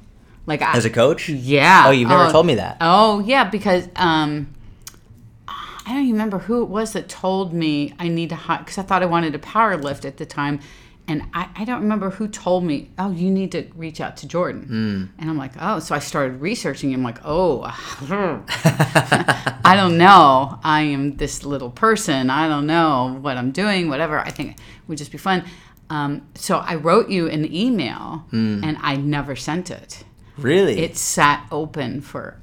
Like, 0.47 0.63
I, 0.63 0.77
As 0.77 0.85
a 0.85 0.91
coach? 0.91 1.29
yeah. 1.29 1.85
Oh, 1.87 1.91
you've 1.91 2.09
never 2.09 2.31
told 2.31 2.47
me 2.47 2.55
that. 2.55 2.79
Oh, 2.81 3.21
yeah, 3.21 3.45
because 3.45 3.89
um, 3.97 4.53
I 5.49 5.83
don't 5.89 5.99
even 6.03 6.13
remember 6.13 6.39
who 6.39 6.63
it 6.63 6.69
was 6.69 6.93
that 6.95 7.09
told 7.09 7.53
me 7.53 7.93
I 7.99 8.09
need 8.09 8.31
to 8.31 8.37
hire, 8.37 8.59
because 8.59 8.79
I 8.79 8.83
thought 8.83 9.03
I 9.03 9.07
wanted 9.07 9.33
to 9.35 9.39
power 9.39 9.77
lift 9.77 10.05
at 10.05 10.17
the 10.17 10.27
time. 10.27 10.61
And 11.09 11.23
I, 11.33 11.49
I 11.55 11.65
don't 11.65 11.83
remember 11.83 12.11
who 12.11 12.27
told 12.27 12.65
me, 12.65 12.91
oh, 12.99 13.13
you 13.13 13.31
need 13.31 13.53
to 13.53 13.69
reach 13.77 14.01
out 14.01 14.17
to 14.19 14.27
Jordan. 14.29 14.63
Hmm. 14.65 15.21
And 15.21 15.31
I'm 15.31 15.39
like, 15.39 15.53
oh, 15.61 15.79
so 15.79 15.95
I 15.95 16.01
started 16.01 16.41
researching. 16.41 16.93
I'm 16.93 17.05
like, 17.05 17.19
oh, 17.25 17.63
I 19.65 19.75
don't 19.77 19.99
know. 19.99 20.59
I 20.65 20.83
am 20.83 21.17
this 21.17 21.45
little 21.45 21.71
person. 21.71 22.31
I 22.31 22.49
don't 22.49 22.67
know 22.67 23.19
what 23.21 23.37
I'm 23.37 23.53
doing, 23.53 23.89
whatever. 23.89 24.19
I 24.19 24.31
think 24.31 24.53
it 24.53 24.61
would 24.89 24.99
just 24.99 25.13
be 25.13 25.19
fun. 25.19 25.45
Um, 25.91 26.27
so 26.35 26.59
I 26.59 26.75
wrote 26.75 27.09
you 27.09 27.29
an 27.29 27.53
email 27.55 28.25
Hmm. 28.31 28.65
and 28.65 28.77
I 28.81 28.97
never 28.97 29.37
sent 29.37 29.71
it. 29.71 30.05
Really? 30.37 30.79
It 30.81 30.97
sat 30.97 31.47
open 31.51 32.01
for 32.01 32.41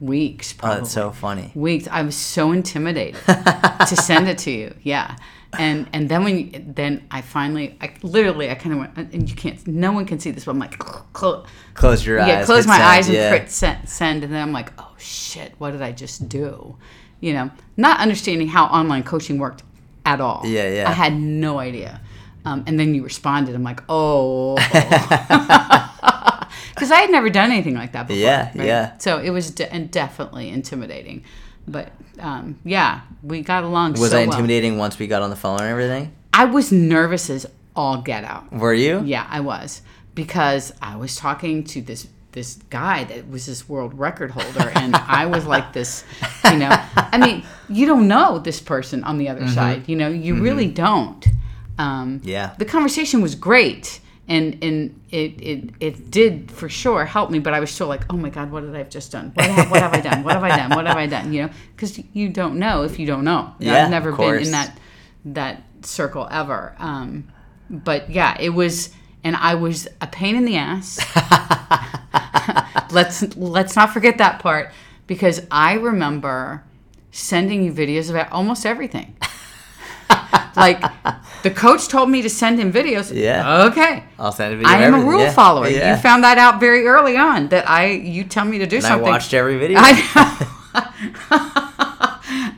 weeks, 0.00 0.54
oh, 0.62 0.68
that's 0.74 0.90
so 0.90 1.10
funny. 1.10 1.50
weeks. 1.54 1.88
I 1.90 2.02
was 2.02 2.14
so 2.16 2.52
intimidated 2.52 3.20
to 3.26 3.96
send 3.96 4.28
it 4.28 4.38
to 4.38 4.50
you. 4.50 4.74
Yeah. 4.82 5.16
And 5.58 5.88
and 5.94 6.08
then 6.10 6.24
when 6.24 6.38
you, 6.38 6.64
then 6.66 7.06
I 7.10 7.22
finally 7.22 7.76
I 7.80 7.94
literally 8.02 8.50
I 8.50 8.54
kind 8.54 8.74
of 8.74 8.80
went 8.80 9.14
and 9.14 9.28
you 9.30 9.34
can't 9.34 9.66
no 9.66 9.92
one 9.92 10.04
can 10.04 10.20
see 10.20 10.30
this 10.30 10.44
but 10.44 10.50
I'm 10.50 10.58
like 10.58 10.78
close 10.78 11.46
Close 11.72 12.04
your 12.04 12.20
eyes. 12.20 12.28
yeah 12.28 12.44
close 12.44 12.66
my 12.66 12.76
send, 12.76 12.88
eyes 12.88 13.06
and 13.08 13.16
yeah. 13.16 13.30
press 13.30 13.54
send, 13.54 13.88
send 13.88 14.24
and 14.24 14.32
then 14.32 14.42
I'm 14.42 14.52
like 14.52 14.72
oh 14.78 14.94
shit 14.98 15.54
what 15.56 15.70
did 15.70 15.80
I 15.80 15.92
just 15.92 16.28
do 16.28 16.76
you 17.20 17.32
know 17.32 17.50
not 17.78 17.98
understanding 18.00 18.48
how 18.48 18.66
online 18.66 19.04
coaching 19.04 19.38
worked 19.38 19.62
at 20.04 20.20
all 20.20 20.42
Yeah, 20.44 20.68
yeah. 20.68 20.88
I 20.88 20.92
had 20.92 21.14
no 21.14 21.58
idea 21.58 22.02
um, 22.44 22.64
and 22.66 22.78
then 22.78 22.94
you 22.94 23.02
responded 23.02 23.54
I'm 23.54 23.64
like 23.64 23.80
oh 23.88 24.56
because 26.74 26.90
I 26.90 27.00
had 27.00 27.10
never 27.10 27.30
done 27.30 27.50
anything 27.50 27.74
like 27.74 27.92
that 27.92 28.06
before. 28.06 28.20
Yeah, 28.22 28.52
yeah. 28.54 28.98
So 28.98 29.18
it 29.18 29.30
was 29.30 29.50
de- 29.50 29.72
and 29.72 29.90
definitely 29.90 30.48
intimidating, 30.50 31.24
but 31.68 31.92
um, 32.20 32.58
yeah, 32.64 33.00
we 33.22 33.42
got 33.42 33.64
along. 33.64 33.92
Was 33.92 34.10
so 34.10 34.16
I 34.18 34.20
well. 34.20 34.30
intimidating 34.30 34.78
once 34.78 34.98
we 34.98 35.06
got 35.06 35.22
on 35.22 35.30
the 35.30 35.36
phone 35.36 35.60
and 35.60 35.68
everything? 35.68 36.12
I 36.32 36.44
was 36.46 36.72
nervous 36.72 37.30
as 37.30 37.46
all 37.76 38.02
get 38.02 38.24
out. 38.24 38.52
Were 38.52 38.74
you? 38.74 39.02
Yeah, 39.04 39.26
I 39.30 39.40
was 39.40 39.82
because 40.14 40.72
I 40.82 40.96
was 40.96 41.16
talking 41.16 41.64
to 41.64 41.80
this 41.82 42.08
this 42.32 42.56
guy 42.70 43.04
that 43.04 43.28
was 43.30 43.46
this 43.46 43.68
world 43.68 43.98
record 43.98 44.30
holder, 44.32 44.70
and 44.74 44.94
I 44.94 45.26
was 45.26 45.46
like 45.46 45.72
this, 45.78 46.04
you 46.52 46.58
know. 46.58 46.68
I 46.96 47.18
mean, 47.18 47.44
you 47.68 47.86
don't 47.86 48.06
know 48.06 48.38
this 48.38 48.60
person 48.60 49.02
on 49.04 49.18
the 49.18 49.28
other 49.28 49.40
Mm-hmm. 49.40 49.54
side. 49.54 49.88
You 49.88 49.96
know, 49.96 50.08
you 50.08 50.40
really 50.40 50.66
don't. 50.68 51.26
Um, 51.78 52.20
Yeah. 52.24 52.54
the 52.58 52.64
conversation 52.64 53.22
was 53.22 53.34
great 53.34 54.00
and 54.28 54.62
and 54.62 55.00
it, 55.10 55.40
it 55.42 55.70
it 55.80 56.10
did 56.10 56.50
for 56.50 56.68
sure 56.68 57.04
help 57.04 57.30
me 57.30 57.38
but 57.38 57.54
i 57.54 57.60
was 57.60 57.70
still 57.70 57.86
like 57.86 58.04
oh 58.12 58.16
my 58.16 58.28
god 58.28 58.50
what 58.50 58.60
did 58.60 58.74
i 58.74 58.78
have 58.78 58.90
just 58.90 59.10
done? 59.10 59.32
What 59.34 59.46
have, 59.46 59.70
what 59.70 59.80
have 59.80 59.94
i 59.94 60.00
done? 60.00 60.22
What 60.22 60.34
have 60.34 60.44
i 60.44 60.54
done? 60.54 60.70
What 60.70 60.86
have 60.86 60.96
i 60.96 61.06
done? 61.06 61.32
You 61.32 61.42
know? 61.42 61.50
Because 61.74 61.98
you 62.12 62.28
don't 62.28 62.58
know 62.58 62.82
if 62.82 62.98
you 62.98 63.06
don't 63.06 63.24
know. 63.24 63.54
Yeah, 63.58 63.84
i've 63.84 63.90
never 63.90 64.12
been 64.12 64.42
in 64.42 64.50
that 64.52 64.78
that 65.24 65.62
circle 65.82 66.28
ever. 66.30 66.74
Um 66.78 67.32
but 67.70 68.10
yeah 68.10 68.36
it 68.38 68.50
was 68.50 68.90
and 69.24 69.34
i 69.36 69.54
was 69.54 69.88
a 70.00 70.06
pain 70.06 70.36
in 70.36 70.44
the 70.44 70.56
ass. 70.56 70.98
Let's 72.90 73.36
let's 73.36 73.76
not 73.76 73.92
forget 73.92 74.16
that 74.18 74.40
part 74.40 74.72
because 75.06 75.42
i 75.50 75.74
remember 75.74 76.64
sending 77.10 77.62
you 77.62 77.72
videos 77.72 78.08
about 78.08 78.32
almost 78.32 78.64
everything 78.64 79.14
like 80.56 80.80
the 81.42 81.50
coach 81.50 81.88
told 81.88 82.10
me 82.10 82.22
to 82.22 82.30
send 82.30 82.58
him 82.58 82.72
videos. 82.72 83.12
Yeah. 83.14 83.64
Okay. 83.66 84.04
I'll 84.18 84.32
send 84.32 84.54
a 84.54 84.56
video. 84.56 84.72
I 84.72 84.82
am 84.82 84.94
a 84.94 85.00
rule 85.00 85.20
Yeah. 85.20 85.32
follower. 85.32 85.68
Yeah. 85.68 85.94
You 85.96 86.02
found 86.02 86.24
that 86.24 86.38
out 86.38 86.60
very 86.60 86.86
early 86.86 87.16
on 87.16 87.48
that 87.48 87.68
I 87.68 87.86
you 87.90 88.24
tell 88.24 88.44
me 88.44 88.58
to 88.58 88.66
do 88.66 88.76
and 88.76 88.86
I 88.86 88.88
something. 88.90 89.08
watched 89.08 89.34
every 89.34 89.58
video. 89.58 89.78
I 89.80 89.92
know. 89.92 92.50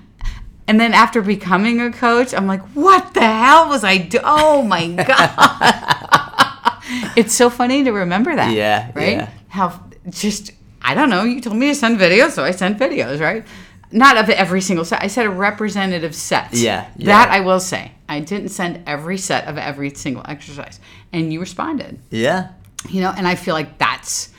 and 0.66 0.80
then 0.80 0.92
after 0.94 1.20
becoming 1.22 1.80
a 1.80 1.92
coach, 1.92 2.32
I'm 2.34 2.46
like, 2.46 2.62
what 2.74 3.14
the 3.14 3.20
hell 3.20 3.68
was 3.68 3.84
I 3.84 3.98
do? 3.98 4.18
Oh 4.24 4.62
my 4.62 4.86
god! 5.10 6.82
it's 7.16 7.34
so 7.34 7.50
funny 7.50 7.84
to 7.84 7.92
remember 7.92 8.34
that. 8.34 8.52
Yeah, 8.52 8.90
Right. 8.94 9.16
yeah. 9.16 9.28
How 9.48 9.80
just 10.08 10.52
I 10.82 10.94
don't 10.94 11.10
know. 11.10 11.24
You 11.24 11.40
told 11.40 11.56
me 11.56 11.68
to 11.68 11.74
send 11.74 11.98
videos, 12.00 12.30
so 12.30 12.42
I 12.44 12.52
sent 12.52 12.78
videos. 12.78 13.20
Right. 13.20 13.44
Not 13.92 14.16
of 14.16 14.30
every 14.30 14.60
single 14.60 14.84
set. 14.84 15.02
I 15.02 15.08
said 15.08 15.26
a 15.26 15.30
representative 15.30 16.14
set. 16.14 16.52
Yeah, 16.54 16.88
yeah. 16.96 17.06
That 17.06 17.30
I 17.30 17.40
will 17.40 17.60
say. 17.60 17.92
I 18.08 18.20
didn't 18.20 18.48
send 18.50 18.82
every 18.88 19.18
set 19.18 19.46
of 19.46 19.56
every 19.58 19.90
single 19.94 20.24
exercise, 20.28 20.80
and 21.12 21.32
you 21.32 21.40
responded 21.40 21.98
yeah. 22.10 22.50
you 22.88 23.00
know 23.00 23.12
and 23.16 23.26
i 23.28 23.34
feel 23.36 23.54
like 23.54 23.78
that's 23.78 24.30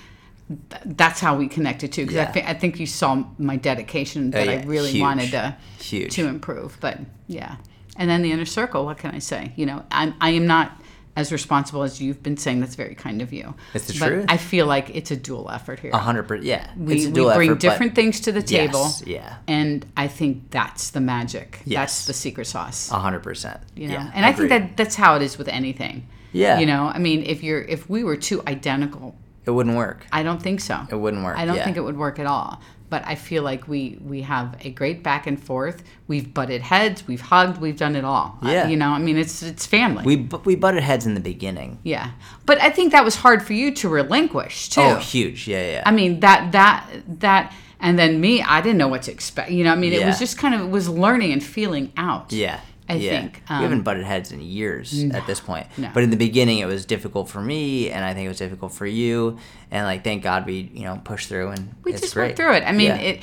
that's 0.85 1.19
how 1.21 1.37
we 1.37 1.47
connected 1.47 1.91
too 1.93 2.03
because 2.05 2.17
I, 2.17 2.21
Yeah. 2.23 2.31
thi- 2.31 2.43
I 2.43 2.53
think 2.53 2.79
you 2.79 2.85
saw 2.85 3.23
my 3.37 3.55
dedication 3.55 4.27
oh, 4.27 4.31
that 4.37 4.47
Oh, 4.47 4.51
i 4.51 4.63
really 4.63 4.91
Huge. 4.91 5.01
wanted 5.01 5.31
to 5.31 5.55
Huge. 5.79 6.13
to 6.15 6.27
improve 6.27 6.77
but 6.81 6.99
yeah 7.27 7.55
and 7.95 8.09
then 8.09 8.21
the 8.21 8.31
inner 8.31 8.45
circle 8.45 8.83
what 8.85 8.97
can 8.97 9.11
i 9.15 9.19
say 9.19 9.53
you 9.55 9.65
know 9.65 9.85
i'm 9.91 10.13
i 10.19 10.31
am 10.31 10.47
not 10.47 10.80
as 11.15 11.31
responsible 11.31 11.83
as 11.83 12.01
you've 12.01 12.23
been 12.23 12.37
saying 12.37 12.59
that's 12.61 12.75
very 12.75 12.95
kind 12.95 13.21
of 13.21 13.33
you 13.33 13.53
It's 13.73 13.87
the 13.87 13.99
but 13.99 14.07
truth. 14.07 14.25
i 14.29 14.37
feel 14.37 14.65
like 14.65 14.95
it's 14.95 15.11
a 15.11 15.15
dual 15.15 15.49
effort 15.51 15.79
here 15.79 15.91
A 15.93 15.97
hundred 15.97 16.23
percent. 16.23 16.45
Yeah. 16.45 16.69
we, 16.77 16.95
it's 16.95 17.05
a 17.05 17.09
we 17.09 17.33
bring 17.35 17.49
effort, 17.51 17.59
different 17.59 17.95
things 17.95 18.19
to 18.21 18.31
the 18.31 18.41
table 18.41 18.79
Yes, 18.83 19.03
yeah. 19.05 19.35
and 19.47 19.85
i 19.97 20.07
think 20.07 20.51
that's 20.51 20.91
the 20.91 21.01
magic 21.01 21.59
Yes. 21.65 21.79
that's 21.81 22.05
the 22.07 22.13
secret 22.13 22.45
sauce 22.47 22.89
A 22.91 22.99
hundred 22.99 23.23
percent. 23.23 23.59
you 23.75 23.87
know 23.87 23.95
Yeah, 23.95 24.11
and 24.13 24.25
i 24.25 24.31
think 24.31 24.49
that 24.49 24.77
that's 24.77 24.95
how 24.95 25.15
it 25.15 25.21
is 25.21 25.37
with 25.37 25.47
anything 25.49 26.07
Yeah. 26.31 26.59
you 26.59 26.65
know 26.65 26.83
i 26.93 26.97
mean 26.97 27.23
if 27.23 27.43
you're 27.43 27.61
if 27.61 27.89
we 27.89 28.03
were 28.03 28.15
two 28.15 28.41
identical 28.47 29.15
it 29.43 29.49
wouldn't 29.49 29.75
work. 29.75 30.05
I 30.11 30.21
don't 30.21 30.39
think 30.39 30.59
so. 30.61 30.85
It 30.91 30.95
wouldn't 30.95 31.23
work. 31.23 31.35
I 31.35 31.45
don't 31.45 31.55
yeah. 31.55 31.63
think 31.65 31.75
it 31.75 31.81
would 31.81 31.97
work 31.97 32.19
at 32.19 32.27
all. 32.27 32.61
But 32.91 33.01
I 33.07 33.15
feel 33.15 33.41
like 33.41 33.67
we 33.67 33.97
we 34.13 34.21
have 34.23 34.47
a 34.67 34.69
great 34.69 35.01
back 35.01 35.25
and 35.25 35.41
forth. 35.41 35.81
We've 36.07 36.31
butted 36.33 36.61
heads. 36.61 37.07
We've 37.07 37.21
hugged. 37.21 37.57
We've 37.61 37.77
done 37.85 37.95
it 37.95 38.03
all. 38.05 38.37
Uh, 38.43 38.49
Yeah. 38.51 38.67
you 38.67 38.75
know, 38.81 38.89
I 38.89 38.99
mean, 38.99 39.17
it's 39.17 39.41
it's 39.41 39.65
family. 39.65 40.03
we 40.03 40.15
we 40.45 40.55
butted 40.55 40.83
heads 40.83 41.05
in 41.05 41.13
the 41.15 41.21
beginning. 41.33 41.79
yeah. 41.83 42.11
But 42.45 42.59
I 42.61 42.69
think 42.69 42.91
that 42.91 43.03
was 43.05 43.15
hard 43.15 43.41
for 43.47 43.53
you 43.53 43.73
to 43.75 43.87
relinquish 43.89 44.69
too. 44.69 44.81
Oh, 44.81 44.95
huge. 44.97 45.47
Yeah, 45.47 45.65
yeah. 45.71 45.83
I 45.85 45.91
mean 45.91 46.19
that 46.19 46.51
that 46.51 46.79
that 47.21 47.53
and 47.79 47.97
then 47.97 48.21
me, 48.21 48.43
I 48.43 48.61
didn't 48.61 48.77
know 48.77 48.89
what 48.89 49.01
to 49.03 49.11
expect. 49.11 49.49
You 49.51 49.63
know, 49.63 49.71
I 49.71 49.75
mean, 49.75 49.93
it 49.93 50.05
was 50.05 50.19
just 50.19 50.37
kind 50.37 50.53
of 50.53 50.61
it 50.61 50.69
was 50.69 50.87
learning 50.87 51.31
and 51.31 51.41
feeling 51.43 51.91
out. 51.97 52.31
Yeah. 52.33 52.59
I 52.91 52.95
yeah. 52.95 53.21
think, 53.21 53.41
we 53.49 53.55
um, 53.55 53.61
haven't 53.63 53.81
butted 53.83 54.03
heads 54.03 54.31
in 54.31 54.41
years 54.41 55.03
at 55.13 55.25
this 55.27 55.39
point. 55.39 55.67
no. 55.77 55.89
But 55.93 56.03
in 56.03 56.09
the 56.09 56.17
beginning, 56.17 56.59
it 56.59 56.65
was 56.67 56.85
difficult 56.85 57.29
for 57.29 57.41
me, 57.41 57.89
and 57.89 58.03
I 58.03 58.13
think 58.13 58.25
it 58.25 58.29
was 58.29 58.37
difficult 58.37 58.73
for 58.73 58.85
you. 58.85 59.37
And 59.71 59.85
like, 59.85 60.03
thank 60.03 60.23
God 60.23 60.45
we 60.45 60.71
you 60.73 60.83
know 60.83 60.99
pushed 61.03 61.29
through, 61.29 61.49
and 61.49 61.75
we 61.83 61.91
just 61.93 62.13
great. 62.13 62.27
worked 62.27 62.37
through 62.37 62.53
it. 62.53 62.63
I 62.65 62.71
mean, 62.71 62.87
Yeah. 62.87 62.97
it, 62.97 63.21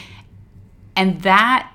and 0.96 1.20
that 1.22 1.70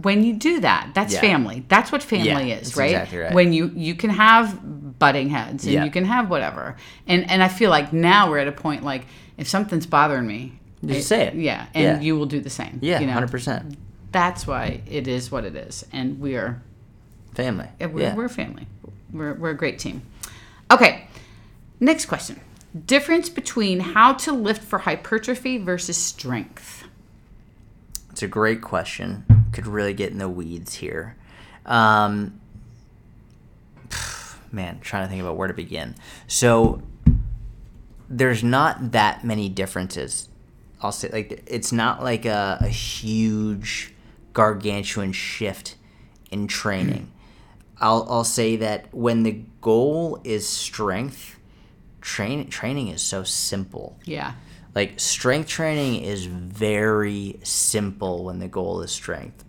when 0.00 0.24
you 0.24 0.32
do 0.32 0.60
that, 0.60 0.90
that's 0.94 1.12
Yeah. 1.14 1.20
family. 1.20 1.64
That's 1.68 1.92
what 1.92 2.02
family 2.02 2.52
is, 2.52 2.76
right? 2.76 2.90
exactly 2.90 3.18
right. 3.18 3.34
When 3.34 3.52
you 3.52 3.70
you 3.74 3.94
can 3.94 4.10
have 4.10 4.98
butting 4.98 5.28
heads 5.28 5.66
and 5.66 5.84
you 5.84 5.90
can 5.90 6.04
have 6.04 6.30
whatever, 6.30 6.76
and 7.06 7.28
and 7.30 7.42
I 7.42 7.48
feel 7.48 7.70
like 7.70 7.92
now 7.92 8.30
we're 8.30 8.38
at 8.38 8.48
a 8.48 8.52
point 8.52 8.82
like 8.82 9.06
if 9.36 9.48
something's 9.48 9.86
bothering 9.86 10.26
me, 10.26 10.58
Just 10.86 11.08
say 11.08 11.26
it. 11.26 11.34
Yeah, 11.34 11.66
and 11.74 12.02
you 12.04 12.16
will 12.16 12.26
do 12.26 12.40
the 12.40 12.50
same. 12.50 12.78
yeah, 12.80 13.00
you 13.00 13.06
know? 13.06 13.12
hundred 13.12 13.30
percent 13.30 13.76
That's 14.12 14.46
why 14.46 14.80
it 14.88 15.08
is 15.08 15.30
what 15.32 15.44
it 15.44 15.56
is, 15.56 15.84
and 15.92 16.20
we 16.20 16.36
are 16.36 16.62
family. 17.34 17.68
we're, 17.80 18.00
yeah. 18.00 18.14
we're 18.14 18.26
a 18.26 18.30
family. 18.30 18.66
We're, 19.12 19.34
we're 19.34 19.50
a 19.50 19.56
great 19.56 19.78
team. 19.78 20.02
Okay, 20.70 21.08
next 21.80 22.06
question. 22.06 22.40
Difference 22.86 23.28
between 23.28 23.80
how 23.80 24.14
to 24.14 24.32
lift 24.32 24.62
for 24.62 24.80
hypertrophy 24.80 25.58
versus 25.58 25.96
strength. 25.96 26.84
It's 28.10 28.22
a 28.22 28.28
great 28.28 28.62
question. 28.62 29.24
Could 29.52 29.66
really 29.66 29.94
get 29.94 30.10
in 30.10 30.18
the 30.18 30.28
weeds 30.28 30.74
here. 30.74 31.16
Um, 31.66 32.40
man, 34.52 34.80
trying 34.80 35.04
to 35.04 35.08
think 35.08 35.22
about 35.22 35.36
where 35.36 35.48
to 35.48 35.54
begin. 35.54 35.94
So, 36.26 36.82
there's 38.08 38.44
not 38.44 38.92
that 38.92 39.24
many 39.24 39.48
differences 39.48 40.28
I'll 40.84 40.92
say 40.92 41.08
like 41.10 41.42
it's 41.46 41.72
not 41.72 42.02
like 42.02 42.26
a, 42.26 42.58
a 42.60 42.68
huge 42.68 43.94
gargantuan 44.34 45.12
shift 45.12 45.76
in 46.30 46.46
training. 46.46 47.10
I'll 47.84 48.06
I'll 48.08 48.24
say 48.24 48.56
that 48.56 48.88
when 48.94 49.24
the 49.24 49.42
goal 49.60 50.18
is 50.24 50.48
strength, 50.48 51.38
train 52.00 52.48
training 52.48 52.88
is 52.88 53.02
so 53.02 53.24
simple. 53.24 53.98
Yeah. 54.04 54.32
Like 54.74 54.98
strength 54.98 55.48
training 55.48 56.02
is 56.02 56.24
very 56.24 57.38
simple 57.42 58.24
when 58.24 58.38
the 58.38 58.48
goal 58.48 58.80
is 58.80 58.90
strength, 58.90 59.44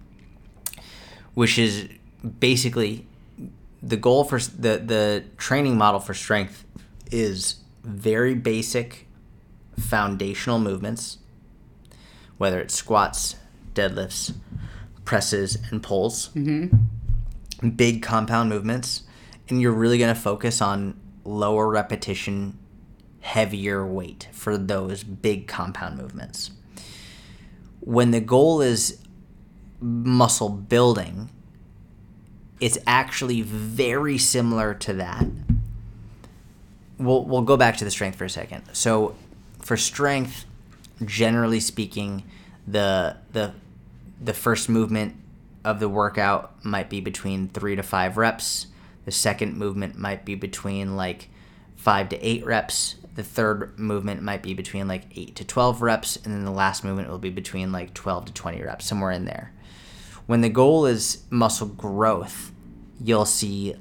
which 1.33 1.57
is 1.57 1.87
basically 2.39 3.07
the 3.81 3.95
goal 3.95 4.25
for 4.25 4.39
the 4.39 4.79
the 4.79 5.23
training 5.37 5.77
model 5.77 6.01
for 6.01 6.13
strength 6.13 6.65
is 7.11 7.55
very 7.85 8.35
basic 8.35 9.07
foundational 9.79 10.59
movements, 10.59 11.19
whether 12.37 12.59
it's 12.59 12.75
squats, 12.75 13.37
deadlifts, 13.73 14.33
presses, 15.05 15.57
and 15.71 15.81
pulls. 15.81 16.29
Mm-hmm. 16.29 16.75
Big 17.71 18.01
compound 18.01 18.49
movements, 18.49 19.03
and 19.49 19.61
you're 19.61 19.71
really 19.71 19.97
going 19.97 20.13
to 20.13 20.19
focus 20.19 20.61
on 20.61 20.99
lower 21.23 21.67
repetition, 21.69 22.57
heavier 23.21 23.85
weight 23.85 24.29
for 24.31 24.57
those 24.57 25.03
big 25.03 25.47
compound 25.47 25.97
movements. 25.97 26.51
When 27.79 28.11
the 28.11 28.19
goal 28.19 28.61
is 28.61 28.99
muscle 29.79 30.49
building, 30.49 31.29
it's 32.59 32.77
actually 32.87 33.41
very 33.41 34.17
similar 34.17 34.73
to 34.73 34.93
that. 34.93 35.25
We'll, 36.97 37.25
we'll 37.25 37.41
go 37.41 37.57
back 37.57 37.77
to 37.77 37.85
the 37.85 37.91
strength 37.91 38.17
for 38.17 38.25
a 38.25 38.29
second. 38.29 38.63
So, 38.73 39.15
for 39.61 39.75
strength, 39.75 40.45
generally 41.03 41.59
speaking, 41.59 42.23
the 42.67 43.17
the 43.33 43.53
the 44.21 44.33
first 44.33 44.69
movement 44.69 45.15
of 45.65 45.79
the 45.79 45.89
workout 45.89 46.63
might 46.63 46.89
be 46.89 47.01
between 47.01 47.49
three 47.49 47.75
to 47.75 47.83
five 47.83 48.17
reps. 48.17 48.67
The 49.03 49.11
second 49.11 49.57
movement 49.57 49.97
might 49.97 50.23
be 50.23 50.35
between 50.35 50.95
like 50.95 51.29
five 51.75 52.09
to 52.09 52.25
eight 52.25 52.45
reps. 52.45 52.95
The 53.15 53.23
third 53.23 53.77
movement 53.79 54.21
might 54.21 54.43
be 54.43 54.53
between 54.53 54.87
like 54.87 55.05
eight 55.15 55.35
to 55.37 55.43
12 55.43 55.81
reps. 55.81 56.17
And 56.17 56.33
then 56.33 56.45
the 56.45 56.51
last 56.51 56.83
movement 56.83 57.09
will 57.09 57.17
be 57.17 57.29
between 57.29 57.71
like 57.71 57.93
12 57.93 58.25
to 58.25 58.33
20 58.33 58.61
reps, 58.63 58.85
somewhere 58.85 59.11
in 59.11 59.25
there. 59.25 59.51
When 60.27 60.41
the 60.41 60.49
goal 60.49 60.85
is 60.85 61.23
muscle 61.29 61.67
growth, 61.67 62.51
you'll 63.03 63.25
see 63.25 63.75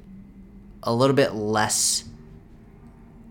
a 0.83 0.93
little 0.93 1.15
bit 1.15 1.33
less 1.33 2.05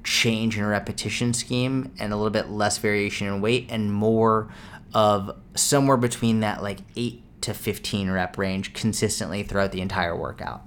change 0.05 0.59
in 0.59 0.65
repetition 0.65 1.33
scheme 1.33 1.93
and 1.99 2.13
a 2.13 2.17
little 2.17 2.31
bit 2.31 2.51
less 2.51 2.79
variation 2.79 3.27
in 3.27 3.41
weight 3.41 3.67
and 3.71 3.93
more 3.93 4.49
of 4.93 5.37
somewhere 5.55 5.97
between 5.97 6.41
that 6.41 6.63
like 6.63 6.79
8 6.95 7.24
to 7.45 7.55
15 7.55 8.11
rep 8.11 8.37
range 8.39 8.73
consistently 8.75 9.43
throughout 9.43 9.73
the 9.73 9.81
entire 9.81 10.17
workout 10.17 10.63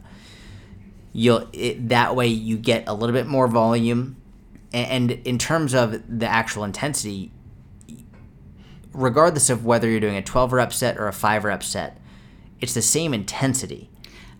you'll 1.13 1.47
it, 1.53 1.89
that 1.89 2.15
way 2.15 2.27
you 2.27 2.57
get 2.57 2.87
a 2.87 2.93
little 2.93 3.13
bit 3.13 3.27
more 3.27 3.47
volume 3.47 4.15
and 4.73 5.11
in 5.11 5.37
terms 5.37 5.73
of 5.73 6.01
the 6.19 6.27
actual 6.27 6.63
intensity 6.63 7.31
regardless 8.93 9.49
of 9.49 9.65
whether 9.65 9.89
you're 9.89 9.99
doing 9.99 10.17
a 10.17 10.21
12 10.21 10.53
rep 10.53 10.73
set 10.73 10.97
or 10.97 11.07
a 11.07 11.13
5 11.13 11.43
rep 11.43 11.63
set 11.63 11.97
it's 12.61 12.73
the 12.73 12.81
same 12.81 13.13
intensity 13.13 13.89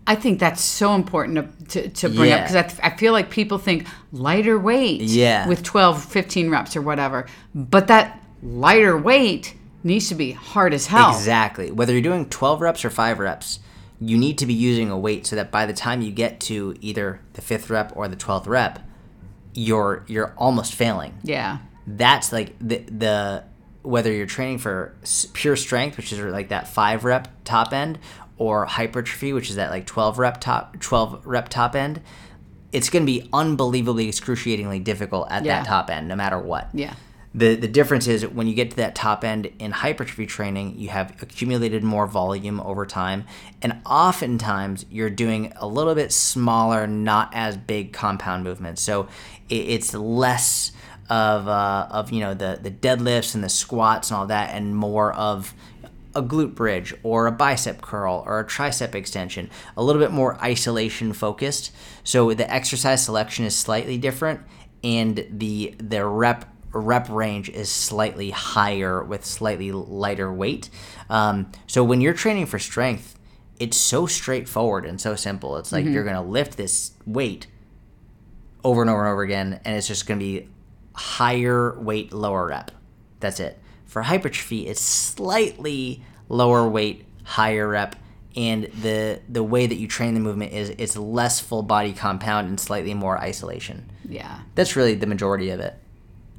I 0.10 0.16
think 0.16 0.40
that's 0.40 0.62
so 0.62 0.96
important 0.96 1.68
to, 1.70 1.82
to, 1.82 1.90
to 1.90 2.10
bring 2.10 2.32
up 2.32 2.48
because 2.48 2.80
I, 2.80 2.88
I 2.88 2.96
feel 2.96 3.12
like 3.12 3.30
people 3.30 3.58
think 3.58 3.86
lighter 4.14 4.58
weight 4.58 5.02
Yeah. 5.02 5.46
with 5.50 5.64
12, 5.64 6.02
15 6.02 6.50
reps 6.50 6.78
or 6.78 6.82
whatever. 6.82 7.26
But 7.54 7.88
that 7.88 8.24
lighter 8.42 8.98
weight 8.98 9.54
needs 9.84 10.10
to 10.10 10.16
be 10.16 10.32
hard 10.32 10.74
as 10.74 10.88
hell. 10.88 11.12
Exactly. 11.12 11.72
Whether 11.72 11.94
you're 11.94 12.02
doing 12.02 12.28
12 12.30 12.62
reps 12.62 12.84
or 12.86 12.90
5 12.90 13.20
reps, 13.20 13.60
you 14.00 14.18
need 14.18 14.38
to 14.40 14.46
be 14.46 14.54
using 14.54 14.90
a 14.92 14.98
weight 14.98 15.26
so 15.26 15.36
that 15.36 15.52
by 15.52 15.66
the 15.66 15.74
time 15.74 16.02
you 16.02 16.12
get 16.12 16.40
to 16.42 16.76
either 16.82 17.20
the 17.34 17.42
5th 17.42 17.70
rep 17.70 17.96
or 17.96 18.08
the 18.08 18.16
12th 18.16 18.48
rep, 18.48 18.80
you're 19.54 20.04
you're 20.08 20.34
almost 20.38 20.76
failing. 20.76 21.18
Yeah. 21.24 21.60
That's 21.88 22.32
like 22.32 22.56
the 22.60 22.78
the 22.80 23.44
whether 23.82 24.12
you're 24.12 24.26
training 24.28 24.58
for 24.60 24.94
pure 25.34 25.56
strength, 25.56 25.96
which 25.98 26.12
is 26.12 26.20
like 26.20 26.50
that 26.50 26.68
5 26.68 27.06
rep 27.06 27.28
top 27.44 27.74
end 27.74 27.98
or 28.38 28.66
hypertrophy, 28.66 29.34
which 29.34 29.50
is 29.50 29.56
that 29.56 29.72
like 29.72 29.86
12 29.88 30.20
rep 30.20 30.40
top 30.42 30.80
12 30.80 31.26
rep 31.26 31.50
top 31.50 31.76
end, 31.76 32.02
it's 32.72 32.90
going 32.90 33.04
to 33.04 33.12
be 33.12 33.28
unbelievably 33.34 34.08
excruciatingly 34.08 34.80
difficult 34.80 35.28
at 35.32 35.44
Yeah. 35.44 35.60
that 35.60 35.68
top 35.68 35.90
end 35.90 36.08
no 36.08 36.16
matter 36.16 36.38
what. 36.38 36.70
Yeah. 36.74 36.94
The, 37.38 37.54
the 37.54 37.68
difference 37.68 38.08
is 38.08 38.26
when 38.26 38.48
you 38.48 38.56
get 38.56 38.72
to 38.72 38.78
that 38.78 38.96
top 38.96 39.24
end 39.24 39.52
in 39.60 39.70
hypertrophy 39.70 40.26
training, 40.26 40.80
you 40.80 40.90
have 40.90 41.22
accumulated 41.22 41.84
more 41.84 42.08
volume 42.08 42.60
over 42.60 42.84
time, 42.84 43.26
and 43.62 43.80
oftentimes 43.86 44.88
you're 44.90 45.12
doing 45.12 45.54
a 45.58 45.68
little 45.68 45.94
bit 45.94 46.12
smaller, 46.12 46.88
not 46.88 47.30
as 47.36 47.56
big 47.56 47.94
compound 47.94 48.44
movements. 48.44 48.82
So 48.82 49.08
it, 49.50 49.56
it's 49.56 49.94
less 49.94 50.72
of 51.12 51.48
uh, 51.48 51.88
of 51.92 52.12
you 52.12 52.22
know 52.22 52.34
the 52.34 52.58
the 52.60 52.72
deadlifts 52.72 53.36
and 53.36 53.44
the 53.44 53.50
squats 53.50 54.10
and 54.10 54.18
all 54.18 54.26
that, 54.26 54.56
and 54.56 54.76
more 54.76 55.14
of 55.14 55.54
a 56.16 56.24
glute 56.24 56.56
bridge 56.56 56.92
or 57.04 57.28
a 57.28 57.32
bicep 57.32 57.82
curl 57.82 58.24
or 58.26 58.40
a 58.40 58.46
tricep 58.46 58.96
extension, 58.96 59.52
a 59.78 59.84
little 59.84 60.02
bit 60.02 60.12
more 60.12 60.42
isolation 60.42 61.14
focused. 61.14 61.72
So 62.04 62.34
the 62.34 62.52
exercise 62.52 63.06
selection 63.06 63.46
is 63.46 63.56
slightly 63.56 64.00
different 64.00 64.42
and 64.84 65.26
the 65.30 65.76
the 65.78 66.06
rep 66.06 66.46
rep 66.72 67.10
range 67.10 67.50
is 67.50 67.70
slightly 67.70 68.32
higher 68.32 69.04
with 69.04 69.26
slightly 69.26 69.72
lighter 69.72 70.32
weight. 70.32 70.70
Um, 71.10 71.52
so 71.66 71.84
when 71.84 72.02
you're 72.02 72.14
training 72.14 72.46
for 72.48 72.60
strength, 72.60 73.18
it's 73.60 73.78
so 73.78 74.06
straightforward 74.06 74.86
and 74.86 75.02
so 75.02 75.16
simple. 75.16 75.58
It's 75.58 75.72
like 75.72 75.86
you're 75.86 76.04
gonna 76.04 76.24
lift 76.24 76.58
this 76.58 76.92
weight 77.06 77.48
over 78.64 78.82
and 78.82 78.90
over 78.90 79.06
and 79.06 79.12
over 79.14 79.22
again, 79.22 79.60
and 79.64 79.78
it's 79.78 79.88
just 79.88 80.06
going 80.08 80.20
to 80.20 80.26
be 80.26 80.50
higher 80.94 81.80
weight, 81.80 82.12
lower 82.12 82.48
rep. 82.48 82.72
That's 83.20 83.40
it. 83.40 83.60
For 83.86 84.02
hypertrophy, 84.02 84.68
it's 84.68 84.82
slightly 84.82 86.04
lower 86.28 86.68
weight, 86.68 87.06
higher 87.24 87.68
rep, 87.70 87.96
and 88.36 88.66
the 88.66 89.22
the 89.30 89.42
way 89.42 89.66
that 89.66 89.76
you 89.76 89.88
train 89.88 90.14
the 90.14 90.20
movement 90.20 90.52
is 90.52 90.70
it's 90.78 90.98
less 90.98 91.40
full 91.40 91.64
body 91.64 91.94
compound 91.94 92.50
and 92.50 92.60
slightly 92.60 92.94
more 92.94 93.18
isolation. 93.18 93.90
Yeah. 94.08 94.42
That's 94.56 94.76
really 94.76 94.96
the 94.96 95.08
majority 95.08 95.50
of 95.50 95.60
it. 95.60 95.76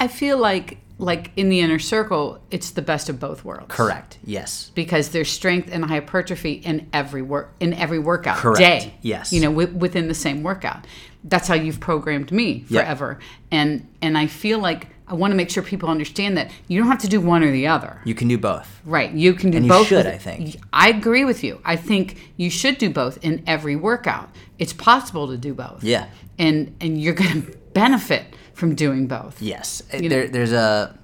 I 0.00 0.08
feel 0.08 0.38
like 0.38 0.78
like 1.00 1.30
in 1.36 1.48
the 1.48 1.60
inner 1.60 1.78
circle, 1.78 2.40
it's 2.50 2.70
the 2.72 2.82
best 2.82 3.08
of 3.08 3.20
both 3.20 3.44
worlds. 3.44 3.66
Correct. 3.68 4.18
Yes. 4.24 4.72
Because 4.74 5.10
there's 5.10 5.30
strength 5.30 5.68
and 5.70 5.84
hypertrophy 5.84 6.54
in 6.54 6.88
every 6.92 7.22
work 7.22 7.54
in 7.60 7.72
every 7.74 8.00
workout 8.00 8.38
Correct. 8.38 8.58
day. 8.58 8.94
Yes. 9.02 9.32
You 9.32 9.40
know, 9.40 9.50
wi- 9.50 9.70
within 9.78 10.08
the 10.08 10.14
same 10.14 10.42
workout. 10.42 10.86
That's 11.24 11.46
how 11.46 11.54
you've 11.54 11.78
programmed 11.80 12.32
me 12.32 12.60
forever. 12.64 13.18
And 13.52 13.86
and 14.02 14.18
I 14.18 14.26
feel 14.26 14.58
like 14.58 14.88
I 15.06 15.14
want 15.14 15.30
to 15.30 15.36
make 15.36 15.50
sure 15.50 15.62
people 15.62 15.88
understand 15.88 16.36
that 16.36 16.50
you 16.66 16.78
don't 16.78 16.88
have 16.90 16.98
to 16.98 17.08
do 17.08 17.20
one 17.20 17.42
or 17.44 17.50
the 17.50 17.66
other. 17.68 18.00
You 18.04 18.14
can 18.14 18.28
do 18.28 18.36
both. 18.36 18.80
Right. 18.84 19.10
You 19.12 19.32
can 19.34 19.50
do 19.50 19.56
And 19.58 19.66
you 19.66 19.70
both. 19.72 19.86
should, 19.86 20.06
I 20.06 20.18
think. 20.18 20.56
I 20.72 20.90
agree 20.90 21.24
with 21.24 21.42
you. 21.42 21.60
I 21.64 21.76
think 21.76 22.32
you 22.36 22.50
should 22.50 22.76
do 22.76 22.90
both 22.90 23.18
in 23.24 23.42
every 23.46 23.74
workout. 23.76 24.28
It's 24.58 24.72
possible 24.74 25.28
to 25.28 25.36
do 25.38 25.54
both. 25.54 25.82
Yeah. 25.84 26.08
And 26.38 26.74
and 26.80 27.00
you're 27.00 27.14
going 27.14 27.42
to 27.42 27.52
benefit 27.72 28.24
from 28.58 28.74
doing 28.74 29.06
both. 29.06 29.40
Yes, 29.40 29.82
uh, 29.94 29.98
You 29.98 30.08
there, 30.08 30.28
there's 30.28 30.52
a 30.52 30.98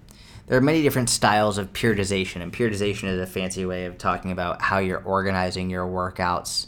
there 0.46 0.58
are 0.58 0.62
many 0.62 0.82
different 0.82 1.08
styles 1.08 1.56
of 1.56 1.72
periodization, 1.72 2.42
and 2.42 2.52
periodization 2.52 3.04
is 3.04 3.20
a 3.20 3.26
fancy 3.26 3.64
way 3.64 3.86
of 3.86 3.96
talking 3.96 4.30
about 4.30 4.60
how 4.60 4.78
you're 4.78 5.02
organizing 5.02 5.70
your 5.70 5.86
workouts. 5.86 6.66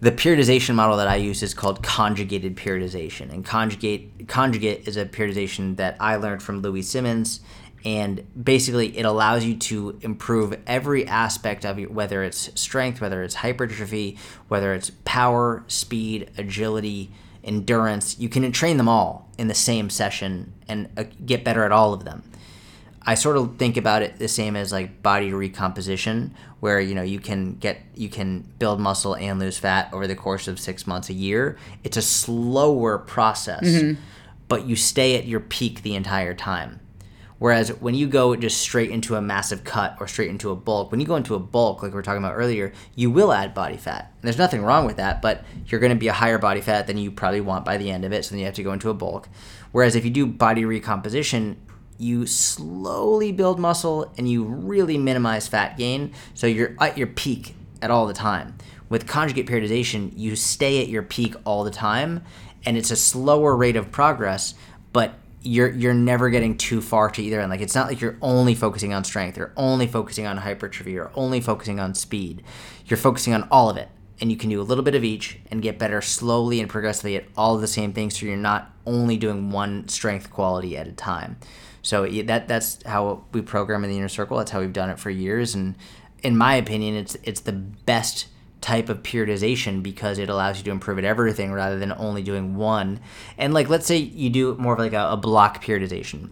The 0.00 0.12
periodization 0.12 0.76
model 0.76 0.96
that 0.98 1.08
I 1.08 1.16
use 1.16 1.42
is 1.42 1.52
called 1.54 1.82
conjugated 1.82 2.56
periodization, 2.56 3.32
and 3.32 3.44
conjugate 3.44 4.28
conjugate 4.28 4.86
is 4.86 4.96
a 4.96 5.04
periodization 5.04 5.76
that 5.76 5.96
I 5.98 6.16
learned 6.16 6.42
from 6.42 6.62
Louis 6.62 6.82
Simmons, 6.82 7.40
and 7.84 8.24
basically 8.40 8.96
it 8.96 9.04
allows 9.04 9.44
you 9.44 9.56
to 9.56 9.98
improve 10.02 10.56
every 10.68 11.04
aspect 11.06 11.66
of 11.66 11.80
your, 11.80 11.90
whether 11.90 12.22
it's 12.22 12.48
strength, 12.58 13.00
whether 13.00 13.24
it's 13.24 13.34
hypertrophy, 13.34 14.16
whether 14.46 14.72
it's 14.72 14.92
power, 15.04 15.64
speed, 15.66 16.30
agility, 16.38 17.10
endurance. 17.48 18.18
You 18.18 18.28
can 18.28 18.50
train 18.52 18.76
them 18.76 18.88
all 18.88 19.28
in 19.38 19.48
the 19.48 19.54
same 19.54 19.90
session 19.90 20.52
and 20.68 20.88
uh, 20.96 21.04
get 21.24 21.42
better 21.44 21.64
at 21.64 21.72
all 21.72 21.92
of 21.92 22.04
them. 22.04 22.22
I 23.02 23.14
sort 23.14 23.38
of 23.38 23.56
think 23.56 23.78
about 23.78 24.02
it 24.02 24.18
the 24.18 24.28
same 24.28 24.54
as 24.54 24.70
like 24.70 25.02
body 25.02 25.32
recomposition, 25.32 26.34
where 26.60 26.78
you 26.78 26.94
know 26.94 27.02
you 27.02 27.20
can 27.20 27.54
get 27.54 27.80
you 27.94 28.10
can 28.10 28.40
build 28.58 28.80
muscle 28.80 29.16
and 29.16 29.38
lose 29.40 29.56
fat 29.58 29.88
over 29.94 30.06
the 30.06 30.14
course 30.14 30.46
of 30.46 30.60
six 30.60 30.86
months 30.86 31.08
a 31.08 31.14
year. 31.14 31.56
It's 31.84 31.96
a 31.96 32.02
slower 32.02 32.98
process, 32.98 33.64
but 34.48 34.66
you 34.66 34.76
stay 34.76 35.16
at 35.16 35.24
your 35.26 35.40
peak 35.40 35.82
the 35.82 35.94
entire 35.94 36.34
time. 36.34 36.80
Whereas 37.38 37.68
when 37.80 37.94
you 37.94 38.08
go 38.08 38.34
just 38.34 38.58
straight 38.60 38.90
into 38.90 39.14
a 39.14 39.22
massive 39.22 39.62
cut 39.62 39.96
or 40.00 40.08
straight 40.08 40.30
into 40.30 40.50
a 40.50 40.56
bulk, 40.56 40.90
when 40.90 41.00
you 41.00 41.06
go 41.06 41.14
into 41.14 41.36
a 41.36 41.38
bulk, 41.38 41.82
like 41.82 41.92
we 41.92 41.96
were 41.96 42.02
talking 42.02 42.22
about 42.22 42.34
earlier, 42.34 42.72
you 42.96 43.10
will 43.10 43.32
add 43.32 43.54
body 43.54 43.76
fat. 43.76 44.12
And 44.16 44.22
there's 44.22 44.38
nothing 44.38 44.62
wrong 44.62 44.86
with 44.86 44.96
that, 44.96 45.22
but 45.22 45.44
you're 45.66 45.80
going 45.80 45.92
to 45.92 45.96
be 45.96 46.08
a 46.08 46.12
higher 46.12 46.38
body 46.38 46.60
fat 46.60 46.88
than 46.88 46.98
you 46.98 47.12
probably 47.12 47.40
want 47.40 47.64
by 47.64 47.76
the 47.76 47.90
end 47.90 48.04
of 48.04 48.12
it, 48.12 48.24
so 48.24 48.30
then 48.30 48.40
you 48.40 48.46
have 48.46 48.54
to 48.54 48.62
go 48.64 48.72
into 48.72 48.90
a 48.90 48.94
bulk. 48.94 49.28
Whereas 49.70 49.94
if 49.94 50.04
you 50.04 50.10
do 50.10 50.26
body 50.26 50.64
recomposition, 50.64 51.60
you 51.96 52.26
slowly 52.26 53.32
build 53.32 53.58
muscle 53.58 54.12
and 54.16 54.28
you 54.28 54.44
really 54.44 54.98
minimize 54.98 55.48
fat 55.48 55.76
gain. 55.76 56.14
So 56.34 56.46
you're 56.46 56.76
at 56.80 56.98
your 56.98 57.08
peak 57.08 57.54
at 57.82 57.90
all 57.90 58.06
the 58.06 58.14
time. 58.14 58.56
With 58.88 59.06
conjugate 59.06 59.46
periodization, 59.46 60.12
you 60.16 60.34
stay 60.34 60.80
at 60.80 60.88
your 60.88 61.02
peak 61.02 61.34
all 61.44 61.62
the 61.62 61.70
time, 61.70 62.24
and 62.64 62.76
it's 62.76 62.90
a 62.90 62.96
slower 62.96 63.54
rate 63.54 63.76
of 63.76 63.92
progress, 63.92 64.54
but 64.92 65.14
you're 65.48 65.70
you're 65.70 65.94
never 65.94 66.28
getting 66.28 66.58
too 66.58 66.82
far 66.82 67.10
to 67.10 67.22
either 67.22 67.40
end. 67.40 67.50
Like 67.50 67.62
it's 67.62 67.74
not 67.74 67.88
like 67.88 68.02
you're 68.02 68.18
only 68.20 68.54
focusing 68.54 68.92
on 68.92 69.02
strength, 69.02 69.38
you're 69.38 69.54
only 69.56 69.86
focusing 69.86 70.26
on 70.26 70.36
hypertrophy, 70.36 70.92
you're 70.92 71.10
only 71.14 71.40
focusing 71.40 71.80
on 71.80 71.94
speed. 71.94 72.42
You're 72.84 72.98
focusing 72.98 73.32
on 73.32 73.48
all 73.50 73.70
of 73.70 73.78
it, 73.78 73.88
and 74.20 74.30
you 74.30 74.36
can 74.36 74.50
do 74.50 74.60
a 74.60 74.62
little 74.62 74.84
bit 74.84 74.94
of 74.94 75.04
each 75.04 75.38
and 75.50 75.62
get 75.62 75.78
better 75.78 76.02
slowly 76.02 76.60
and 76.60 76.68
progressively 76.68 77.16
at 77.16 77.24
all 77.34 77.54
of 77.54 77.62
the 77.62 77.66
same 77.66 77.94
things. 77.94 78.18
So 78.18 78.26
you're 78.26 78.36
not 78.36 78.72
only 78.84 79.16
doing 79.16 79.50
one 79.50 79.88
strength 79.88 80.30
quality 80.30 80.76
at 80.76 80.86
a 80.86 80.92
time. 80.92 81.38
So 81.80 82.06
that 82.06 82.46
that's 82.46 82.82
how 82.84 83.24
we 83.32 83.40
program 83.40 83.84
in 83.84 83.90
the 83.90 83.96
inner 83.96 84.08
circle. 84.08 84.36
That's 84.36 84.50
how 84.50 84.60
we've 84.60 84.72
done 84.72 84.90
it 84.90 84.98
for 84.98 85.08
years, 85.08 85.54
and 85.54 85.76
in 86.22 86.36
my 86.36 86.56
opinion, 86.56 86.94
it's 86.94 87.16
it's 87.22 87.40
the 87.40 87.52
best 87.52 88.26
type 88.60 88.88
of 88.88 89.02
periodization 89.02 89.82
because 89.82 90.18
it 90.18 90.28
allows 90.28 90.58
you 90.58 90.64
to 90.64 90.70
improve 90.70 90.98
at 90.98 91.04
everything 91.04 91.52
rather 91.52 91.78
than 91.78 91.92
only 91.92 92.22
doing 92.22 92.56
one. 92.56 93.00
And 93.36 93.54
like, 93.54 93.68
let's 93.68 93.86
say 93.86 93.96
you 93.96 94.30
do 94.30 94.54
more 94.56 94.72
of 94.74 94.78
like 94.78 94.92
a, 94.92 95.10
a 95.10 95.16
block 95.16 95.62
periodization. 95.62 96.30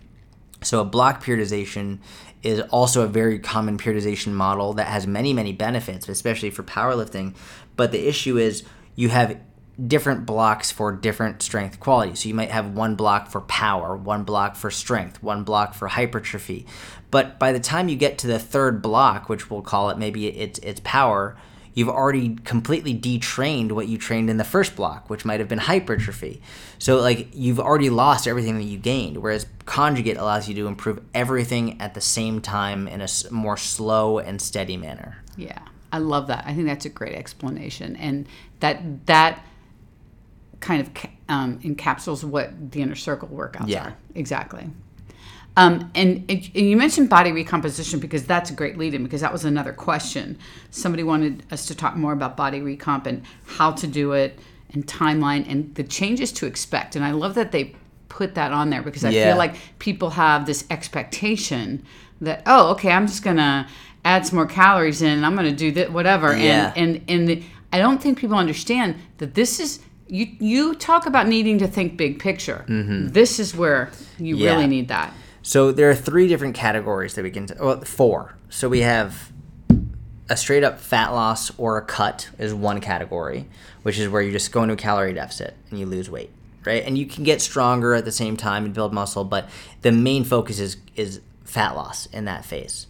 So 0.62 0.81
a 0.81 0.85
block 0.85 1.22
periodization 1.22 1.99
is 2.43 2.61
also 2.70 3.03
a 3.03 3.09
very 3.09 3.39
common 3.39 3.79
periodization 3.79 4.33
model 4.33 4.74
that 4.74 4.87
has 4.89 5.07
many, 5.07 5.33
many 5.33 5.53
benefits, 5.53 6.09
especially 6.09 6.51
for 6.51 6.62
powerlifting. 6.62 7.35
But 7.77 7.93
the 7.93 8.09
issue 8.09 8.39
is 8.39 8.64
you 8.95 9.09
have 9.11 9.39
different 9.85 10.24
blocks 10.24 10.70
for 10.70 10.91
different 10.93 11.43
strength 11.43 11.79
qualities. 11.79 12.20
So 12.20 12.29
you 12.29 12.35
might 12.35 12.51
have 12.51 12.70
one 12.70 12.95
block 12.95 13.29
for 13.29 13.43
power, 13.43 13.95
one 13.97 14.24
block 14.24 14.57
for 14.57 14.70
strength, 14.70 15.22
one 15.22 15.45
block 15.45 15.74
for 15.74 15.89
hypertrophy. 15.89 16.66
But 17.11 17.39
by 17.39 17.53
the 17.53 17.61
time 17.61 17.89
you 17.89 17.97
get 17.97 18.18
to 18.18 18.27
the 18.27 18.39
third 18.39 18.81
block, 18.81 19.29
which 19.29 19.51
we'll 19.51 19.62
call 19.62 19.91
it 19.91 19.99
maybe 19.99 20.29
it's 20.29 20.59
it's 20.61 20.81
power, 20.83 21.37
you've 21.77 21.91
already 21.91 22.35
completely 22.37 22.99
detrained 22.99 23.70
what 23.70 23.87
you 23.87 23.99
trained 23.99 24.31
in 24.31 24.39
the 24.39 24.45
first 24.45 24.74
block, 24.74 25.09
which 25.11 25.27
might 25.27 25.39
have 25.39 25.49
been 25.49 25.59
hypertrophy. 25.59 26.41
So, 26.79 26.97
like, 26.97 27.29
you've 27.33 27.61
already 27.61 27.91
lost 27.91 28.27
everything 28.27 28.57
that 28.57 28.64
you 28.64 28.79
gained, 28.79 29.18
whereas 29.18 29.47
conjugate 29.66 30.16
allows 30.16 30.49
you 30.49 30.55
to 30.55 30.66
improve 30.66 31.01
everything 31.14 31.81
at 31.81 31.93
the 31.93 32.01
same 32.01 32.41
time 32.41 32.89
in 32.89 33.03
a 33.03 33.09
more 33.31 33.59
slow 33.59 34.18
and 34.18 34.41
steady 34.41 34.79
manner. 34.79 35.18
Yeah, 35.37 35.61
I 35.93 35.99
love 35.99 36.29
that. 36.29 36.45
I 36.47 36.55
think 36.55 36.66
that's 36.66 36.87
a 36.87 36.89
great 36.89 37.14
explanation. 37.14 37.95
And 37.97 38.27
that, 38.61 39.07
that, 39.07 39.45
kind 40.59 40.81
of 40.81 41.11
um, 41.29 41.59
encapsulates 41.61 42.24
what 42.24 42.72
the 42.72 42.81
inner 42.81 42.95
circle 42.95 43.29
workouts 43.29 43.68
yeah. 43.68 43.89
are. 43.89 43.97
Exactly. 44.14 44.66
Um, 45.59 45.91
and, 45.95 46.25
and, 46.29 46.55
you 46.55 46.77
mentioned 46.77 47.09
body 47.09 47.33
recomposition 47.33 47.99
because 47.99 48.25
that's 48.25 48.51
a 48.51 48.53
great 48.53 48.77
lead 48.77 48.93
in 48.93 49.03
because 49.03 49.23
that 49.23 49.33
was 49.33 49.45
another 49.45 49.73
question. 49.73 50.39
Somebody 50.71 51.03
wanted 51.03 51.45
us 51.51 51.67
to 51.67 51.75
talk 51.75 51.97
more 51.97 52.13
about 52.13 52.37
body 52.37 52.61
recomp 52.61 53.07
and 53.07 53.23
how 53.47 53.73
to 53.73 53.87
do 53.87 54.13
it 54.13 54.39
and 54.75 54.87
timeline 54.87 55.51
and 55.51 55.75
the 55.75 55.83
changes 55.83 56.31
to 56.33 56.47
expect. 56.47 56.95
And 56.95 57.05
I 57.05 57.13
love 57.13 57.35
that 57.37 57.53
they 57.53 57.75
put 58.11 58.35
that 58.35 58.53
on 58.53 58.69
there 58.69 58.83
because 58.83 59.05
I 59.05 59.11
yeah. 59.11 59.31
feel 59.31 59.39
like 59.39 59.57
people 59.79 60.11
have 60.11 60.45
this 60.45 60.67
expectation 60.71 61.83
that, 62.21 62.43
oh, 62.47 62.73
okay, 62.73 62.91
I'm 62.91 63.07
just 63.07 63.23
going 63.23 63.37
to 63.37 63.67
add 64.05 64.27
some 64.27 64.37
more 64.37 64.47
calories 64.47 65.01
in 65.01 65.09
and 65.09 65.25
I'm 65.25 65.35
going 65.35 65.51
to 65.51 65.57
do 65.57 65.73
that, 65.73 65.91
whatever. 65.91 66.37
Yeah. 66.37 66.73
And, 66.77 67.03
and, 67.09 67.31
and 67.31 67.45
I 67.73 67.79
don't 67.79 68.03
think 68.03 68.19
people 68.19 68.37
understand 68.37 68.97
that 69.19 69.35
this 69.35 69.59
is 69.59 69.81
you 70.09 70.29
you 70.39 70.75
talk 70.77 71.07
about 71.07 71.27
needing 71.27 71.59
to 71.59 71.67
think 71.67 71.97
big 71.97 72.21
picture. 72.21 72.65
Mm-hmm. 72.69 73.09
This 73.09 73.41
is 73.41 73.57
where 73.57 73.91
you 74.19 74.37
yeah. 74.37 74.53
really 74.53 74.67
need 74.67 74.89
that. 74.89 75.13
So 75.47 75.71
there 75.71 75.89
are 75.89 75.95
three 75.95 76.27
different 76.27 76.57
categories 76.57 77.15
that 77.15 77.23
we 77.23 77.31
can, 77.31 77.47
well, 77.61 77.81
four. 77.83 78.35
So 78.49 78.69
we 78.69 78.81
have 78.81 79.31
a 80.29 80.37
straight 80.37 80.65
up 80.65 80.81
fat 80.81 81.11
loss 81.11 81.57
or 81.57 81.79
a 81.79 81.85
cut 81.85 82.29
is 82.37 82.53
one 82.53 82.81
category, 82.81 83.47
which 83.85 83.97
is 83.97 84.09
where 84.09 84.21
you 84.21 84.33
just 84.33 84.51
go 84.51 84.65
into 84.65 84.75
a 84.75 84.77
calorie 84.77 85.13
deficit 85.13 85.55
and 85.71 85.79
you 85.79 85.87
lose 85.87 86.11
weight, 86.11 86.31
right? 86.65 86.83
And 86.85 86.99
you 86.99 87.07
can 87.07 87.23
get 87.23 87.41
stronger 87.41 87.95
at 87.95 88.05
the 88.05 88.11
same 88.11 88.37
time 88.37 88.65
and 88.65 88.75
build 88.75 88.93
muscle, 88.93 89.23
but 89.23 89.49
the 89.83 89.93
main 89.93 90.25
focus 90.25 90.59
is 90.59 90.79
is 90.97 91.21
fat 91.45 91.77
loss 91.77 92.07
in 92.07 92.25
that 92.25 92.45
phase. 92.45 92.89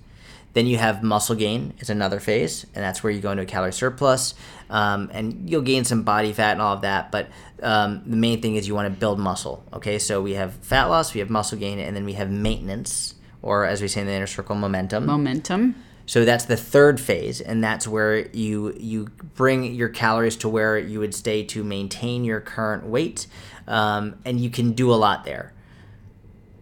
Then 0.55 0.67
you 0.67 0.79
have 0.79 1.03
muscle 1.03 1.37
gain 1.37 1.75
is 1.81 1.91
another 1.91 2.21
phase, 2.21 2.65
and 2.75 2.83
that's 2.83 3.03
where 3.03 3.13
you 3.13 3.21
go 3.21 3.33
into 3.33 3.43
a 3.43 3.47
calorie 3.47 3.75
surplus, 3.75 4.33
um, 4.71 5.11
and 5.13 5.49
you'll 5.49 5.63
gain 5.63 5.85
some 5.85 6.03
body 6.03 6.33
fat 6.33 6.53
and 6.53 6.63
all 6.63 6.75
of 6.75 6.83
that. 6.83 7.11
But 7.13 7.29
um, 7.63 8.03
the 8.07 8.17
main 8.17 8.43
thing 8.43 8.57
is 8.57 8.67
you 8.67 8.75
want 8.75 8.93
to 8.93 8.99
build 8.99 9.19
muscle. 9.19 9.65
Okay, 9.73 9.99
so 9.99 10.23
we 10.23 10.35
have 10.35 10.55
fat 10.55 10.87
loss, 10.87 11.15
we 11.15 11.21
have 11.21 11.31
muscle 11.31 11.59
gain, 11.59 11.79
and 11.79 11.97
then 11.97 12.05
we 12.05 12.15
have 12.15 12.31
maintenance, 12.31 13.15
or 13.43 13.65
as 13.65 13.81
we 13.83 13.89
say 13.89 14.01
in 14.01 14.07
the 14.07 14.13
inner 14.13 14.27
circle, 14.27 14.57
momentum. 14.57 15.07
Momentum. 15.07 15.75
So 16.07 16.25
that's 16.25 16.45
the 16.45 16.57
third 16.57 17.01
phase, 17.01 17.41
and 17.41 17.63
that's 17.65 17.89
where 17.89 18.29
you 18.29 18.75
you 18.79 19.07
bring 19.35 19.75
your 19.75 19.89
calories 19.89 20.37
to 20.37 20.49
where 20.49 20.79
you 20.79 21.01
would 21.01 21.15
stay 21.15 21.43
to 21.45 21.65
maintain 21.65 22.23
your 22.23 22.41
current 22.41 22.87
weight, 22.87 23.27
um, 23.67 24.17
and 24.25 24.41
you 24.41 24.49
can 24.49 24.73
do 24.73 24.93
a 24.93 24.95
lot 24.95 25.25
there. 25.25 25.53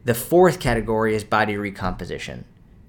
The 0.04 0.14
fourth 0.14 0.60
category 0.60 1.14
is 1.14 1.24
body 1.24 1.56
recomposition 1.56 2.44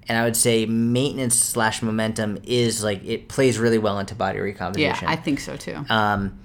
and 0.08 0.16
I 0.18 0.24
would 0.24 0.36
say 0.36 0.66
maintenance 0.66 1.36
slash 1.36 1.82
momentum 1.82 2.38
is 2.44 2.82
like 2.84 3.04
it 3.04 3.28
plays 3.28 3.58
really 3.58 3.78
well 3.78 3.98
into 3.98 4.14
body 4.14 4.38
recomposition. 4.40 5.08
Yeah, 5.08 5.10
I 5.10 5.16
think 5.16 5.40
so 5.40 5.56
too. 5.56 5.84
Um, 5.88 6.38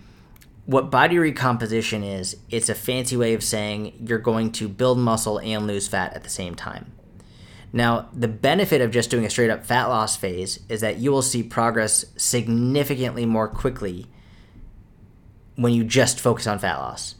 what 0.65 0.89
body 0.91 1.17
recomposition 1.17 2.03
is, 2.03 2.37
it's 2.49 2.69
a 2.69 2.75
fancy 2.75 3.17
way 3.17 3.33
of 3.33 3.43
saying 3.43 3.93
you're 4.05 4.19
going 4.19 4.51
to 4.53 4.67
build 4.67 4.99
muscle 4.99 5.39
and 5.39 5.67
lose 5.67 5.87
fat 5.87 6.13
at 6.13 6.23
the 6.23 6.29
same 6.29 6.55
time. 6.55 6.91
Now, 7.73 8.09
the 8.13 8.27
benefit 8.27 8.81
of 8.81 8.91
just 8.91 9.09
doing 9.09 9.25
a 9.25 9.29
straight 9.29 9.49
up 9.49 9.65
fat 9.65 9.85
loss 9.85 10.17
phase 10.17 10.59
is 10.69 10.81
that 10.81 10.97
you 10.97 11.11
will 11.11 11.21
see 11.21 11.41
progress 11.41 12.05
significantly 12.17 13.25
more 13.25 13.47
quickly 13.47 14.07
when 15.55 15.73
you 15.73 15.83
just 15.83 16.19
focus 16.19 16.47
on 16.47 16.59
fat 16.59 16.77
loss. 16.77 17.15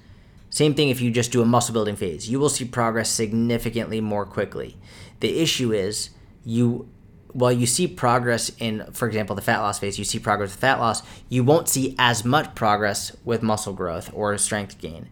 Same 0.50 0.74
thing 0.74 0.90
if 0.90 1.00
you 1.00 1.12
just 1.12 1.32
do 1.32 1.42
a 1.42 1.46
muscle 1.46 1.74
building 1.74 1.96
phase. 1.96 2.30
You 2.30 2.40
will 2.40 2.50
see 2.50 2.66
progress 2.66 3.10
significantly 3.10 4.02
more 4.02 4.26
quickly. 4.26 4.78
The 5.22 5.40
issue 5.40 5.72
is 5.72 6.10
you 6.46 6.90
while 7.34 7.52
you 7.52 7.66
see 7.66 7.88
progress 7.88 8.52
in, 8.60 8.86
for 8.92 9.08
example, 9.08 9.36
the 9.36 9.42
fat 9.42 9.60
loss 9.60 9.80
phase, 9.80 9.98
you 9.98 10.06
see 10.06 10.20
progress 10.20 10.52
with 10.52 10.60
fat 10.60 10.80
loss, 10.80 11.02
you 11.30 11.44
won't 11.44 11.70
see 11.70 11.96
as 11.98 12.26
much 12.26 12.54
progress 12.56 13.16
with 13.24 13.42
muscle 13.42 13.74
growth 13.74 14.10
or 14.14 14.38
strength 14.38 14.80
gain. 14.80 15.10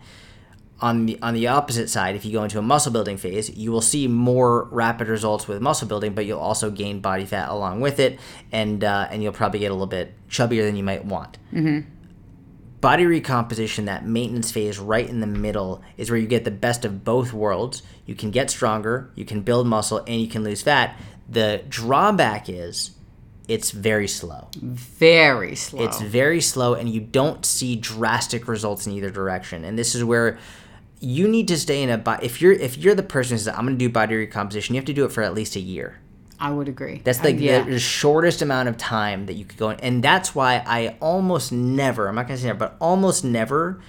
On 0.81 1.05
the 1.05 1.19
on 1.21 1.33
the 1.33 1.47
opposite 1.47 1.89
side, 1.89 2.15
if 2.15 2.23
you 2.23 2.31
go 2.31 2.43
into 2.43 2.57
a 2.57 2.61
muscle 2.61 2.91
building 2.91 3.17
phase, 3.17 3.49
you 3.49 3.69
will 3.69 3.81
see 3.81 4.07
more 4.07 4.63
rapid 4.71 5.09
results 5.09 5.45
with 5.45 5.61
muscle 5.61 5.89
building, 5.89 6.13
but 6.13 6.25
you'll 6.25 6.39
also 6.39 6.71
gain 6.71 7.01
body 7.01 7.25
fat 7.25 7.49
along 7.49 7.81
with 7.81 7.99
it, 7.99 8.17
and 8.53 8.81
uh, 8.81 9.07
and 9.11 9.21
you'll 9.21 9.33
probably 9.33 9.59
get 9.59 9.71
a 9.71 9.73
little 9.73 9.87
bit 9.87 10.13
chubbier 10.29 10.63
than 10.63 10.77
you 10.77 10.83
might 10.83 11.03
want. 11.03 11.37
Mm-hmm. 11.51 11.89
Body 12.79 13.05
recomposition, 13.05 13.85
that 13.85 14.05
maintenance 14.05 14.51
phase 14.51 14.79
right 14.79 15.09
in 15.09 15.19
the 15.19 15.27
middle, 15.27 15.83
is 15.97 16.09
where 16.09 16.17
you 16.17 16.27
get 16.27 16.45
the 16.45 16.51
best 16.51 16.85
of 16.85 17.03
both 17.03 17.33
worlds. 17.33 17.83
You 18.05 18.15
can 18.15 18.31
get 18.31 18.49
stronger, 18.49 19.11
you 19.15 19.25
can 19.25 19.41
build 19.41 19.67
muscle, 19.67 19.97
and 20.07 20.21
you 20.21 20.29
can 20.29 20.45
lose 20.45 20.61
fat 20.61 20.97
the 21.29 21.63
drawback 21.69 22.49
is 22.49 22.91
it's 23.47 23.71
very 23.71 24.07
slow. 24.07 24.47
Very 24.61 25.55
slow. 25.55 25.83
It's 25.83 25.99
very 25.99 26.39
slow, 26.39 26.75
and 26.75 26.87
you 26.87 27.01
don't 27.01 27.43
see 27.45 27.75
drastic 27.75 28.47
results 28.47 28.85
in 28.85 28.93
either 28.93 29.09
direction. 29.09 29.65
And 29.65 29.77
this 29.77 29.95
is 29.95 30.03
where 30.03 30.37
you 30.99 31.27
need 31.27 31.47
to 31.47 31.57
stay 31.57 31.81
in 31.81 31.89
a 31.89 31.97
body. 31.97 32.25
If 32.25 32.41
you're 32.41 32.53
if 32.53 32.77
you're 32.77 32.93
the 32.93 33.03
person 33.03 33.33
who 33.33 33.39
says 33.39 33.47
I'm 33.47 33.65
going 33.65 33.77
to 33.77 33.85
do 33.85 33.89
body 33.89 34.15
recomposition, 34.15 34.75
you 34.75 34.79
have 34.79 34.85
to 34.85 34.93
do 34.93 35.03
it 35.03 35.11
for 35.11 35.23
at 35.23 35.33
least 35.33 35.55
a 35.55 35.59
year. 35.59 35.99
I 36.39 36.51
would 36.51 36.69
agree. 36.69 37.01
That's 37.03 37.23
like 37.23 37.35
uh, 37.35 37.39
yeah. 37.39 37.63
the, 37.63 37.71
the, 37.71 37.79
shortest 37.79 38.41
amount 38.41 38.69
of 38.69 38.77
time 38.77 39.25
that 39.25 39.33
you 39.33 39.43
could 39.43 39.57
go 39.57 39.71
in, 39.71 39.79
and 39.81 40.01
that's 40.01 40.33
why 40.33 40.63
I 40.65 40.95
almost 41.01 41.51
never. 41.51 42.07
I'm 42.07 42.15
not 42.15 42.27
going 42.27 42.37
to 42.37 42.41
say 42.41 42.47
never, 42.47 42.59
but 42.59 42.77
almost 42.79 43.25
never 43.25 43.81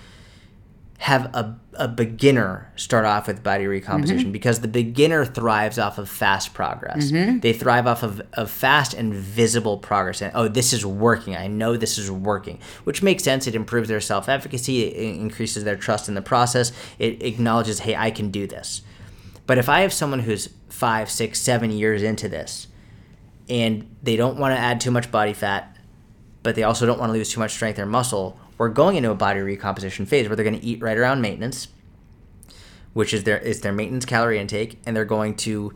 have 1.01 1.35
a, 1.35 1.59
a 1.77 1.89
beginner 1.89 2.71
start 2.77 3.07
off 3.07 3.27
with 3.27 3.43
body 3.43 3.67
recomposition 3.67 4.25
mm-hmm. 4.25 4.33
because 4.33 4.61
the 4.61 4.69
beginner 4.69 5.25
thrives 5.25 5.79
off 5.79 5.97
of 5.97 6.11
fast 6.11 6.53
progress. 6.53 7.11
Mm-hmm. 7.11 7.39
They 7.39 7.55
thrive 7.55 7.87
off 7.87 8.03
of, 8.03 8.21
of 8.35 8.51
fast 8.51 8.93
and 8.93 9.15
visible 9.15 9.79
progress. 9.79 10.21
And, 10.21 10.31
oh, 10.35 10.47
this 10.47 10.75
is 10.75 10.85
working. 10.85 11.35
I 11.35 11.47
know 11.47 11.79
this 11.79 11.97
is 11.97 12.11
working, 12.11 12.59
which 12.85 13.03
makes 13.03 13.25
sense. 13.25 13.47
It 13.47 13.55
improves 13.55 13.89
their 13.89 14.03
self 14.03 14.29
efficacy, 14.29 14.83
it 14.85 15.17
increases 15.19 15.65
their 15.65 15.77
trust 15.77 16.07
in 16.07 16.15
the 16.15 16.21
process, 16.21 16.71
it 16.99 17.23
acknowledges, 17.23 17.81
hey, 17.81 17.97
I 17.97 18.11
can 18.11 18.31
do 18.31 18.47
this. 18.47 18.83
But 19.47 19.57
if 19.57 19.71
I 19.71 19.81
have 19.81 19.95
someone 19.95 20.21
who's 20.21 20.51
five, 20.69 21.11
six, 21.11 21.41
seven 21.41 21.71
years 21.71 22.03
into 22.03 22.29
this 22.29 22.67
and 23.49 23.97
they 24.03 24.17
don't 24.17 24.37
want 24.37 24.55
to 24.55 24.61
add 24.61 24.83
too 24.83 24.91
much 24.91 25.11
body 25.11 25.33
fat, 25.33 25.79
but 26.43 26.57
they 26.57 26.63
also 26.63 26.85
don't 26.85 27.01
want 27.01 27.09
to 27.09 27.15
lose 27.15 27.33
too 27.33 27.41
much 27.41 27.53
strength 27.53 27.79
or 27.79 27.87
muscle, 27.87 28.39
we're 28.61 28.69
going 28.69 28.95
into 28.95 29.11
a 29.11 29.15
body 29.15 29.41
recomposition 29.41 30.05
phase 30.05 30.29
where 30.29 30.37
they're 30.37 30.45
going 30.45 30.61
to 30.61 30.67
eat 30.67 30.83
right 30.83 30.99
around 30.99 31.23
maintenance, 31.23 31.69
which 32.93 33.15
is 33.15 33.25
their 33.25 33.39
is 33.39 33.63
their 33.63 33.73
maintenance 33.73 34.05
calorie 34.05 34.39
intake, 34.39 34.79
and 34.85 34.95
they're 34.95 35.07
going 35.07 35.35
to 35.35 35.73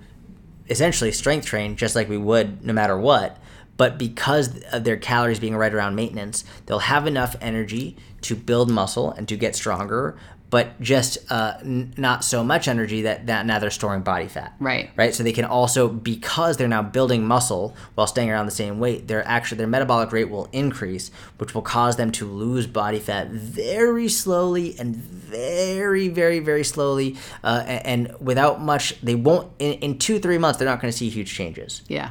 essentially 0.69 1.11
strength 1.11 1.47
train 1.47 1.77
just 1.77 1.97
like 1.97 2.11
we 2.11 2.19
would 2.19 2.63
no 2.63 2.75
matter 2.75 2.99
what. 2.99 3.39
But 3.79 3.97
because 3.97 4.63
of 4.65 4.85
their 4.85 4.99
calories 4.99 5.41
being 5.41 5.57
right 5.57 5.73
around 5.73 5.95
maintenance, 5.95 6.45
they'll 6.67 6.81
have 6.81 7.07
enough 7.07 7.37
energy 7.41 7.97
to 8.21 8.37
build 8.37 8.71
muscle 8.71 9.13
and 9.13 9.27
to 9.29 9.37
get 9.39 9.57
stronger, 9.57 10.19
but 10.55 10.81
just 10.81 11.19
uh, 11.33 11.55
n- 11.63 11.93
not 11.97 12.23
so 12.23 12.45
much 12.45 12.69
energy 12.69 13.03
that, 13.03 13.27
that 13.27 13.45
now 13.45 13.59
they're 13.59 13.73
storing 13.73 14.03
body 14.03 14.29
fat. 14.29 14.55
Right. 14.61 14.89
Right. 14.95 15.13
So 15.13 15.25
they 15.25 15.33
can 15.33 15.45
also, 15.45 15.89
because 15.89 16.59
they're 16.59 16.69
now 16.69 16.81
building 16.81 17.27
muscle 17.27 17.75
while 17.97 18.07
staying 18.07 18.31
around 18.31 18.47
the 18.47 18.53
same 18.53 18.79
weight, 18.79 19.09
their 19.09 19.27
actually 19.27 19.59
their 19.59 19.67
metabolic 19.67 20.13
rate 20.13 20.31
will 20.31 20.49
increase, 20.53 21.11
which 21.39 21.57
will 21.57 21.63
cause 21.63 21.97
them 21.97 22.13
to 22.13 22.25
lose 22.25 22.69
body 22.69 23.01
fat 23.01 23.31
very 23.31 24.09
slowly 24.09 24.77
and 24.79 24.95
very, 24.95 26.07
very, 26.07 26.39
very 26.39 26.63
slowly, 26.63 27.17
uh, 27.43 27.65
a- 27.67 27.85
and 27.85 28.15
without 28.21 28.61
much. 28.61 29.01
They 29.01 29.17
won't 29.17 29.51
in, 29.59 29.73
in 29.81 29.99
two, 29.99 30.21
three 30.21 30.39
months. 30.39 30.61
They're 30.61 30.69
not 30.69 30.81
going 30.81 30.93
to 30.93 30.97
see 30.97 31.09
huge 31.09 31.35
changes 31.35 31.83
Yeah. 31.89 32.11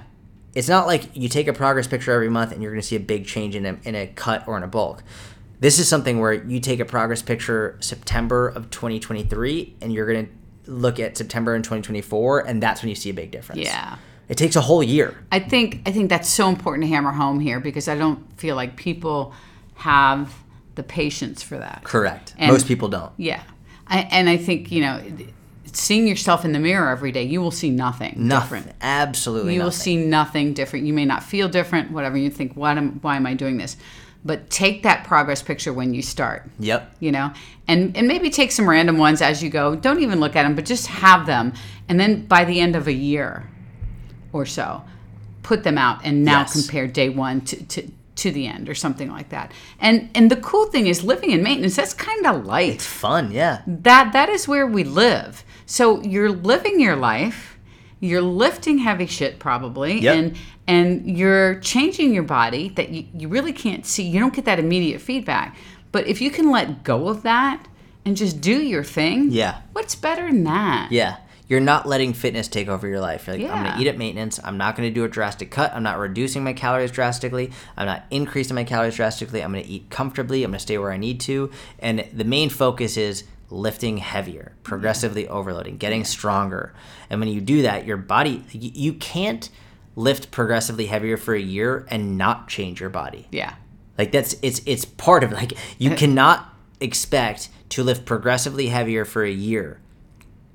it's 0.53 0.67
not 0.67 0.85
like 0.85 1.03
you 1.15 1.29
take 1.29 1.47
a 1.47 1.53
progress 1.53 1.87
picture 1.87 2.11
every 2.11 2.29
month 2.29 2.51
and 2.51 2.61
you're 2.61 2.73
going 2.73 2.81
to 2.81 2.87
see 2.87 2.97
a 2.97 2.99
big 2.99 3.25
change 3.25 3.55
in 3.55 3.65
a, 3.65 3.77
in 3.85 3.95
a 3.95 4.05
cut 4.07 4.45
or 4.49 4.57
in 4.57 4.63
a 4.63 4.67
bulk. 4.67 5.01
This 5.63 5.79
is 5.79 5.87
something 5.87 6.19
where 6.19 6.33
you 6.33 6.59
take 6.59 6.81
a 6.81 6.85
progress 6.85 7.21
picture 7.21 7.77
September 7.79 8.49
of 8.49 8.69
2023 8.69 9.77
and 9.81 9.93
you're 9.93 10.05
going 10.05 10.25
to 10.25 10.69
look 10.69 10.99
at 10.99 11.15
September 11.15 11.55
in 11.55 11.61
2024 11.61 12.41
and 12.41 12.61
that's 12.61 12.81
when 12.81 12.89
you 12.89 12.95
see 12.95 13.09
a 13.09 13.13
big 13.13 13.31
difference. 13.31 13.61
Yeah. 13.61 13.95
It 14.27 14.35
takes 14.35 14.57
a 14.57 14.61
whole 14.61 14.83
year. 14.83 15.25
I 15.31 15.39
think 15.39 15.81
I 15.85 15.93
think 15.93 16.09
that's 16.09 16.27
so 16.27 16.49
important 16.49 16.83
to 16.83 16.89
hammer 16.89 17.13
home 17.13 17.39
here 17.39 17.61
because 17.61 17.87
I 17.87 17.95
don't 17.95 18.19
feel 18.37 18.57
like 18.57 18.75
people 18.75 19.33
have 19.75 20.33
the 20.75 20.83
patience 20.83 21.41
for 21.41 21.57
that. 21.57 21.85
Correct. 21.85 22.35
And- 22.37 22.51
Most 22.51 22.67
people 22.67 22.89
don't. 22.89 23.13
Yeah, 23.15 23.41
I, 23.87 23.99
and 24.11 24.27
I 24.27 24.35
think 24.35 24.69
you 24.69 24.81
know, 24.81 25.01
seeing 25.63 26.07
yourself 26.07 26.43
in 26.43 26.51
the 26.51 26.59
mirror 26.59 26.89
every 26.89 27.13
day, 27.13 27.23
you 27.23 27.39
will 27.39 27.51
see 27.51 27.69
nothing 27.69 28.15
Nothing. 28.17 28.63
different. 28.63 28.77
Absolutely 28.81 29.55
You 29.55 29.63
will 29.63 29.71
see 29.71 29.95
nothing 29.95 30.53
different. 30.53 30.85
You 30.87 30.93
may 30.93 31.05
not 31.05 31.23
feel 31.23 31.47
different. 31.47 31.91
Whatever 31.91 32.17
you 32.17 32.29
think, 32.29 32.51
why 32.53 32.73
am 32.73 32.99
why 32.99 33.15
am 33.15 33.25
I 33.25 33.33
doing 33.33 33.57
this? 33.57 33.77
But 34.25 34.49
take 34.49 34.83
that 34.83 35.03
progress 35.03 35.41
picture 35.41 35.73
when 35.73 35.93
you 35.93 36.01
start. 36.01 36.49
Yep. 36.59 36.95
You 37.01 37.11
know, 37.11 37.33
and 37.67 37.95
and 37.97 38.07
maybe 38.07 38.29
take 38.29 38.51
some 38.51 38.69
random 38.69 38.97
ones 38.97 39.21
as 39.21 39.43
you 39.43 39.49
go. 39.49 39.75
Don't 39.75 40.01
even 40.01 40.19
look 40.19 40.35
at 40.35 40.43
them, 40.43 40.55
but 40.55 40.65
just 40.65 40.87
have 40.87 41.25
them, 41.25 41.53
and 41.89 41.99
then 41.99 42.25
by 42.25 42.45
the 42.45 42.59
end 42.61 42.75
of 42.75 42.87
a 42.87 42.93
year 42.93 43.49
or 44.31 44.45
so, 44.45 44.83
put 45.43 45.63
them 45.63 45.77
out 45.77 45.99
and 46.05 46.23
now 46.23 46.39
Yes. 46.41 46.53
compare 46.53 46.87
day 46.87 47.09
one 47.09 47.41
to. 47.41 47.63
to 47.65 47.91
to 48.15 48.29
the 48.31 48.45
end 48.45 48.69
or 48.69 48.75
something 48.75 49.09
like 49.09 49.29
that. 49.29 49.51
And 49.79 50.07
and 50.13 50.29
the 50.29 50.35
cool 50.35 50.67
thing 50.67 50.85
is 50.85 51.03
living 51.03 51.31
in 51.31 51.41
maintenance, 51.41 51.75
that's 51.75 51.95
kind 51.95 52.27
of 52.27 52.45
life 52.45 52.75
It's 52.75 52.85
fun. 52.85 53.31
Yeah. 53.31 53.63
that 53.65 54.13
that 54.13 54.29
is 54.29 54.47
where 54.47 54.67
we 54.67 54.83
live 54.83 55.43
so 55.65 55.99
you're 56.03 56.29
living 56.29 56.79
your 56.79 56.95
life 56.95 57.57
you're 57.99 58.21
lifting 58.21 58.77
heavy 58.77 59.07
shit 59.07 59.39
probably 59.39 59.99
Yep. 59.99 60.15
and 60.15 60.35
and 60.67 61.17
you're 61.17 61.59
changing 61.59 62.13
your 62.13 62.23
body 62.23 62.69
that 62.69 62.89
you, 62.89 63.05
you 63.13 63.27
really 63.27 63.53
can't 63.53 63.85
see 63.85 64.03
you 64.03 64.19
don't 64.19 64.33
get 64.33 64.45
that 64.45 64.59
immediate 64.59 65.01
feedback 65.01 65.55
but 65.91 66.07
if 66.07 66.21
you 66.21 66.31
can 66.31 66.49
let 66.51 66.83
go 66.83 67.07
of 67.09 67.23
that 67.23 67.67
and 68.05 68.15
just 68.17 68.39
do 68.41 68.61
your 68.61 68.83
thing 68.83 69.29
Yeah. 69.31 69.61
what's 69.73 69.95
better 69.95 70.25
than 70.27 70.43
that 70.45 70.91
Yeah. 70.91 71.17
You're 71.49 71.59
not 71.59 71.85
letting 71.85 72.13
fitness 72.13 72.47
take 72.47 72.69
over 72.69 72.87
your 72.87 73.01
life. 73.01 73.27
You're 73.27 73.35
like, 73.37 73.51
I'm 73.51 73.63
going 73.65 73.75
to 73.75 73.81
eat 73.81 73.87
at 73.87 73.97
maintenance. 73.97 74.39
I'm 74.43 74.57
not 74.57 74.75
going 74.77 74.89
to 74.89 74.93
do 74.93 75.03
a 75.03 75.09
drastic 75.09 75.51
cut. 75.51 75.73
I'm 75.75 75.83
not 75.83 75.99
reducing 75.99 76.41
my 76.43 76.53
calories 76.53 76.89
drastically. 76.89 77.51
I'm 77.77 77.85
not 77.85 78.05
increasing 78.09 78.55
my 78.55 78.63
calories 78.63 78.95
drastically. 78.95 79.43
I'm 79.43 79.51
going 79.51 79.63
to 79.63 79.69
eat 79.69 79.89
comfortably. 79.89 80.43
I'm 80.43 80.51
going 80.51 80.57
to 80.57 80.63
stay 80.63 80.77
where 80.77 80.91
I 80.91 80.97
need 80.97 81.19
to. 81.21 81.51
And 81.79 82.07
the 82.13 82.23
main 82.23 82.49
focus 82.49 82.95
is 82.95 83.25
lifting 83.51 83.97
heavier, 83.97 84.53
progressively 84.63 85.27
overloading, 85.27 85.77
getting 85.77 86.05
stronger. 86.05 86.73
And 87.09 87.19
when 87.19 87.29
you 87.29 87.41
do 87.41 87.61
that, 87.63 87.85
your 87.85 87.97
body, 87.97 88.37
y- 88.53 88.71
you 88.73 88.93
can't 88.93 89.49
lift 89.95 90.31
progressively 90.31 90.87
heavier 90.87 91.17
for 91.17 91.33
a 91.35 91.41
year 91.41 91.85
and 91.89 92.17
not 92.17 92.47
change 92.47 92.79
your 92.79 92.89
body. 92.89 93.27
yeah 93.31 93.55
Like 93.97 94.11
that's 94.11 94.35
it's 94.41 94.61
it's 94.65 94.85
part 94.85 95.23
of 95.23 95.31
it. 95.31 95.35
Like 95.35 95.53
you 95.77 95.91
cannot 95.95 96.49
expect 96.79 97.49
to 97.69 97.83
lift 97.83 98.05
progressively 98.05 98.67
heavier 98.67 99.05
for 99.05 99.23
a 99.23 99.31
year 99.31 99.79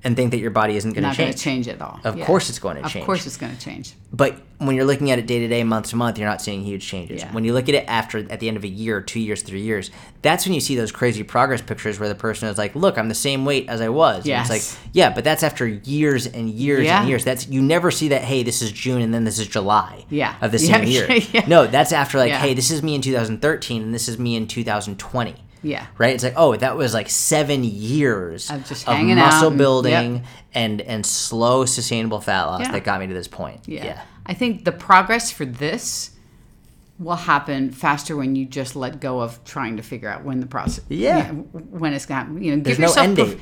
and 0.03 0.15
think 0.15 0.31
that 0.31 0.37
your 0.39 0.51
body 0.51 0.75
isn't 0.77 0.91
going 0.93 1.03
to 1.03 1.09
change. 1.09 1.17
not 1.17 1.23
going 1.25 1.33
to 1.33 1.37
change. 1.39 1.67
at 1.67 1.81
all 1.81 1.99
Of 2.05 2.17
Yeah. 2.17 2.25
course 2.25 2.49
it's 2.49 2.59
going 2.59 2.77
to 2.77 2.83
change. 2.83 2.95
of 2.97 3.05
course 3.05 3.25
it's 3.27 3.35
going 3.37 3.53
to 3.55 3.59
change 3.61 3.93
But 4.13 4.37
when 4.59 4.75
you're 4.75 4.85
looking 4.85 5.11
at 5.11 5.19
it 5.19 5.27
day 5.27 5.39
to 5.39 5.47
day, 5.47 5.63
month 5.63 5.89
to 5.89 5.95
month, 5.95 6.17
you're 6.17 6.27
not 6.27 6.41
seeing 6.41 6.63
huge 6.63 6.85
changes. 6.85 7.21
Yeah. 7.21 7.31
When 7.31 7.43
you 7.45 7.53
look 7.53 7.69
at 7.69 7.75
it 7.75 7.85
after 7.87 8.17
at 8.29 8.39
the 8.41 8.47
end 8.49 8.57
of 8.57 8.63
a 8.63 8.67
year, 8.67 8.99
two 9.01 9.19
years, 9.21 9.41
three 9.41 9.61
years, 9.61 9.89
that's 10.21 10.45
when 10.45 10.53
you 10.53 10.59
see 10.59 10.75
those 10.75 10.91
crazy 10.91 11.23
progress 11.23 11.61
pictures 11.61 11.97
where 11.99 12.09
the 12.09 12.15
person 12.15 12.49
is 12.49 12.57
like, 12.57 12.75
"Look, 12.75 12.97
I'm 12.97 13.07
the 13.07 13.15
same 13.15 13.45
weight 13.45 13.69
as 13.69 13.79
I 13.81 13.87
was." 13.89 14.17
And 14.17 14.25
Yes. 14.27 14.49
it's 14.49 14.73
like, 14.73 14.79
yeah, 14.93 15.11
but 15.13 15.23
that's 15.23 15.43
after 15.43 15.65
years 15.65 16.25
and 16.27 16.49
years 16.49 16.85
Yeah. 16.85 16.99
and 17.01 17.07
years. 17.09 17.23
That's 17.23 17.47
you 17.47 17.61
never 17.61 17.89
see 17.91 18.09
that. 18.09 18.23
Hey, 18.23 18.43
this 18.43 18.61
is 18.61 18.71
June 18.73 19.01
and 19.01 19.13
then 19.13 19.23
this 19.23 19.39
is 19.39 19.47
July. 19.47 20.03
Yeah. 20.09 20.33
Of 20.41 20.51
the 20.51 20.57
Yeah, 20.61 20.77
same 20.77 20.87
year. 20.87 21.07
yeah. 21.33 21.45
No, 21.47 21.67
that's 21.67 21.93
after 21.93 22.17
like, 22.17 22.29
Yeah. 22.29 22.39
hey, 22.39 22.53
this 22.53 22.69
is 22.71 22.83
me 22.83 22.95
in 22.95 23.01
2013 23.01 23.81
and 23.81 23.93
this 23.93 24.09
is 24.09 24.17
me 24.19 24.35
in 24.35 24.45
2020 24.47 25.35
yeah 25.61 25.87
right? 25.97 26.13
It's 26.15 26.23
like, 26.23 26.35
oh, 26.37 26.55
that 26.55 26.75
was 26.77 26.93
like 26.93 27.09
seven 27.09 27.63
years 27.63 28.49
Of 28.49 28.65
just 28.67 28.85
hanging 28.85 29.19
out 29.19 29.31
muscle 29.31 29.47
and- 29.49 29.57
building 29.57 30.15
yep. 30.15 30.25
and 30.53 30.81
and 30.81 31.05
slow 31.05 31.65
sustainable 31.65 32.21
fat 32.21 32.43
loss 32.45 32.61
Yeah. 32.61 32.71
that 32.71 32.83
got 32.83 32.99
me 32.99 33.07
to 33.07 33.13
this 33.13 33.27
point. 33.27 33.61
Yeah. 33.67 33.85
yeah. 33.85 34.01
I 34.25 34.33
think 34.33 34.63
the 34.65 34.71
progress 34.71 35.31
for 35.31 35.45
this 35.45 36.11
will 36.97 37.15
happen 37.15 37.71
faster 37.71 38.15
when 38.17 38.35
you 38.35 38.45
just 38.45 38.75
let 38.75 38.99
go 38.99 39.21
of 39.21 39.41
trying 39.45 39.77
to 39.77 39.83
figure 39.83 40.09
out 40.09 40.23
when 40.25 40.39
the 40.41 40.45
process 40.45 40.83
Yeah. 40.89 41.31
when 41.31 41.93
it's 41.93 42.05
going 42.05 42.19
to 42.19 42.25
happen. 42.25 42.43
You 42.43 42.55
know, 42.57 42.61
There's 42.63 42.77
give 42.77 42.81
no 42.81 42.87
yourself 42.87 43.07
end 43.07 43.17
perf- 43.17 43.39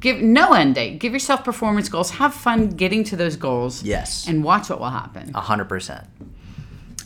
give 0.00 0.20
no 0.22 0.52
end 0.54 0.74
date. 0.74 0.98
Give 1.00 1.12
yourself 1.12 1.44
performance 1.44 1.88
goals. 1.88 2.10
Have 2.12 2.32
fun 2.34 2.70
getting 2.70 3.04
to 3.04 3.16
those 3.16 3.36
goals. 3.36 3.82
Yes. 3.82 4.26
And 4.28 4.42
watch 4.42 4.70
what 4.70 4.80
will 4.80 4.90
happen. 4.90 5.30
A 5.34 5.40
hundred 5.40 5.68
percent. 5.68 6.06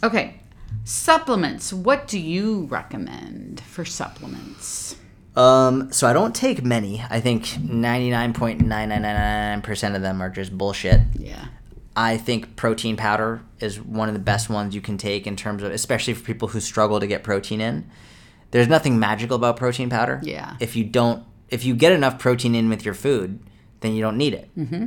Okay. 0.02 0.40
Supplements. 0.84 1.72
What 1.72 2.08
do 2.08 2.18
you 2.18 2.64
recommend 2.64 3.60
for 3.60 3.84
supplements? 3.84 4.96
Um, 5.36 5.92
so 5.92 6.08
I 6.08 6.12
don't 6.12 6.34
take 6.34 6.64
many. 6.64 7.04
I 7.10 7.20
think 7.20 7.60
ninety 7.60 8.10
nine 8.10 8.32
point 8.32 8.60
nine 8.60 8.88
nine 8.88 9.02
nine 9.02 9.14
nine 9.14 9.62
percent 9.62 9.94
of 9.94 10.02
them 10.02 10.20
are 10.20 10.30
just 10.30 10.56
bullshit. 10.56 11.00
Yeah. 11.14 11.46
I 11.94 12.16
think 12.16 12.56
protein 12.56 12.96
powder 12.96 13.42
is 13.60 13.80
one 13.80 14.08
of 14.08 14.14
the 14.14 14.20
best 14.20 14.48
ones 14.48 14.74
you 14.74 14.80
can 14.80 14.98
take 14.98 15.26
in 15.26 15.36
terms 15.36 15.62
of, 15.62 15.72
especially 15.72 16.14
for 16.14 16.24
people 16.24 16.48
who 16.48 16.60
struggle 16.60 17.00
to 17.00 17.06
get 17.06 17.22
protein 17.22 17.60
in. 17.60 17.90
There's 18.50 18.68
nothing 18.68 18.98
magical 18.98 19.36
about 19.36 19.56
protein 19.56 19.90
powder. 19.90 20.20
Yeah. 20.22 20.56
If 20.58 20.74
you 20.74 20.84
don't, 20.84 21.24
if 21.50 21.64
you 21.64 21.74
get 21.74 21.92
enough 21.92 22.18
protein 22.18 22.54
in 22.54 22.68
with 22.68 22.84
your 22.84 22.94
food, 22.94 23.40
then 23.80 23.94
you 23.94 24.00
don't 24.00 24.16
need 24.16 24.32
it. 24.34 24.48
Mm-hmm. 24.56 24.86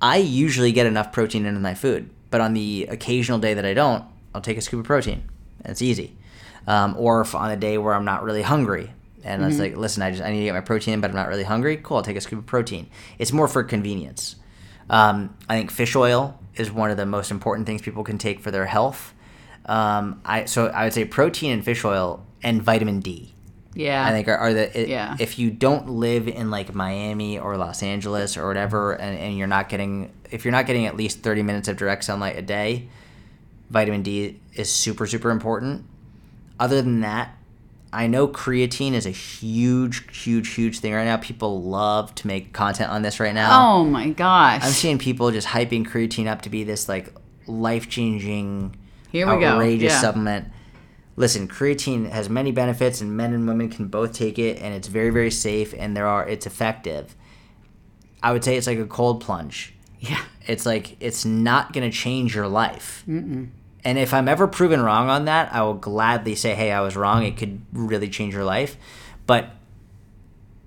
I 0.00 0.18
usually 0.18 0.72
get 0.72 0.86
enough 0.86 1.10
protein 1.10 1.46
in 1.46 1.60
my 1.62 1.74
food, 1.74 2.10
but 2.30 2.40
on 2.40 2.54
the 2.54 2.86
occasional 2.90 3.38
day 3.38 3.54
that 3.54 3.64
I 3.64 3.74
don't, 3.74 4.04
I'll 4.36 4.42
take 4.42 4.58
a 4.58 4.60
scoop 4.60 4.80
of 4.80 4.86
protein, 4.86 5.22
and 5.62 5.70
it's 5.72 5.82
easy. 5.82 6.16
Um, 6.66 6.94
or 6.98 7.20
if 7.22 7.34
on 7.34 7.50
a 7.50 7.56
day 7.56 7.78
where 7.78 7.94
I'm 7.94 8.04
not 8.04 8.22
really 8.22 8.42
hungry, 8.42 8.92
and 9.24 9.42
it's 9.44 9.58
like, 9.58 9.76
listen, 9.76 10.02
I 10.02 10.10
just 10.12 10.22
I 10.22 10.30
need 10.30 10.38
to 10.40 10.44
get 10.44 10.54
my 10.54 10.60
protein, 10.60 10.94
in, 10.94 11.00
but 11.00 11.10
I'm 11.10 11.16
not 11.16 11.28
really 11.28 11.42
hungry. 11.44 11.76
Cool, 11.82 11.96
I'll 11.98 12.02
take 12.02 12.16
a 12.16 12.20
scoop 12.20 12.38
of 12.40 12.46
protein. 12.46 12.88
It's 13.18 13.32
more 13.32 13.48
for 13.48 13.64
convenience. 13.64 14.36
Um, 14.88 15.36
I 15.48 15.56
think 15.56 15.70
fish 15.72 15.96
oil 15.96 16.38
is 16.54 16.70
one 16.70 16.90
of 16.90 16.96
the 16.96 17.06
most 17.06 17.30
important 17.30 17.66
things 17.66 17.82
people 17.82 18.04
can 18.04 18.18
take 18.18 18.40
for 18.40 18.50
their 18.52 18.66
health. 18.66 19.12
Um, 19.64 20.20
I 20.24 20.44
so 20.44 20.66
I 20.68 20.84
would 20.84 20.92
say 20.92 21.04
protein 21.04 21.50
and 21.52 21.64
fish 21.64 21.84
oil 21.84 22.24
and 22.42 22.62
vitamin 22.62 23.00
D. 23.00 23.32
Yeah. 23.74 24.06
I 24.06 24.10
think 24.10 24.28
are, 24.28 24.36
are 24.36 24.54
the 24.54 24.80
it, 24.80 24.88
Yeah. 24.88 25.16
if 25.18 25.38
you 25.38 25.50
don't 25.50 25.88
live 25.90 26.28
in 26.28 26.50
like 26.50 26.74
Miami 26.74 27.38
or 27.38 27.56
Los 27.56 27.82
Angeles 27.82 28.36
or 28.36 28.46
whatever, 28.46 28.92
and, 28.92 29.18
and 29.18 29.36
you're 29.36 29.46
not 29.48 29.68
getting 29.68 30.12
if 30.30 30.44
you're 30.44 30.52
not 30.52 30.66
getting 30.66 30.86
at 30.86 30.96
least 30.96 31.20
30 31.20 31.42
minutes 31.42 31.68
of 31.68 31.76
direct 31.76 32.04
sunlight 32.04 32.36
a 32.38 32.42
day, 32.42 32.88
vitamin 33.70 34.02
D 34.02 34.40
is 34.54 34.70
super 34.72 35.06
super 35.06 35.30
important. 35.30 35.84
Other 36.58 36.80
than 36.82 37.00
that, 37.00 37.36
I 37.92 38.06
know 38.06 38.26
creatine 38.28 38.92
is 38.92 39.06
a 39.06 39.10
huge 39.10 40.04
huge 40.24 40.54
huge 40.54 40.78
thing 40.80 40.92
right 40.94 41.04
now. 41.04 41.16
People 41.16 41.62
love 41.62 42.14
to 42.16 42.26
make 42.26 42.52
content 42.52 42.90
on 42.90 43.02
this 43.02 43.20
right 43.20 43.34
now. 43.34 43.72
oh 43.78 43.84
my 43.84 44.10
gosh. 44.10 44.62
I'm 44.64 44.70
seeing 44.72 44.98
people 44.98 45.30
just 45.30 45.48
hyping 45.48 45.86
creatine 45.86 46.26
up 46.26 46.42
to 46.42 46.50
be 46.50 46.64
this 46.64 46.88
like 46.88 47.12
life 47.46 47.88
changing, 47.88 48.76
Here 49.12 49.26
we 49.32 49.40
go. 49.40 49.46
outrageous 49.52 49.92
Yeah. 49.92 50.00
supplement. 50.00 50.48
Listen, 51.18 51.48
creatine 51.48 52.10
has 52.10 52.28
many 52.28 52.52
benefits, 52.52 53.00
and 53.00 53.16
men 53.16 53.32
and 53.32 53.48
women 53.48 53.70
can 53.70 53.86
both 53.86 54.12
take 54.12 54.38
it, 54.38 54.60
and 54.60 54.74
it's 54.74 54.86
very, 54.88 55.08
very 55.08 55.30
safe, 55.30 55.72
and 55.78 55.96
there 55.96 56.06
are 56.06 56.28
it's 56.28 56.44
effective. 56.46 57.14
I 58.22 58.32
would 58.32 58.44
say 58.44 58.56
it's 58.56 58.66
like 58.66 58.78
a 58.78 58.84
cold 58.86 59.22
plunge. 59.22 59.72
yeah. 60.00 60.22
It's 60.46 60.66
like 60.66 60.96
it's 61.00 61.24
not 61.24 61.72
going 61.72 61.90
to 61.90 61.96
change 61.96 62.34
your 62.34 62.48
life. 62.48 63.04
Mm-mm. 63.08 63.48
And 63.84 63.98
if 63.98 64.12
I'm 64.12 64.28
ever 64.28 64.48
proven 64.48 64.82
wrong 64.82 65.08
on 65.08 65.26
that, 65.26 65.52
I 65.54 65.62
will 65.62 65.74
gladly 65.74 66.34
say, 66.34 66.54
"Hey, 66.54 66.72
I 66.72 66.80
was 66.80 66.96
wrong. 66.96 67.24
It 67.24 67.36
could 67.36 67.60
really 67.72 68.08
change 68.08 68.34
your 68.34 68.44
life." 68.44 68.76
But 69.26 69.50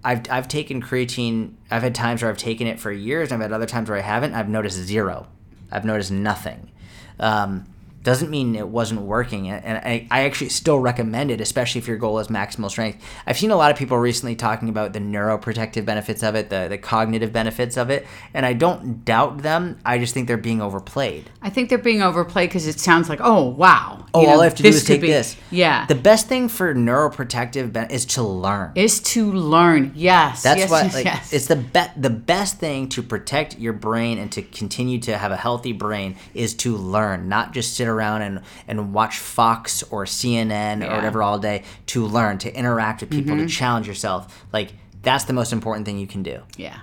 I've 0.04 0.30
I've 0.30 0.48
taken 0.48 0.82
creatine. 0.82 1.54
I've 1.70 1.84
had 1.84 1.96
times 1.96 2.22
where 2.22 2.32
I've 2.32 2.38
taken 2.38 2.68
it 2.68 2.80
for 2.80 2.92
years, 2.92 3.32
and 3.32 3.42
I've 3.42 3.50
had 3.50 3.56
other 3.56 3.66
times 3.66 3.90
where 3.90 3.98
I 3.98 4.02
haven't. 4.02 4.34
I've 4.34 4.50
noticed 4.50 4.78
zero. 4.78 5.28
I've 5.72 5.86
noticed 5.86 6.12
nothing. 6.12 6.72
Um, 7.20 7.66
doesn't 8.04 8.30
mean 8.30 8.56
it 8.56 8.68
wasn't 8.68 9.02
working 9.02 9.50
and 9.50 9.78
I, 9.78 10.08
I 10.10 10.24
actually 10.24 10.50
still 10.50 10.80
recommend 10.80 11.32
it 11.32 11.42
especially 11.42 11.80
if 11.80 11.88
your 11.88 11.98
goal 11.98 12.20
is 12.20 12.28
maximal 12.28 12.70
strength 12.70 13.04
i've 13.28 13.38
seen 13.38 13.52
a 13.52 13.56
lot 13.56 13.72
of 13.72 13.78
people 13.78 13.98
recently 13.98 14.36
talking 14.36 14.70
about 14.70 14.94
the 14.94 15.00
neuroprotective 15.00 15.86
benefits 15.86 16.24
of 16.24 16.36
it 16.36 16.50
the, 16.50 16.68
the 16.70 16.78
cognitive 16.78 17.34
benefits 17.34 17.78
of 17.78 17.90
it 17.90 18.06
and 18.34 18.46
i 18.46 18.54
don't 18.54 19.04
doubt 19.06 19.40
them 19.40 19.78
i 19.86 19.98
just 19.98 20.14
think 20.14 20.28
they're 20.28 20.38
being 20.38 20.62
overplayed 20.62 21.30
I 21.42 21.50
think 21.50 21.70
they're 21.70 21.78
being 21.78 22.02
overplayed 22.02 22.50
because 22.50 22.68
it 22.68 22.80
sounds 22.80 23.08
like, 23.10 23.20
oh 23.24 23.46
wow. 23.50 24.06
oh 24.14 24.22
you 24.22 24.28
know, 24.28 24.34
all 24.34 24.42
i 24.42 24.44
have 24.44 24.56
to 24.56 24.64
do 24.64 24.70
is 24.70 24.84
take 24.84 25.02
be- 25.02 25.08
this 25.08 25.38
Yeah. 25.52 25.86
the 25.86 25.96
best 25.96 26.28
thing 26.28 26.50
for 26.50 26.74
neuroprotective 26.76 27.74
ben- 27.74 27.92
is 27.92 28.06
to 28.08 28.24
learn 28.24 28.72
is 28.76 29.00
to 29.02 29.32
learn. 29.32 29.92
Yes. 29.96 30.44
That's 30.44 30.60
yes, 30.60 30.70
what 30.70 30.84
yes, 30.86 30.94
like, 30.94 31.06
yes. 31.06 31.34
it's 31.34 31.48
the 31.48 31.56
be- 31.56 31.94
the 31.98 32.10
best 32.10 32.60
thing 32.60 32.90
to 32.90 33.02
protect 33.02 33.58
your 33.58 33.74
brain 33.74 34.18
and 34.18 34.32
to 34.34 34.42
continue 34.42 35.00
to 35.00 35.18
have 35.18 35.32
a 35.32 35.38
healthy 35.38 35.72
brain 35.74 36.16
is 36.34 36.54
to 36.56 36.76
learn, 36.76 37.30
not 37.30 37.54
just 37.54 37.76
sit 37.76 37.88
around 37.90 38.22
and 38.22 38.42
and 38.68 38.94
watch 38.94 39.18
Fox 39.20 39.84
or 39.84 40.06
CNN 40.06 40.88
or 40.88 40.96
whatever 40.96 41.22
all 41.24 41.40
day. 41.40 41.64
To 41.88 42.06
learn, 42.06 42.38
to 42.40 42.54
interact 42.56 43.02
with 43.02 43.10
people, 43.10 43.34
Mm-hmm. 43.36 43.48
to 43.48 43.52
challenge 43.54 43.88
yourself. 43.88 44.46
Like 44.54 44.70
that's 45.02 45.26
the 45.26 45.34
most 45.34 45.52
important 45.54 45.86
thing 45.86 45.98
you 46.00 46.08
can 46.08 46.24
do. 46.24 46.42
yeah. 46.58 46.80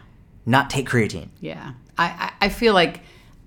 Not 0.49 0.71
take 0.71 0.89
creatine. 0.89 1.29
Yeah. 1.41 1.73
I, 1.99 2.05
I, 2.41 2.47
I 2.47 2.49
feel 2.51 2.73
like 2.73 3.01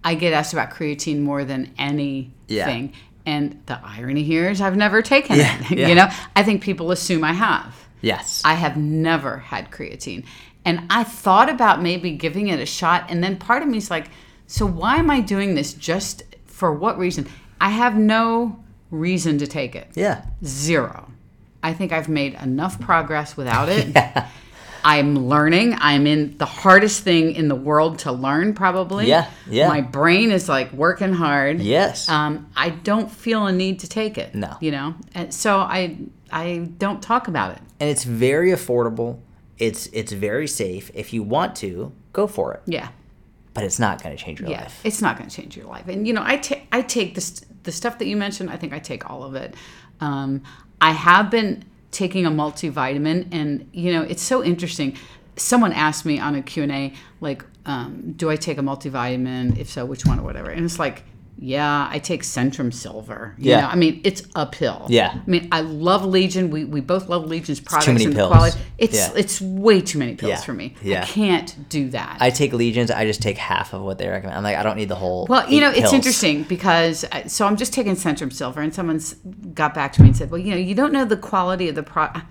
I 0.04 0.16
get 0.16 0.34
asked 0.34 0.52
about 0.54 0.72
creatine 0.72 1.22
more 1.22 1.46
than 1.46 1.74
anything. 1.78 2.34
Yeah. 2.48 2.88
And 3.26 3.62
the 3.68 3.80
irony 3.84 4.24
here 4.24 4.50
is 4.50 4.60
I've 4.60 4.76
never 4.76 5.02
taken 5.02 5.38
Yeah, 5.38 5.58
it. 5.72 5.72
yeah. 5.78 5.88
You 5.88 5.96
know, 5.96 6.08
I 6.36 6.44
think 6.44 6.62
people 6.62 6.92
assume 6.92 7.24
I 7.24 7.34
have. 7.34 7.74
Yes. 8.02 8.42
I 8.44 8.54
have 8.56 8.76
never 8.78 9.38
had 9.38 9.72
creatine. 9.72 10.26
And 10.66 10.82
I 10.90 11.04
thought 11.04 11.50
about 11.50 11.82
maybe 11.82 12.12
giving 12.12 12.48
it 12.48 12.60
a 12.60 12.66
shot. 12.66 13.06
And 13.10 13.24
then 13.24 13.38
part 13.38 13.62
of 13.64 13.70
me 13.70 13.78
is 13.78 13.90
like, 13.90 14.10
so 14.48 14.66
why 14.66 14.98
am 14.98 15.10
I 15.10 15.22
doing 15.22 15.56
this? 15.56 15.74
Just 15.74 16.24
for 16.46 16.74
what 16.74 16.98
reason? 16.98 17.28
I 17.62 17.70
have 17.70 17.96
no 17.98 18.64
reason 18.92 19.38
to 19.40 19.48
take 19.48 19.76
it. 19.76 19.88
yeah. 19.96 20.26
Zero. 20.44 21.12
I 21.62 21.74
think 21.74 21.92
I've 21.92 22.08
made 22.10 22.36
enough 22.36 22.80
progress 22.80 23.36
without 23.36 23.68
it. 23.70 23.96
I'm 24.84 25.28
learning. 25.28 25.76
I'm 25.80 26.08
in 26.08 26.38
the 26.38 26.46
hardest 26.46 27.04
thing 27.04 27.34
in 27.34 27.50
the 27.50 27.56
world 27.56 28.00
to 28.00 28.14
learn, 28.14 28.54
probably. 28.54 29.08
Yeah, 29.08 29.30
yeah. 29.50 29.68
My 29.68 29.82
brain 29.82 30.32
is 30.32 30.48
like 30.48 30.72
working 30.72 31.12
hard. 31.12 31.60
Yes. 31.60 32.08
Um, 32.08 32.50
I 32.56 32.70
don't 32.70 33.12
feel 33.12 33.46
a 33.46 33.52
need 33.52 33.82
to 33.82 33.90
take 33.90 34.18
it. 34.18 34.34
No. 34.36 34.56
You 34.62 34.72
know, 34.72 34.96
and 35.14 35.34
so 35.34 35.58
I 35.58 35.98
I 36.32 36.70
don't 36.78 37.02
talk 37.04 37.28
about 37.28 37.52
it. 37.58 37.62
and 37.82 37.90
it's 37.90 38.06
very 38.06 38.52
affordable. 38.52 39.20
It's 39.58 39.88
it's 39.88 40.14
very 40.14 40.48
safe. 40.48 40.90
If 40.94 41.12
you 41.12 41.24
want 41.24 41.58
to, 41.58 41.92
go 42.14 42.26
for 42.26 42.54
it. 42.54 42.62
Yeah. 42.66 42.88
But 43.54 43.66
it's 43.66 43.80
not 43.80 44.02
going 44.02 44.16
to 44.16 44.24
change 44.24 44.40
your 44.40 44.50
Yeah, 44.50 44.62
life. 44.62 44.80
it's 44.86 45.02
not 45.02 45.18
going 45.18 45.30
to 45.30 45.36
change 45.36 45.58
your 45.58 45.66
life. 45.66 45.90
And 45.90 46.08
you 46.08 46.14
know, 46.14 46.24
I 46.24 46.38
take 46.38 46.66
I 46.72 46.84
take 46.84 47.16
this 47.16 47.42
the 47.70 47.76
stuff 47.76 48.00
that 48.00 48.08
you 48.08 48.18
mentioned. 48.18 48.50
I 48.50 48.58
think 48.58 48.74
I 48.74 48.80
take 48.80 49.08
all 49.10 49.24
of 49.24 49.36
it. 49.36 49.54
Um, 50.02 50.42
I 50.82 50.92
have 50.92 51.30
been 51.30 51.64
taking 51.92 52.26
a 52.26 52.32
multivitamin, 52.32 53.28
and 53.32 53.70
you 53.72 53.94
know, 53.94 54.02
it's 54.02 54.24
so 54.24 54.44
interesting. 54.44 54.98
Someone 55.36 55.72
asked 55.72 56.04
me 56.04 56.20
on 56.20 56.34
a 56.34 56.42
Q 56.42 56.64
and 56.64 56.72
A, 56.72 56.94
like, 57.22 57.46
um, 57.68 58.14
"Do 58.18 58.32
I 58.32 58.38
take 58.38 58.58
a 58.58 58.62
multivitamin? 58.62 59.60
If 59.60 59.70
so, 59.70 59.86
which 59.86 60.04
one 60.04 60.20
or 60.20 60.24
whatever?" 60.24 60.50
And 60.50 60.66
it's 60.66 60.80
like, 60.80 61.04
yeah, 61.42 61.88
I 61.90 62.00
take 62.00 62.24
Centrum 62.24 62.74
Silver. 62.74 63.34
You 63.38 63.52
Yeah. 63.52 63.62
know, 63.62 63.68
I 63.68 63.76
mean, 63.76 64.02
it's 64.04 64.24
a 64.36 64.46
pill. 64.46 64.86
Yeah. 64.90 65.14
I 65.16 65.30
mean, 65.30 65.48
I 65.52 65.62
love 65.62 66.04
Legion. 66.06 66.50
We, 66.50 66.66
we 66.66 66.82
both 66.82 67.08
love 67.08 67.26
Legion's 67.26 67.60
products 67.62 67.88
many 67.88 68.06
and 68.06 68.14
pills. 68.14 68.30
the 68.30 68.36
quality. 68.36 68.60
It's 68.78 68.96
Yeah. 68.98 69.12
it's 69.16 69.40
way 69.42 69.80
too 69.82 70.00
many 70.00 70.16
pills 70.16 70.32
Yeah. 70.32 70.42
for 70.42 70.54
me. 70.54 70.76
Yeah. 70.84 71.04
I 71.04 71.06
can't 71.06 71.70
do 71.70 71.90
that. 71.92 72.18
I 72.20 72.30
take 72.30 72.52
legions. 72.54 72.92
I 72.92 73.06
just 73.06 73.22
take 73.22 73.38
half 73.38 73.74
of 73.74 73.82
what 73.82 73.98
they 73.98 74.08
recommend. 74.10 74.38
I'm 74.38 74.44
like, 74.44 74.58
I 74.58 74.64
don't 74.64 74.76
need 74.78 74.90
the 74.90 74.96
whole. 74.96 75.28
Well, 75.30 75.50
you 75.50 75.62
know, 75.62 75.72
it's 75.72 75.94
interesting 75.94 76.44
because 76.44 77.06
uh, 77.06 77.28
so 77.28 77.46
I'm 77.48 77.56
just 77.58 77.74
taking 77.74 77.96
Centrum 77.96 78.32
Silver, 78.34 78.62
and 78.62 78.74
someone's 78.74 79.14
got 79.54 79.74
back 79.74 79.94
to 79.94 80.02
me 80.02 80.10
and 80.10 80.18
said, 80.18 80.32
"Well, 80.32 80.40
you 80.42 80.52
know, 80.52 80.58
you 80.58 80.76
don't 80.76 80.92
know 80.92 81.06
the 81.06 81.18
quality 81.18 81.70
of 81.70 81.76
the 81.76 81.84
product. 81.84 82.26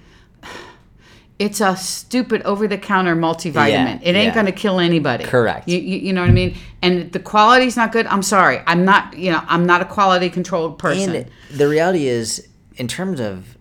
It's 1.39 1.61
a 1.61 1.77
stupid 1.77 2.43
over-the-counter 2.43 3.15
multivitamin. 3.15 3.71
Yeah, 3.71 3.99
it 4.03 4.17
ain't 4.17 4.29
yeah. 4.29 4.35
going 4.35 4.47
to 4.47 4.53
kill 4.53 4.81
anybody. 4.81 5.25
Correct. 5.25 5.69
You, 5.69 5.79
you, 5.79 5.99
you 5.99 6.13
know 6.13 6.23
what 6.23 6.31
I 6.31 6.33
mean? 6.33 6.57
And 6.83 7.13
the 7.13 7.21
quality's 7.21 7.77
not 7.77 7.93
good. 7.93 8.07
I'm 8.07 8.23
sorry. 8.23 8.61
I'm 8.67 8.85
not. 8.85 9.17
You 9.17 9.31
know, 9.31 9.43
I'm 9.47 9.65
not 9.65 9.81
a 9.81 9.85
quality 9.85 10.31
controlled 10.31 10.79
person. 10.79 11.15
And 11.15 11.31
the 11.51 11.69
reality 11.69 12.09
is, 12.09 12.49
in 12.77 12.89
terms 12.89 13.21
of 13.21 13.57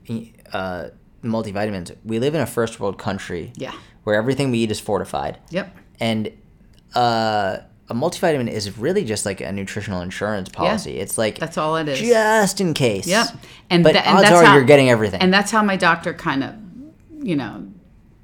uh, 0.54 0.88
multivitamins, 1.24 1.96
we 2.04 2.18
live 2.18 2.34
in 2.34 2.42
a 2.42 2.48
first 2.48 2.80
world 2.80 2.98
country. 2.98 3.54
Yeah. 3.56 3.74
Where 4.06 4.16
everything 4.16 4.52
we 4.52 4.60
eat 4.60 4.72
is 4.72 4.80
fortified. 4.80 5.38
Yep. 5.50 5.76
And 6.00 6.32
uh, 6.96 7.58
a 7.90 7.94
multivitamin 7.94 8.50
is 8.50 8.78
really 8.78 9.04
just 9.04 9.26
like 9.26 9.42
a 9.42 9.52
nutritional 9.52 10.02
insurance 10.02 10.50
policy. 10.50 10.98
It's 10.98 11.18
like 11.18 11.40
That's 11.40 11.58
all 11.58 11.76
it 11.76 11.88
is. 11.90 12.00
just 12.00 12.60
in 12.60 12.74
case. 12.74 13.06
Yep. 13.06 13.28
And 13.70 13.84
but 13.84 13.94
tha- 13.94 14.08
and 14.08 14.18
odds 14.18 14.32
are 14.32 14.44
how- 14.44 14.56
you're 14.56 14.64
getting 14.64 14.90
everything. 14.90 15.22
And 15.22 15.34
that's 15.34 15.52
how 15.52 15.62
my 15.62 15.76
doctor 15.76 16.14
kind 16.14 16.44
of, 16.44 16.56
you 17.28 17.36
know, 17.36 17.68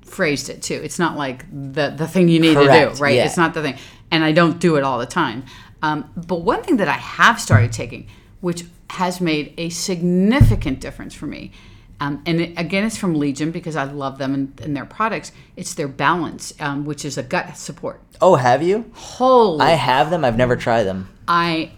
phrased 0.05 0.49
it 0.49 0.61
too. 0.61 0.79
It's 0.81 0.97
not 0.97 1.17
like 1.17 1.45
the 1.51 1.89
the 1.89 2.07
thing 2.07 2.29
you 2.29 2.39
need 2.39 2.53
to 2.53 2.63
do, 2.63 3.01
right? 3.01 3.15
yeah. 3.15 3.25
It's 3.25 3.35
not 3.35 3.53
the 3.53 3.61
thing. 3.61 3.77
And 4.09 4.23
I 4.23 4.31
don't 4.31 4.59
do 4.59 4.77
it 4.77 4.83
all 4.83 4.97
the 4.97 5.05
time. 5.05 5.43
Um, 5.81 6.09
but 6.15 6.41
one 6.41 6.63
thing 6.63 6.77
that 6.77 6.87
I 6.87 6.93
have 6.93 7.41
started 7.41 7.73
taking, 7.73 8.07
which 8.39 8.63
has 8.91 9.19
made 9.19 9.53
a 9.57 9.67
significant 9.69 10.79
difference 10.79 11.13
for 11.13 11.25
me, 11.25 11.51
um, 11.99 12.23
and 12.25 12.39
it, 12.39 12.57
again, 12.57 12.85
it's 12.85 12.95
from 12.95 13.15
Legion 13.15 13.51
because 13.51 13.75
I 13.75 13.83
love 13.83 14.19
them 14.19 14.33
and, 14.33 14.61
and 14.61 14.73
their 14.73 14.85
products. 14.85 15.33
It's 15.57 15.73
their 15.73 15.89
Balance, 15.89 16.53
um, 16.61 16.85
which 16.85 17.03
is 17.03 17.17
a 17.17 17.23
gut 17.23 17.57
support. 17.57 17.99
oh, 18.21 18.35
have 18.35 18.63
you? 18.63 18.89
Holy, 18.93 19.61
I 19.61 19.71
have 19.71 20.11
them. 20.11 20.23
I've 20.23 20.37
never 20.37 20.55
tried 20.55 20.83
them. 20.83 21.09
I, 21.27 21.71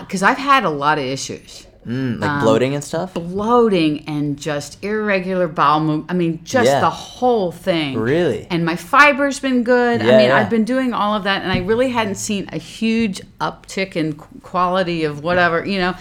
because 0.00 0.24
I've 0.24 0.38
had 0.38 0.64
a 0.64 0.70
lot 0.70 0.98
of 0.98 1.04
issues. 1.04 1.67
Mm, 1.86 2.20
like 2.20 2.30
Um, 2.30 2.40
bloating 2.42 2.74
and 2.74 2.84
stuff. 2.84 3.14
bloating 3.14 4.04
and 4.06 4.36
just 4.36 4.82
irregular 4.84 5.48
bowel 5.48 5.80
movement. 5.80 6.06
I 6.10 6.14
mean, 6.14 6.40
just 6.44 6.66
Yeah. 6.66 6.80
the 6.80 6.90
whole 6.90 7.50
thing. 7.52 7.96
Really? 7.98 8.46
And 8.50 8.64
my 8.64 8.76
fiber's 8.76 9.40
been 9.40 9.62
good. 9.62 10.02
I 10.02 10.04
mean, 10.04 10.28
yeah. 10.28 10.36
I've 10.36 10.50
been 10.50 10.64
doing 10.64 10.92
all 10.92 11.14
of 11.14 11.24
that, 11.24 11.42
and 11.42 11.50
I 11.52 11.58
really 11.58 11.90
hadn't 11.90 12.16
seen 12.16 12.48
a 12.52 12.58
huge 12.58 13.22
uptick 13.40 13.96
in 13.96 14.14
quality 14.42 15.04
of 15.04 15.22
whatever, 15.22 15.64
you 15.64 15.78
know, 15.78 15.94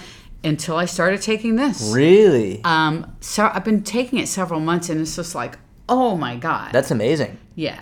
until 0.44 0.76
I 0.78 0.86
started 0.86 1.22
taking 1.22 1.56
this. 1.56 1.92
Really? 1.94 2.62
Um, 2.64 3.12
so 3.22 3.50
I've 3.54 3.64
been 3.64 3.84
taking 3.84 4.20
it 4.20 4.28
several 4.28 4.60
months, 4.60 4.90
and 4.90 5.00
it's 5.00 5.16
just 5.16 5.36
like, 5.36 5.58
oh 5.88 6.18
my 6.18 6.36
god. 6.36 6.72
That's 6.74 6.92
amazing. 6.92 7.38
Yeah. 7.56 7.80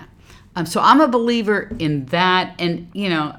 Um, 0.56 0.66
so 0.66 0.80
I'm 0.80 1.02
a 1.02 1.08
believer 1.08 1.72
in 1.80 2.06
that. 2.08 2.54
And, 2.60 2.88
you 2.94 3.10
know, 3.10 3.36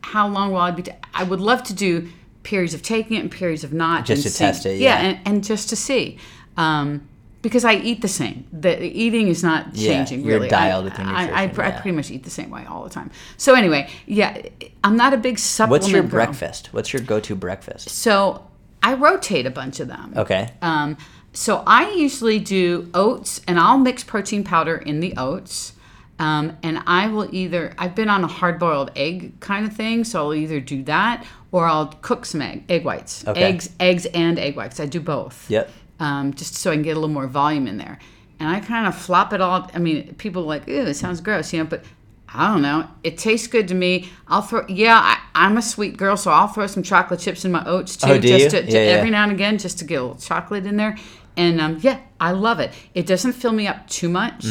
how 0.00 0.26
long 0.26 0.52
will 0.52 0.60
I 0.60 0.70
be? 0.70 0.82
T- 0.82 0.92
I 1.14 1.22
would 1.24 1.40
love 1.40 1.62
to 1.64 1.74
do 1.74 2.08
periods 2.44 2.74
of 2.74 2.82
taking 2.82 3.16
it 3.16 3.20
and 3.20 3.30
periods 3.30 3.64
of 3.64 3.72
not. 3.72 4.04
Just 4.06 4.22
to 4.22 4.32
test 4.32 4.64
it, 4.66 4.78
Yeah. 4.78 5.00
yeah. 5.02 5.08
and, 5.08 5.20
and 5.26 5.44
just 5.44 5.68
to 5.70 5.76
see. 5.76 6.18
Um, 6.56 7.08
because 7.42 7.64
I 7.64 7.74
eat 7.74 8.00
the 8.00 8.08
same. 8.08 8.46
The 8.52 8.82
eating 8.82 9.28
is 9.28 9.42
not 9.42 9.74
Yeah, 9.74 9.92
changing 9.92 10.24
you're 10.24 10.36
really. 10.38 10.48
dialed 10.48 10.84
I, 10.84 10.88
with 10.88 10.98
your 10.98 11.06
I, 11.08 11.10
I, 11.10 11.46
nutrition, 11.46 11.60
I 11.60 11.70
pretty 11.72 11.92
much 11.96 12.10
eat 12.10 12.22
the 12.24 12.30
same 12.30 12.48
way 12.48 12.64
all 12.64 12.84
the 12.84 12.88
time. 12.90 13.10
So 13.36 13.54
anyway, 13.54 13.90
yeah, 14.06 14.40
I'm 14.82 14.96
not 14.96 15.12
a 15.12 15.18
big 15.18 15.38
supplement. 15.38 15.82
What's 15.82 15.92
your 15.92 16.02
girl. 16.02 16.10
breakfast? 16.10 16.68
What's 16.72 16.92
your 16.94 17.02
go-to 17.02 17.34
breakfast? 17.36 17.90
So 17.90 18.46
I 18.82 18.94
rotate 18.94 19.44
a 19.44 19.50
bunch 19.50 19.78
of 19.80 19.88
them. 19.88 20.14
Okay. 20.16 20.52
Um, 20.62 20.96
so 21.34 21.62
I 21.66 21.90
usually 21.90 22.38
do 22.38 22.88
oats, 22.94 23.42
and 23.46 23.58
I'll 23.58 23.78
mix 23.78 24.04
protein 24.04 24.42
powder 24.44 24.76
in 24.76 25.00
the 25.00 25.14
oats. 25.18 25.72
Um, 26.18 26.56
and 26.62 26.80
I 26.86 27.08
will 27.08 27.28
either 27.34 27.74
I've 27.76 27.96
been 27.96 28.08
on 28.08 28.22
a 28.22 28.28
hard 28.28 28.58
boiled 28.60 28.92
egg 28.94 29.40
kind 29.40 29.66
of 29.66 29.74
thing, 29.74 30.04
so 30.04 30.20
I'll 30.20 30.34
either 30.34 30.60
do 30.60 30.82
that 30.84 31.26
or 31.54 31.66
I'll 31.66 31.86
cook 32.08 32.26
some 32.26 32.42
egg 32.42 32.64
egg 32.68 32.84
whites, 32.84 33.24
Okay. 33.28 33.42
eggs, 33.44 33.70
eggs 33.78 34.06
and 34.06 34.38
egg 34.40 34.56
whites. 34.56 34.80
I 34.80 34.86
do 34.86 34.98
both. 35.00 35.48
Yep. 35.48 35.70
Um, 36.00 36.34
just 36.34 36.56
so 36.56 36.72
I 36.72 36.74
can 36.74 36.82
get 36.82 36.96
a 36.96 37.00
little 37.00 37.14
more 37.20 37.28
volume 37.28 37.68
in 37.68 37.76
there. 37.78 37.98
And 38.40 38.48
I 38.48 38.58
kind 38.58 38.88
of 38.88 38.94
flop 38.96 39.32
it 39.32 39.40
all. 39.40 39.70
I 39.72 39.78
mean, 39.78 40.14
people 40.16 40.42
are 40.42 40.46
like, 40.46 40.66
"Ew, 40.66 40.82
it 40.82 40.94
sounds 40.94 41.20
gross," 41.20 41.52
you 41.52 41.60
know, 41.60 41.66
but 41.74 41.84
I 42.28 42.48
don't 42.52 42.62
know. 42.62 42.88
It 43.04 43.16
tastes 43.18 43.46
good 43.46 43.68
to 43.68 43.74
me. 43.76 44.08
I'll 44.26 44.42
throw. 44.42 44.66
Yeah, 44.68 44.98
I, 45.00 45.16
I'm 45.36 45.56
a 45.56 45.62
sweet 45.62 45.96
girl, 45.96 46.16
so 46.16 46.32
I'll 46.32 46.48
throw 46.48 46.66
some 46.66 46.82
chocolate 46.82 47.20
chips 47.20 47.44
in 47.44 47.52
my 47.52 47.64
oats 47.64 47.96
too, 47.96 48.08
Oh, 48.10 48.18
do 48.18 48.26
just 48.26 48.50
to, 48.50 48.62
to 48.62 48.72
Yeah, 48.72 48.82
yeah. 48.86 48.90
every 48.98 49.10
now 49.10 49.22
and 49.22 49.30
again, 49.32 49.56
just 49.58 49.78
to 49.78 49.84
get 49.84 50.00
a 50.00 50.02
little 50.02 50.16
chocolate 50.18 50.66
in 50.66 50.76
there. 50.76 50.96
And 51.36 51.60
um, 51.60 51.78
yeah, 51.80 52.00
I 52.20 52.32
love 52.32 52.58
it. 52.58 52.72
It 52.94 53.06
doesn't 53.06 53.34
fill 53.34 53.52
me 53.52 53.68
up 53.68 53.86
too 53.88 54.08
much. 54.08 54.44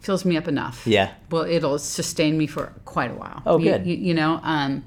Fills 0.00 0.24
me 0.24 0.36
up 0.36 0.46
enough. 0.46 0.78
Mm-hmm. 0.82 0.90
Yeah. 0.90 1.10
Well, 1.30 1.42
it'll 1.42 1.78
sustain 1.80 2.38
me 2.38 2.46
for 2.46 2.72
quite 2.84 3.10
a 3.10 3.14
while. 3.14 3.42
Oh, 3.44 3.58
You- 3.58 3.72
good. 3.72 3.86
You, 3.86 3.96
you 3.96 4.14
know, 4.14 4.38
um, 4.44 4.84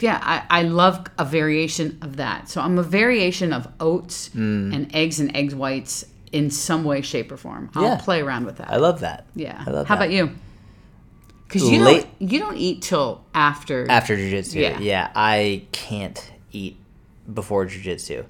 yeah, 0.00 0.18
I, 0.22 0.60
I 0.60 0.62
love 0.62 1.06
a 1.18 1.24
variation 1.24 1.98
of 2.02 2.16
that. 2.16 2.48
So 2.48 2.60
I'm 2.60 2.78
a 2.78 2.82
variation 2.82 3.52
of 3.52 3.68
oats 3.80 4.28
Mm. 4.30 4.74
and 4.74 4.94
eggs 4.94 5.20
and 5.20 5.34
egg 5.36 5.52
whites 5.52 6.04
in 6.32 6.50
some 6.50 6.84
way, 6.84 7.00
shape, 7.02 7.30
or 7.32 7.36
form. 7.36 7.70
I'll 7.74 7.82
Yeah. 7.82 7.96
play 7.96 8.20
around 8.20 8.44
with 8.46 8.56
that. 8.58 8.70
I 8.70 8.76
love 8.76 9.00
that. 9.00 9.26
yeah. 9.34 9.62
I 9.66 9.70
love 9.70 9.86
How 9.88 9.96
that. 9.96 10.04
about 10.04 10.12
you? 10.14 10.30
Because 11.46 11.68
you 11.68 11.82
Late- 11.82 12.06
don't 12.20 12.30
you 12.30 12.38
don't 12.38 12.56
eat 12.56 12.82
till 12.82 13.24
after. 13.34 13.86
After 13.90 14.16
jujitsu, 14.16 14.54
Yeah. 14.60 14.78
yeah. 14.78 15.10
I 15.16 15.62
can't 15.72 16.32
eat 16.52 16.76
before 17.32 17.66
jujitsu. 17.66 18.24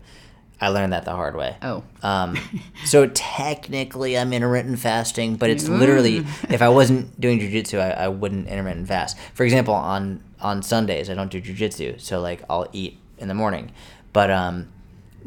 I 0.61 0.69
learned 0.69 0.93
that 0.93 1.05
the 1.05 1.13
hard 1.13 1.37
way. 1.37 1.57
Oh. 1.63 1.83
Um, 2.03 2.39
so 2.85 3.07
technically, 3.07 4.19
I'm 4.19 4.33
intermittent 4.33 4.79
fasting, 4.79 5.37
but 5.37 5.51
it's 5.51 5.69
literally 5.69 6.19
if 6.51 6.61
I 6.61 6.69
wasn't 6.69 7.19
doing 7.21 7.41
jujitsu, 7.41 7.81
I, 7.81 8.05
I 8.05 8.09
wouldn't 8.09 8.49
intermittent 8.49 8.89
fast. 8.89 9.17
For 9.35 9.45
example, 9.45 9.75
on 9.75 10.23
on 10.41 10.63
Sundays, 10.63 11.09
I 11.09 11.15
don't 11.15 11.31
do 11.31 11.41
jujitsu, 11.41 12.01
so 12.01 12.21
like 12.21 12.43
I'll 12.51 12.69
eat 12.73 12.99
in 13.19 13.29
the 13.29 13.35
morning. 13.35 13.73
But 14.13 14.31
um, 14.31 14.69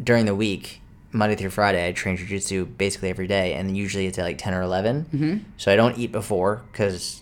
during 0.02 0.26
the 0.26 0.36
week, 0.36 0.82
Monday 1.12 1.36
through 1.36 1.52
Friday, 1.52 1.88
I 1.88 1.92
train 1.94 2.18
jujitsu 2.18 2.78
basically 2.78 3.10
every 3.10 3.28
day, 3.28 3.54
and 3.54 3.76
usually 3.76 4.06
it's 4.06 4.20
at 4.20 4.24
like 4.24 4.38
ten 4.38 4.54
or 4.54 4.62
11 4.62 5.06
Mm-hmm. 5.06 5.38
So 5.58 5.72
I 5.72 5.76
don't 5.76 5.98
eat 5.98 6.12
before 6.12 6.62
because 6.72 7.22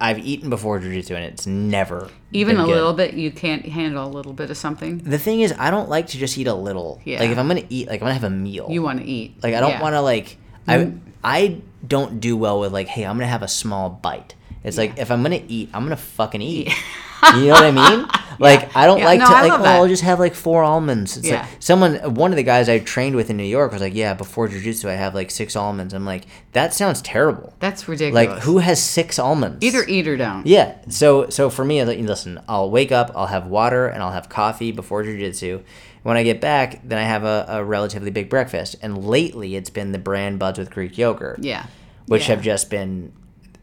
I've 0.00 0.18
eaten 0.18 0.50
before 0.50 0.80
jujitsu, 0.80 1.12
and 1.14 1.24
it's 1.24 1.46
never 1.46 2.10
Even 2.32 2.56
a 2.58 2.64
good. 2.64 2.74
little 2.74 2.92
bit, 2.92 3.14
you 3.14 3.30
can't 3.30 3.64
handle 3.66 4.04
a 4.04 4.10
little 4.10 4.32
bit 4.32 4.50
of 4.50 4.56
something. 4.56 4.98
The 4.98 5.18
thing 5.18 5.42
is, 5.42 5.54
I 5.58 5.70
don't 5.70 5.88
like 5.88 6.08
to 6.08 6.18
just 6.18 6.36
eat 6.38 6.48
a 6.48 6.54
little. 6.54 7.00
Yeah. 7.04 7.20
Like 7.20 7.30
if 7.30 7.38
I'm 7.38 7.46
gonna 7.46 7.62
eat, 7.68 7.86
like 7.88 8.00
I'm 8.00 8.06
gonna 8.06 8.14
have 8.14 8.24
a 8.24 8.30
meal. 8.30 8.66
You 8.70 8.82
want 8.82 8.98
to 9.00 9.04
eat. 9.06 9.42
Like 9.42 9.54
I 9.54 9.60
don't 9.60 9.70
Yeah. 9.70 9.82
want 9.82 9.94
to 9.94 10.00
like 10.00 10.36
I 10.66 10.78
mm. 10.78 10.98
I 11.22 11.60
don't 11.86 12.20
do 12.20 12.36
well 12.36 12.60
with 12.60 12.72
like 12.72 12.88
hey 12.88 13.04
I'm 13.04 13.16
gonna 13.16 13.26
have 13.28 13.42
a 13.42 13.48
small 13.48 13.90
bite. 13.90 14.34
It's 14.64 14.76
like 14.76 14.98
if 14.98 15.10
I'm 15.10 15.22
gonna 15.22 15.42
eat, 15.46 15.70
I'm 15.72 15.84
gonna 15.84 15.96
fucking 15.96 16.42
eat. 16.42 16.72
You 17.36 17.46
know 17.46 17.52
what 17.52 17.64
I 17.64 17.70
mean? 17.96 18.06
Like 18.38 18.74
I 18.74 18.86
don't 18.86 18.98
Yeah, 18.98 19.04
like 19.04 19.20
no, 19.20 19.26
to 19.26 19.32
I 19.32 19.42
like 19.42 19.52
oh 19.60 19.62
that. 19.62 19.76
I'll 19.76 19.86
just 19.88 20.02
have 20.02 20.18
like 20.18 20.34
four 20.34 20.62
almonds. 20.62 21.18
It's 21.18 21.28
Yeah. 21.28 21.40
like 21.42 21.48
someone 21.60 22.14
one 22.14 22.30
of 22.32 22.36
the 22.36 22.42
guys 22.42 22.68
I 22.70 22.78
trained 22.78 23.14
with 23.14 23.28
in 23.28 23.36
New 23.36 23.44
York 23.44 23.70
was 23.72 23.82
like 23.82 23.94
yeah 23.94 24.14
before 24.14 24.48
jujitsu 24.48 24.88
I 24.88 24.94
have 24.94 25.14
like 25.14 25.30
six 25.30 25.54
almonds. 25.54 25.92
I'm 25.92 26.06
like 26.06 26.24
that 26.52 26.72
sounds 26.72 27.02
terrible. 27.02 27.52
That's 27.60 27.86
ridiculous. 27.86 28.28
Like 28.28 28.38
who 28.44 28.58
has 28.58 28.82
six 28.82 29.18
almonds? 29.18 29.58
Either 29.62 29.84
eat 29.86 30.08
or 30.08 30.16
don't. 30.16 30.46
Yeah. 30.46 30.76
So 30.88 31.28
so 31.28 31.50
for 31.50 31.64
me, 31.64 31.80
I 31.82 31.84
like, 31.84 31.98
listen. 31.98 32.40
I'll 32.48 32.70
wake 32.70 32.90
up. 32.92 33.10
I'll 33.14 33.26
have 33.26 33.46
water 33.46 33.86
and 33.86 34.02
I'll 34.02 34.12
have 34.12 34.30
coffee 34.30 34.72
before 34.72 35.04
jujitsu. 35.04 35.62
When 36.02 36.16
I 36.16 36.22
get 36.22 36.40
back, 36.40 36.80
then 36.82 36.96
I 36.96 37.02
have 37.02 37.24
a, 37.24 37.44
a 37.46 37.62
relatively 37.62 38.10
big 38.10 38.30
breakfast. 38.30 38.74
And 38.80 39.04
lately, 39.04 39.54
it's 39.56 39.68
been 39.68 39.92
the 39.92 39.98
Bran 39.98 40.38
Buds 40.38 40.58
with 40.58 40.70
Greek 40.70 40.96
yogurt, 40.96 41.40
Yeah. 41.44 41.66
which 42.06 42.22
Yeah. 42.22 42.36
have 42.36 42.42
just 42.42 42.70
been 42.70 43.12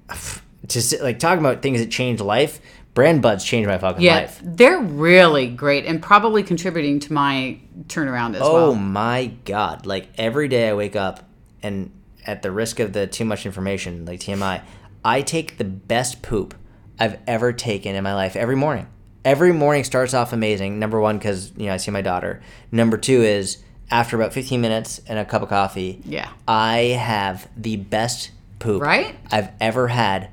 just 0.67 0.99
like 1.01 1.17
talking 1.19 1.39
about 1.43 1.61
things 1.61 1.79
that 1.79 1.89
change 1.89 2.19
life. 2.21 2.59
Bran 2.97 3.21
Buds 3.21 3.43
changed 3.45 3.67
my 3.69 3.77
fucking 3.77 4.01
Yeah, 4.01 4.15
life. 4.15 4.41
they're 4.43 4.79
really 4.79 5.49
great 5.49 5.85
and 5.85 6.01
probably 6.01 6.41
contributing 6.41 6.99
to 7.01 7.13
my 7.13 7.59
turnaround 7.83 8.33
as 8.33 8.41
Oh 8.41 8.53
well. 8.55 8.63
Oh 8.71 8.73
my 8.73 9.27
god! 9.45 9.85
Like 9.85 10.09
every 10.17 10.47
day 10.47 10.67
I 10.69 10.73
wake 10.73 10.95
up, 10.95 11.19
and 11.61 11.91
at 12.25 12.41
the 12.41 12.49
risk 12.49 12.79
of 12.79 12.93
the 12.93 13.05
too 13.05 13.23
much 13.23 13.45
information, 13.45 14.05
like 14.05 14.19
TMI, 14.21 14.63
I 15.05 15.21
take 15.21 15.59
the 15.59 15.63
best 15.63 16.23
poop 16.23 16.55
I've 16.99 17.19
ever 17.27 17.53
taken 17.53 17.93
in 17.93 18.03
my 18.03 18.15
life 18.15 18.35
every 18.35 18.55
morning. 18.55 18.87
Every 19.23 19.51
morning 19.53 19.83
starts 19.83 20.15
off 20.15 20.33
amazing. 20.33 20.79
Number 20.79 20.99
one, 20.99 21.19
because 21.19 21.51
you 21.55 21.67
know 21.67 21.73
I 21.75 21.77
see 21.77 21.91
my 21.91 22.01
daughter. 22.01 22.41
Number 22.71 22.97
two 22.97 23.21
is 23.21 23.59
after 23.91 24.15
about 24.15 24.33
fifteen 24.33 24.59
minutes 24.59 25.01
and 25.07 25.19
a 25.19 25.23
cup 25.25 25.43
of 25.43 25.49
coffee. 25.49 26.01
Yeah. 26.03 26.29
I 26.47 26.97
have 26.99 27.47
the 27.55 27.75
best 27.75 28.31
poop 28.57 28.81
Right? 28.81 29.15
I've 29.31 29.51
ever 29.61 29.89
had 29.89 30.31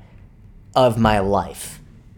of 0.75 0.97
my 0.97 1.19
life. 1.19 1.74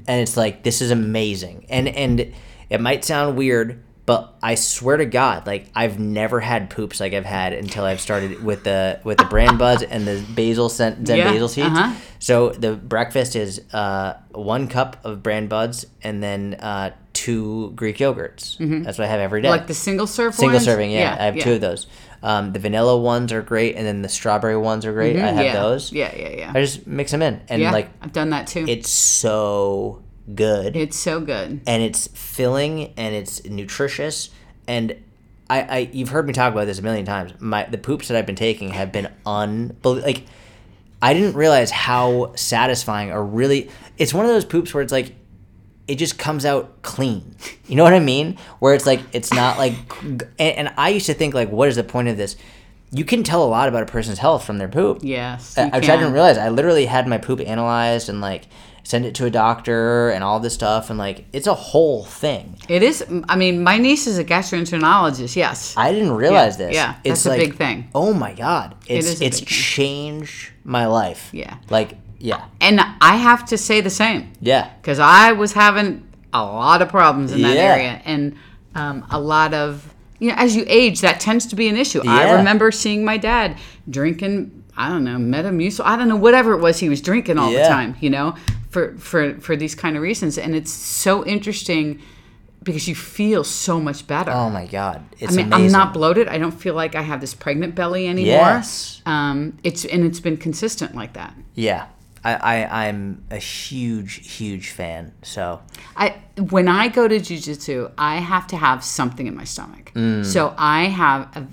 And 0.07 0.21
it's 0.21 0.37
like 0.37 0.63
this 0.63 0.81
is 0.81 0.91
amazing. 0.91 1.65
And 1.69 1.87
and 1.87 2.33
it 2.69 2.81
might 2.81 3.03
sound 3.05 3.37
weird, 3.37 3.83
but 4.05 4.35
I 4.41 4.55
swear 4.55 4.97
to 4.97 5.05
God, 5.05 5.45
like 5.45 5.69
I've 5.75 5.99
never 5.99 6.39
had 6.39 6.69
poops 6.69 6.99
like 6.99 7.13
I've 7.13 7.25
had 7.25 7.53
until 7.53 7.83
I've 7.83 7.99
started 7.99 8.43
with 8.43 8.63
the 8.63 8.99
with 9.03 9.17
the 9.17 9.25
Bran 9.25 9.57
Buds 9.57 9.83
and 9.83 10.07
the 10.07 10.23
basil 10.35 10.69
scent 10.69 11.05
Zen 11.07 11.17
Yeah, 11.17 11.31
basil 11.31 11.49
seeds. 11.49 11.67
uh-huh. 11.67 11.93
So 12.19 12.49
the 12.49 12.73
breakfast 12.75 13.35
is 13.35 13.61
uh, 13.73 14.13
one 14.31 14.67
cup 14.67 14.97
of 15.03 15.21
Bran 15.21 15.47
Buds 15.47 15.85
and 16.01 16.23
then 16.23 16.55
uh, 16.55 16.91
two 17.13 17.71
Greek 17.75 17.97
yogurts. 17.97 18.57
That's 18.83 18.97
what 18.97 19.05
I 19.05 19.11
have 19.11 19.19
every 19.19 19.41
day. 19.41 19.49
Mm-hmm. 19.49 19.57
Like 19.57 19.67
the 19.67 19.73
single 19.73 20.07
serve 20.07 20.35
Single 20.35 20.55
ones? 20.55 20.65
serving, 20.65 20.91
yeah. 20.91 21.15
I 21.19 21.25
have 21.25 21.35
yeah. 21.35 21.43
two 21.43 21.53
of 21.53 21.61
those. 21.61 21.87
Um, 22.23 22.51
the 22.53 22.59
vanilla 22.59 22.97
ones 22.97 23.31
are 23.31 23.41
great, 23.41 23.75
and 23.75 23.85
then 23.85 24.01
the 24.01 24.09
strawberry 24.09 24.57
ones 24.57 24.85
are 24.85 24.93
great. 24.93 25.15
I 25.15 25.19
have 25.19 25.35
Mm-hmm. 25.35 25.43
yeah. 25.43 25.53
those. 25.53 25.91
Yeah, 25.91 26.15
yeah, 26.15 26.29
yeah. 26.29 26.51
I 26.55 26.61
just 26.61 26.87
mix 26.87 27.11
them 27.11 27.21
in, 27.21 27.41
and 27.49 27.61
yeah, 27.61 27.71
like 27.71 27.89
I've 28.01 28.13
done 28.13 28.31
that 28.31 28.47
too. 28.47 28.65
it's 28.67 28.89
so 28.89 30.01
good, 30.33 30.75
it's 30.75 30.97
so 30.97 31.19
good. 31.21 31.61
and 31.67 31.83
it's 31.83 32.07
filling, 32.07 32.93
and 32.97 33.13
it's 33.15 33.43
nutritious, 33.45 34.29
and 34.67 34.95
I, 35.49 35.61
I 35.61 35.77
you've 35.93 36.09
heard 36.09 36.27
me 36.27 36.33
talk 36.33 36.51
about 36.51 36.65
this 36.65 36.79
a 36.79 36.81
million 36.81 37.05
times. 37.05 37.33
My 37.39 37.63
the 37.65 37.77
poops 37.77 38.07
that 38.09 38.17
I've 38.17 38.25
been 38.25 38.35
taking 38.35 38.71
have 38.71 38.91
been 38.91 39.09
unbelievable. 39.25 40.05
Like 40.05 40.23
I 41.01 41.13
didn't 41.13 41.35
realize 41.35 41.69
how 41.71 42.33
satisfying 42.35 43.11
or 43.11 43.23
really. 43.23 43.69
It's 43.97 44.13
one 44.13 44.25
of 44.25 44.31
those 44.31 44.45
poops 44.45 44.73
where 44.73 44.81
it's 44.83 44.91
like 44.91 45.15
it 45.87 45.95
just 45.95 46.17
comes 46.17 46.45
out 46.45 46.81
clean. 46.81 47.35
You 47.67 47.75
know 47.75 47.83
what 47.83 47.93
I 47.93 47.99
mean? 47.99 48.37
Where 48.59 48.73
it's 48.73 48.85
like 48.85 49.01
it's 49.13 49.33
not 49.33 49.57
like 49.57 49.75
and, 50.03 50.23
and 50.39 50.73
I 50.77 50.89
used 50.89 51.05
to 51.07 51.13
think 51.13 51.33
like 51.33 51.49
what 51.49 51.69
is 51.69 51.75
the 51.75 51.83
point 51.83 52.07
of 52.07 52.17
this? 52.17 52.35
You 52.91 53.03
can 53.03 53.23
tell 53.23 53.43
a 53.43 53.49
lot 53.49 53.67
about 53.67 53.83
a 53.83 53.85
person's 53.85 54.19
health 54.19 54.45
from 54.45 54.57
their 54.59 54.69
poop. 54.69 54.99
Yes. 55.01 55.57
I- 55.57 55.65
Which 55.65 55.89
I 55.89 55.97
didn't 55.97 56.13
realize. 56.13 56.37
I 56.37 56.49
literally 56.49 56.85
had 56.85 57.07
my 57.07 57.17
poop 57.17 57.41
analyzed 57.41 58.07
and 58.09 58.21
like 58.21 58.43
send 58.83 59.05
it 59.05 59.13
to 59.15 59.25
a 59.25 59.29
doctor 59.29 60.09
and 60.11 60.23
all 60.23 60.39
this 60.39 60.53
stuff 60.53 60.89
and 60.89 60.97
like 60.97 61.25
it's 61.33 61.47
a 61.47 61.53
whole 61.53 62.05
thing. 62.05 62.55
It 62.69 62.83
is. 62.83 63.03
I 63.27 63.35
mean, 63.35 63.61
my 63.61 63.77
niece 63.77 64.07
is 64.07 64.17
a 64.17 64.23
gastroenterologist. 64.23 65.35
Yes. 65.35 65.73
I 65.75 65.91
didn't 65.91 66.13
realize 66.13 66.55
this. 66.57 66.73
yeah, 66.73 66.95
it's 67.03 67.23
that's 67.23 67.25
a 67.25 67.29
like, 67.29 67.39
big 67.41 67.55
thing. 67.55 67.89
Oh 67.93 68.13
my 68.13 68.33
god, 68.33 68.75
it's 68.87 69.19
it's 69.19 69.41
changed 69.41 70.51
my 70.63 70.85
life. 70.85 71.29
Yeah. 71.33 71.57
like 71.69 71.97
yeah, 72.19 72.45
and 72.61 72.79
I 73.01 73.15
have 73.17 73.45
to 73.47 73.57
say 73.57 73.81
the 73.81 73.89
same 73.89 74.31
yeah, 74.41 74.71
because 74.81 74.99
I 74.99 75.31
was 75.33 75.53
having 75.53 76.07
a 76.33 76.43
lot 76.43 76.81
of 76.81 76.89
problems 76.89 77.31
in 77.31 77.41
that 77.41 77.55
Yeah. 77.55 77.73
area 77.73 78.01
and 78.05 78.35
um, 78.75 79.05
a 79.09 79.19
lot 79.19 79.53
of 79.53 79.93
you 80.19 80.29
know 80.29 80.35
as 80.37 80.55
you 80.55 80.63
age 80.67 81.01
that 81.01 81.19
tends 81.19 81.45
to 81.47 81.55
be 81.55 81.67
an 81.67 81.77
issue. 81.77 82.01
I 82.05 82.33
remember 82.35 82.71
seeing 82.71 83.03
my 83.05 83.17
dad 83.17 83.57
drinking 83.89 84.63
I 84.75 84.89
don't 84.89 85.03
know 85.03 85.17
Metamucil 85.17 85.83
I 85.85 85.95
don't 85.95 86.07
know 86.09 86.15
whatever 86.17 86.53
it 86.53 86.61
was 86.61 86.79
he 86.79 86.89
was 86.89 87.01
drinking 87.01 87.37
all 87.39 87.51
the 87.51 87.63
time 87.63 87.95
you 87.99 88.09
know 88.09 88.35
for 88.69 88.95
for 88.97 89.35
for 89.39 89.55
these 89.55 89.73
kind 89.75 89.95
of 89.95 90.01
reasons 90.03 90.37
and 90.37 90.53
it's 90.55 90.71
so 90.71 91.25
interesting 91.25 92.01
because 92.63 92.85
you 92.89 92.95
feel 92.95 93.45
so 93.45 93.79
much 93.79 94.05
better. 94.07 94.29
Oh 94.31 94.49
my 94.49 94.65
god, 94.65 95.01
it's 95.19 95.31
I 95.31 95.35
mean, 95.37 95.45
amazing. 95.45 95.65
I'm 95.67 95.71
not 95.71 95.93
bloated. 95.93 96.27
I 96.27 96.37
don't 96.37 96.51
feel 96.51 96.73
like 96.73 96.95
I 96.95 97.01
have 97.01 97.21
this 97.21 97.33
pregnant 97.33 97.75
belly 97.75 98.07
anymore. 98.09 98.35
Yes. 98.35 99.01
Um, 99.05 99.57
it's 99.63 99.85
and 99.85 100.03
it's 100.03 100.19
been 100.19 100.35
consistent 100.35 100.93
like 100.93 101.13
that. 101.13 101.33
Yeah, 101.55 101.85
I, 102.35 102.55
I 102.57 102.87
I'm 102.87 103.23
a 103.31 103.37
huge 103.37 104.13
huge 104.37 104.69
fan. 104.71 105.13
So 105.21 105.61
I 105.95 106.15
when 106.39 106.67
I 106.67 106.87
go 106.89 107.07
to 107.07 107.19
jujitsu, 107.19 107.91
I 107.97 108.17
have 108.17 108.47
to 108.47 108.57
have 108.57 108.83
something 108.83 109.27
in 109.27 109.35
my 109.35 109.43
stomach. 109.45 109.91
Mm. 109.95 110.25
So 110.25 110.53
I 110.57 110.85
have 110.85 111.21
a, 111.37 111.47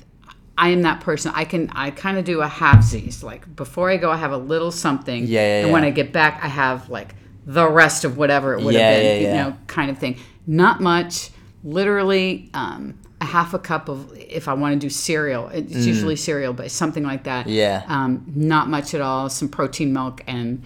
I 0.58 0.68
am 0.70 0.82
that 0.82 1.00
person. 1.00 1.32
I 1.34 1.44
can 1.44 1.70
I 1.70 1.90
kind 1.90 2.18
of 2.18 2.24
do 2.24 2.40
a 2.42 2.46
halvesies. 2.48 3.22
Like 3.22 3.54
before 3.56 3.90
I 3.90 3.96
go, 3.96 4.10
I 4.10 4.16
have 4.16 4.32
a 4.32 4.36
little 4.52 4.70
something. 4.72 5.24
Yeah, 5.26 5.40
yeah, 5.40 5.62
And 5.64 5.72
when 5.72 5.82
yeah. 5.82 5.88
I 5.88 5.92
get 5.92 6.12
back, 6.12 6.40
I 6.42 6.48
have 6.48 6.88
like 6.90 7.14
the 7.46 7.68
rest 7.68 8.04
of 8.04 8.16
whatever 8.16 8.54
it 8.54 8.62
would 8.64 8.74
Yeah, 8.74 8.88
have 8.90 9.02
been. 9.02 9.22
yeah, 9.22 9.28
You 9.44 9.50
know, 9.50 9.56
kind 9.66 9.90
of 9.90 9.98
thing. 9.98 10.18
Not 10.46 10.80
much. 10.80 11.30
Literally. 11.62 12.50
Um, 12.54 12.98
a 13.24 13.26
half 13.26 13.54
a 13.54 13.58
cup 13.58 13.88
of 13.88 14.16
if 14.16 14.46
I 14.48 14.54
want 14.54 14.74
to 14.74 14.78
do 14.78 14.90
cereal, 14.90 15.48
it's 15.48 15.86
usually 15.86 16.16
cereal, 16.16 16.52
but 16.52 16.70
something 16.70 17.02
like 17.02 17.24
that. 17.24 17.46
Mm. 17.46 17.54
Yeah. 17.54 17.84
Um, 17.88 18.24
not 18.34 18.68
much 18.68 18.94
at 18.94 19.00
all. 19.00 19.28
Some 19.28 19.48
protein 19.48 19.92
milk 19.92 20.22
and 20.26 20.62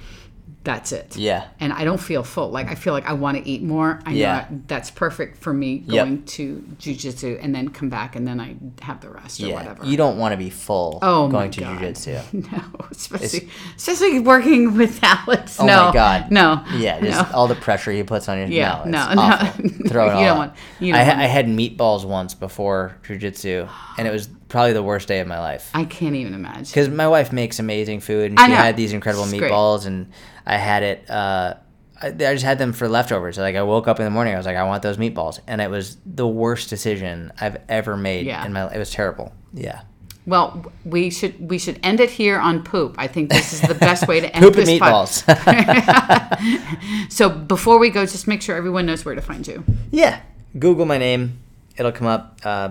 that's 0.69 0.93
it 0.93 1.17
yeah, 1.17 1.49
and 1.61 1.73
I 1.73 1.83
don't 1.85 2.01
feel 2.11 2.23
full. 2.23 2.51
Like 2.51 2.69
I 2.69 2.75
feel 2.75 2.93
like 2.93 3.07
I 3.09 3.15
want 3.15 3.39
to 3.39 3.49
eat 3.49 3.63
more. 3.63 4.01
I 4.05 4.11
know 4.13 4.17
Yeah. 4.19 4.37
I- 4.51 4.55
that's 4.67 4.91
perfect 4.91 5.39
for 5.39 5.53
me 5.55 5.83
Yep. 5.87 6.07
going 6.07 6.23
to 6.37 6.65
jujitsu 6.79 7.39
and 7.43 7.55
then 7.55 7.71
come 7.71 7.89
back 7.89 8.17
and 8.17 8.27
then 8.29 8.39
I 8.39 8.57
have 8.83 9.01
the 9.01 9.09
rest 9.09 9.41
or 9.41 9.47
yeah. 9.47 9.55
whatever. 9.55 9.87
You 9.87 9.97
don't 9.97 10.19
want 10.19 10.33
to 10.33 10.37
be 10.37 10.51
full 10.51 10.99
Oh 11.01 11.29
going 11.29 11.51
to 11.53 11.61
jujitsu. 11.63 12.21
no, 12.53 12.87
especially 12.91 13.49
especially 13.77 14.21
working 14.21 14.77
with 14.77 15.01
Alex. 15.03 15.59
Oh 15.59 15.65
no, 15.67 15.87
my 15.87 15.93
God. 15.93 16.31
no, 16.31 16.63
Yeah, 16.77 17.01
just 17.01 17.31
no. 17.31 17.37
all 17.37 17.47
the 17.49 17.55
pressure 17.55 17.91
he 17.93 18.03
puts 18.03 18.29
on 18.29 18.39
you. 18.39 18.47
Yeah, 18.47 18.83
no, 18.85 19.15
no, 19.15 19.39
it's 19.41 19.59
no. 19.85 19.89
Throw 19.89 20.05
it 20.07 20.09
You 20.09 20.13
all 20.17 20.25
don't 20.25 20.39
want- 20.39 20.53
you 20.81 20.95
I, 20.95 20.99
don't 20.99 21.07
ha- 21.07 21.13
want- 21.13 21.23
I 21.23 21.27
had 21.27 21.47
meatballs 21.47 22.05
once 22.05 22.35
before 22.35 22.97
jujitsu, 23.05 23.69
and 23.97 24.07
it 24.07 24.11
was 24.13 24.29
probably 24.49 24.73
the 24.73 24.83
worst 24.83 25.09
day 25.09 25.21
of 25.21 25.27
my 25.27 25.39
life. 25.39 25.71
I 25.75 25.85
can't 25.85 26.15
even 26.15 26.33
imagine. 26.35 26.65
Because 26.65 26.89
my 26.89 27.07
wife 27.09 27.33
makes 27.33 27.59
amazing 27.59 28.01
food, 28.01 28.31
and 28.33 28.39
she 28.41 28.51
had 28.51 28.77
these 28.77 28.93
incredible 28.93 29.25
It's 29.25 29.33
great. 29.35 29.51
meatballs, 29.53 29.87
and 29.87 30.11
I 30.49 30.57
had 30.57 30.83
it. 30.83 31.09
Uh, 31.11 31.55
I, 32.03 32.09
I 32.09 32.13
just 32.13 32.45
had 32.45 32.59
them 32.59 32.73
for 32.73 32.89
leftovers. 32.89 33.39
Like 33.39 33.55
I 33.55 33.63
woke 33.63 33.87
up 33.87 34.01
in 34.01 34.05
the 34.05 34.11
morning, 34.11 34.35
I 34.35 34.37
was 34.37 34.47
like, 34.47 34.57
I 34.57 34.65
want 34.65 34.83
those 34.83 34.97
meatballs, 34.97 35.39
and 35.47 35.61
it 35.61 35.71
was 35.71 35.97
the 36.07 36.27
worst 36.27 36.71
decision 36.71 37.33
I've 37.41 37.59
ever 37.69 37.97
made 37.97 38.27
Yeah. 38.27 38.45
in 38.47 38.53
my. 38.53 38.65
life. 38.65 38.75
It 38.75 38.79
was 38.79 38.91
terrible. 38.91 39.33
Yeah. 39.53 39.83
Well, 40.27 40.71
we 40.85 41.09
should 41.11 41.49
we 41.49 41.59
should 41.59 41.81
end 41.83 42.01
it 42.01 42.11
here 42.11 42.39
on 42.39 42.63
poop. 42.63 42.95
I 42.99 43.07
think 43.07 43.31
this 43.31 43.53
is 43.55 43.63
the 43.63 43.75
best 43.75 44.07
way 44.07 44.21
to 44.21 44.27
end 44.35 44.43
Poop 44.45 44.57
and 44.57 44.67
this 44.67 44.79
pod- 44.79 45.09
meatballs. 45.09 47.09
So 47.11 47.29
before 47.31 47.79
we 47.79 47.91
go, 47.91 48.05
just 48.07 48.27
make 48.29 48.43
sure 48.43 48.57
everyone 48.57 48.87
knows 48.87 49.05
where 49.05 49.15
to 49.15 49.23
find 49.23 49.47
you. 49.47 49.65
yeah. 49.91 50.21
Google 50.59 50.87
my 50.87 50.99
name. 50.99 51.39
It'll 51.77 51.93
come 51.93 52.07
up. 52.07 52.41
Uh, 52.45 52.71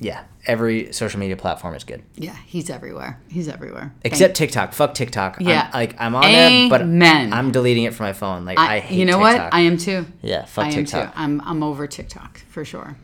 yeah. 0.00 0.24
Every 0.46 0.92
social 0.92 1.18
media 1.20 1.36
platform 1.36 1.74
is 1.74 1.84
good. 1.84 2.02
Yeah, 2.16 2.36
he's 2.46 2.68
everywhere. 2.68 3.18
He's 3.28 3.48
everywhere. 3.48 3.94
Except 4.02 4.34
TikTok. 4.36 4.72
Fuck 4.74 4.94
TikTok. 4.94 5.38
I'm- 5.40 5.48
Yeah. 5.48 5.70
like 5.72 5.94
I'm 5.98 6.14
on 6.14 6.24
it, 6.24 6.68
but 6.68 6.82
Amen. 6.82 7.32
I'm 7.32 7.50
deleting 7.50 7.84
it 7.84 7.94
from 7.94 8.04
my 8.06 8.12
phone. 8.12 8.44
Like 8.44 8.58
I, 8.58 8.76
I, 8.76 8.80
hate 8.80 8.98
you 8.98 9.06
know 9.06 9.18
TikTok. 9.18 9.44
what? 9.52 9.54
I 9.54 9.60
am 9.60 9.76
too. 9.78 10.06
Yeah, 10.22 10.44
fuck 10.44 10.64
I 10.66 10.68
am 10.68 10.74
TikTok. 10.74 11.14
too. 11.14 11.18
I'm 11.20 11.40
I'm 11.42 11.62
over 11.62 11.86
TikTok 11.86 12.38
for 12.50 12.64
sure. 12.64 12.96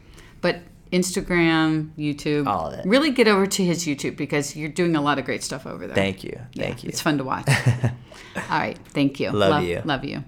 But 0.43 0.61
Instagram, 0.93 1.91
YouTube, 1.97 2.47
All 2.47 2.67
of 2.67 2.79
it. 2.79 2.85
Really 2.85 3.11
get 3.11 3.29
over 3.29 3.47
to 3.47 3.65
his 3.65 3.85
YouTube 3.87 4.17
because 4.17 4.57
you're 4.57 4.69
doing 4.69 4.97
a 4.97 5.01
lot 5.01 5.19
of 5.19 5.25
great 5.25 5.43
stuff 5.43 5.67
over 5.67 5.87
there. 5.87 5.95
Thank 5.95 6.25
you. 6.25 6.39
Yeah, 6.53 6.65
Thank 6.65 6.83
you. 6.85 6.89
It's 6.89 7.01
fun 7.01 7.19
to 7.19 7.25
watch. 7.25 7.49
All 8.37 8.43
right. 8.51 8.79
Thank 8.89 9.21
you. 9.21 9.31
Love 9.31 9.63
you. 9.65 9.83
Love 9.85 10.05
you. 10.05 10.25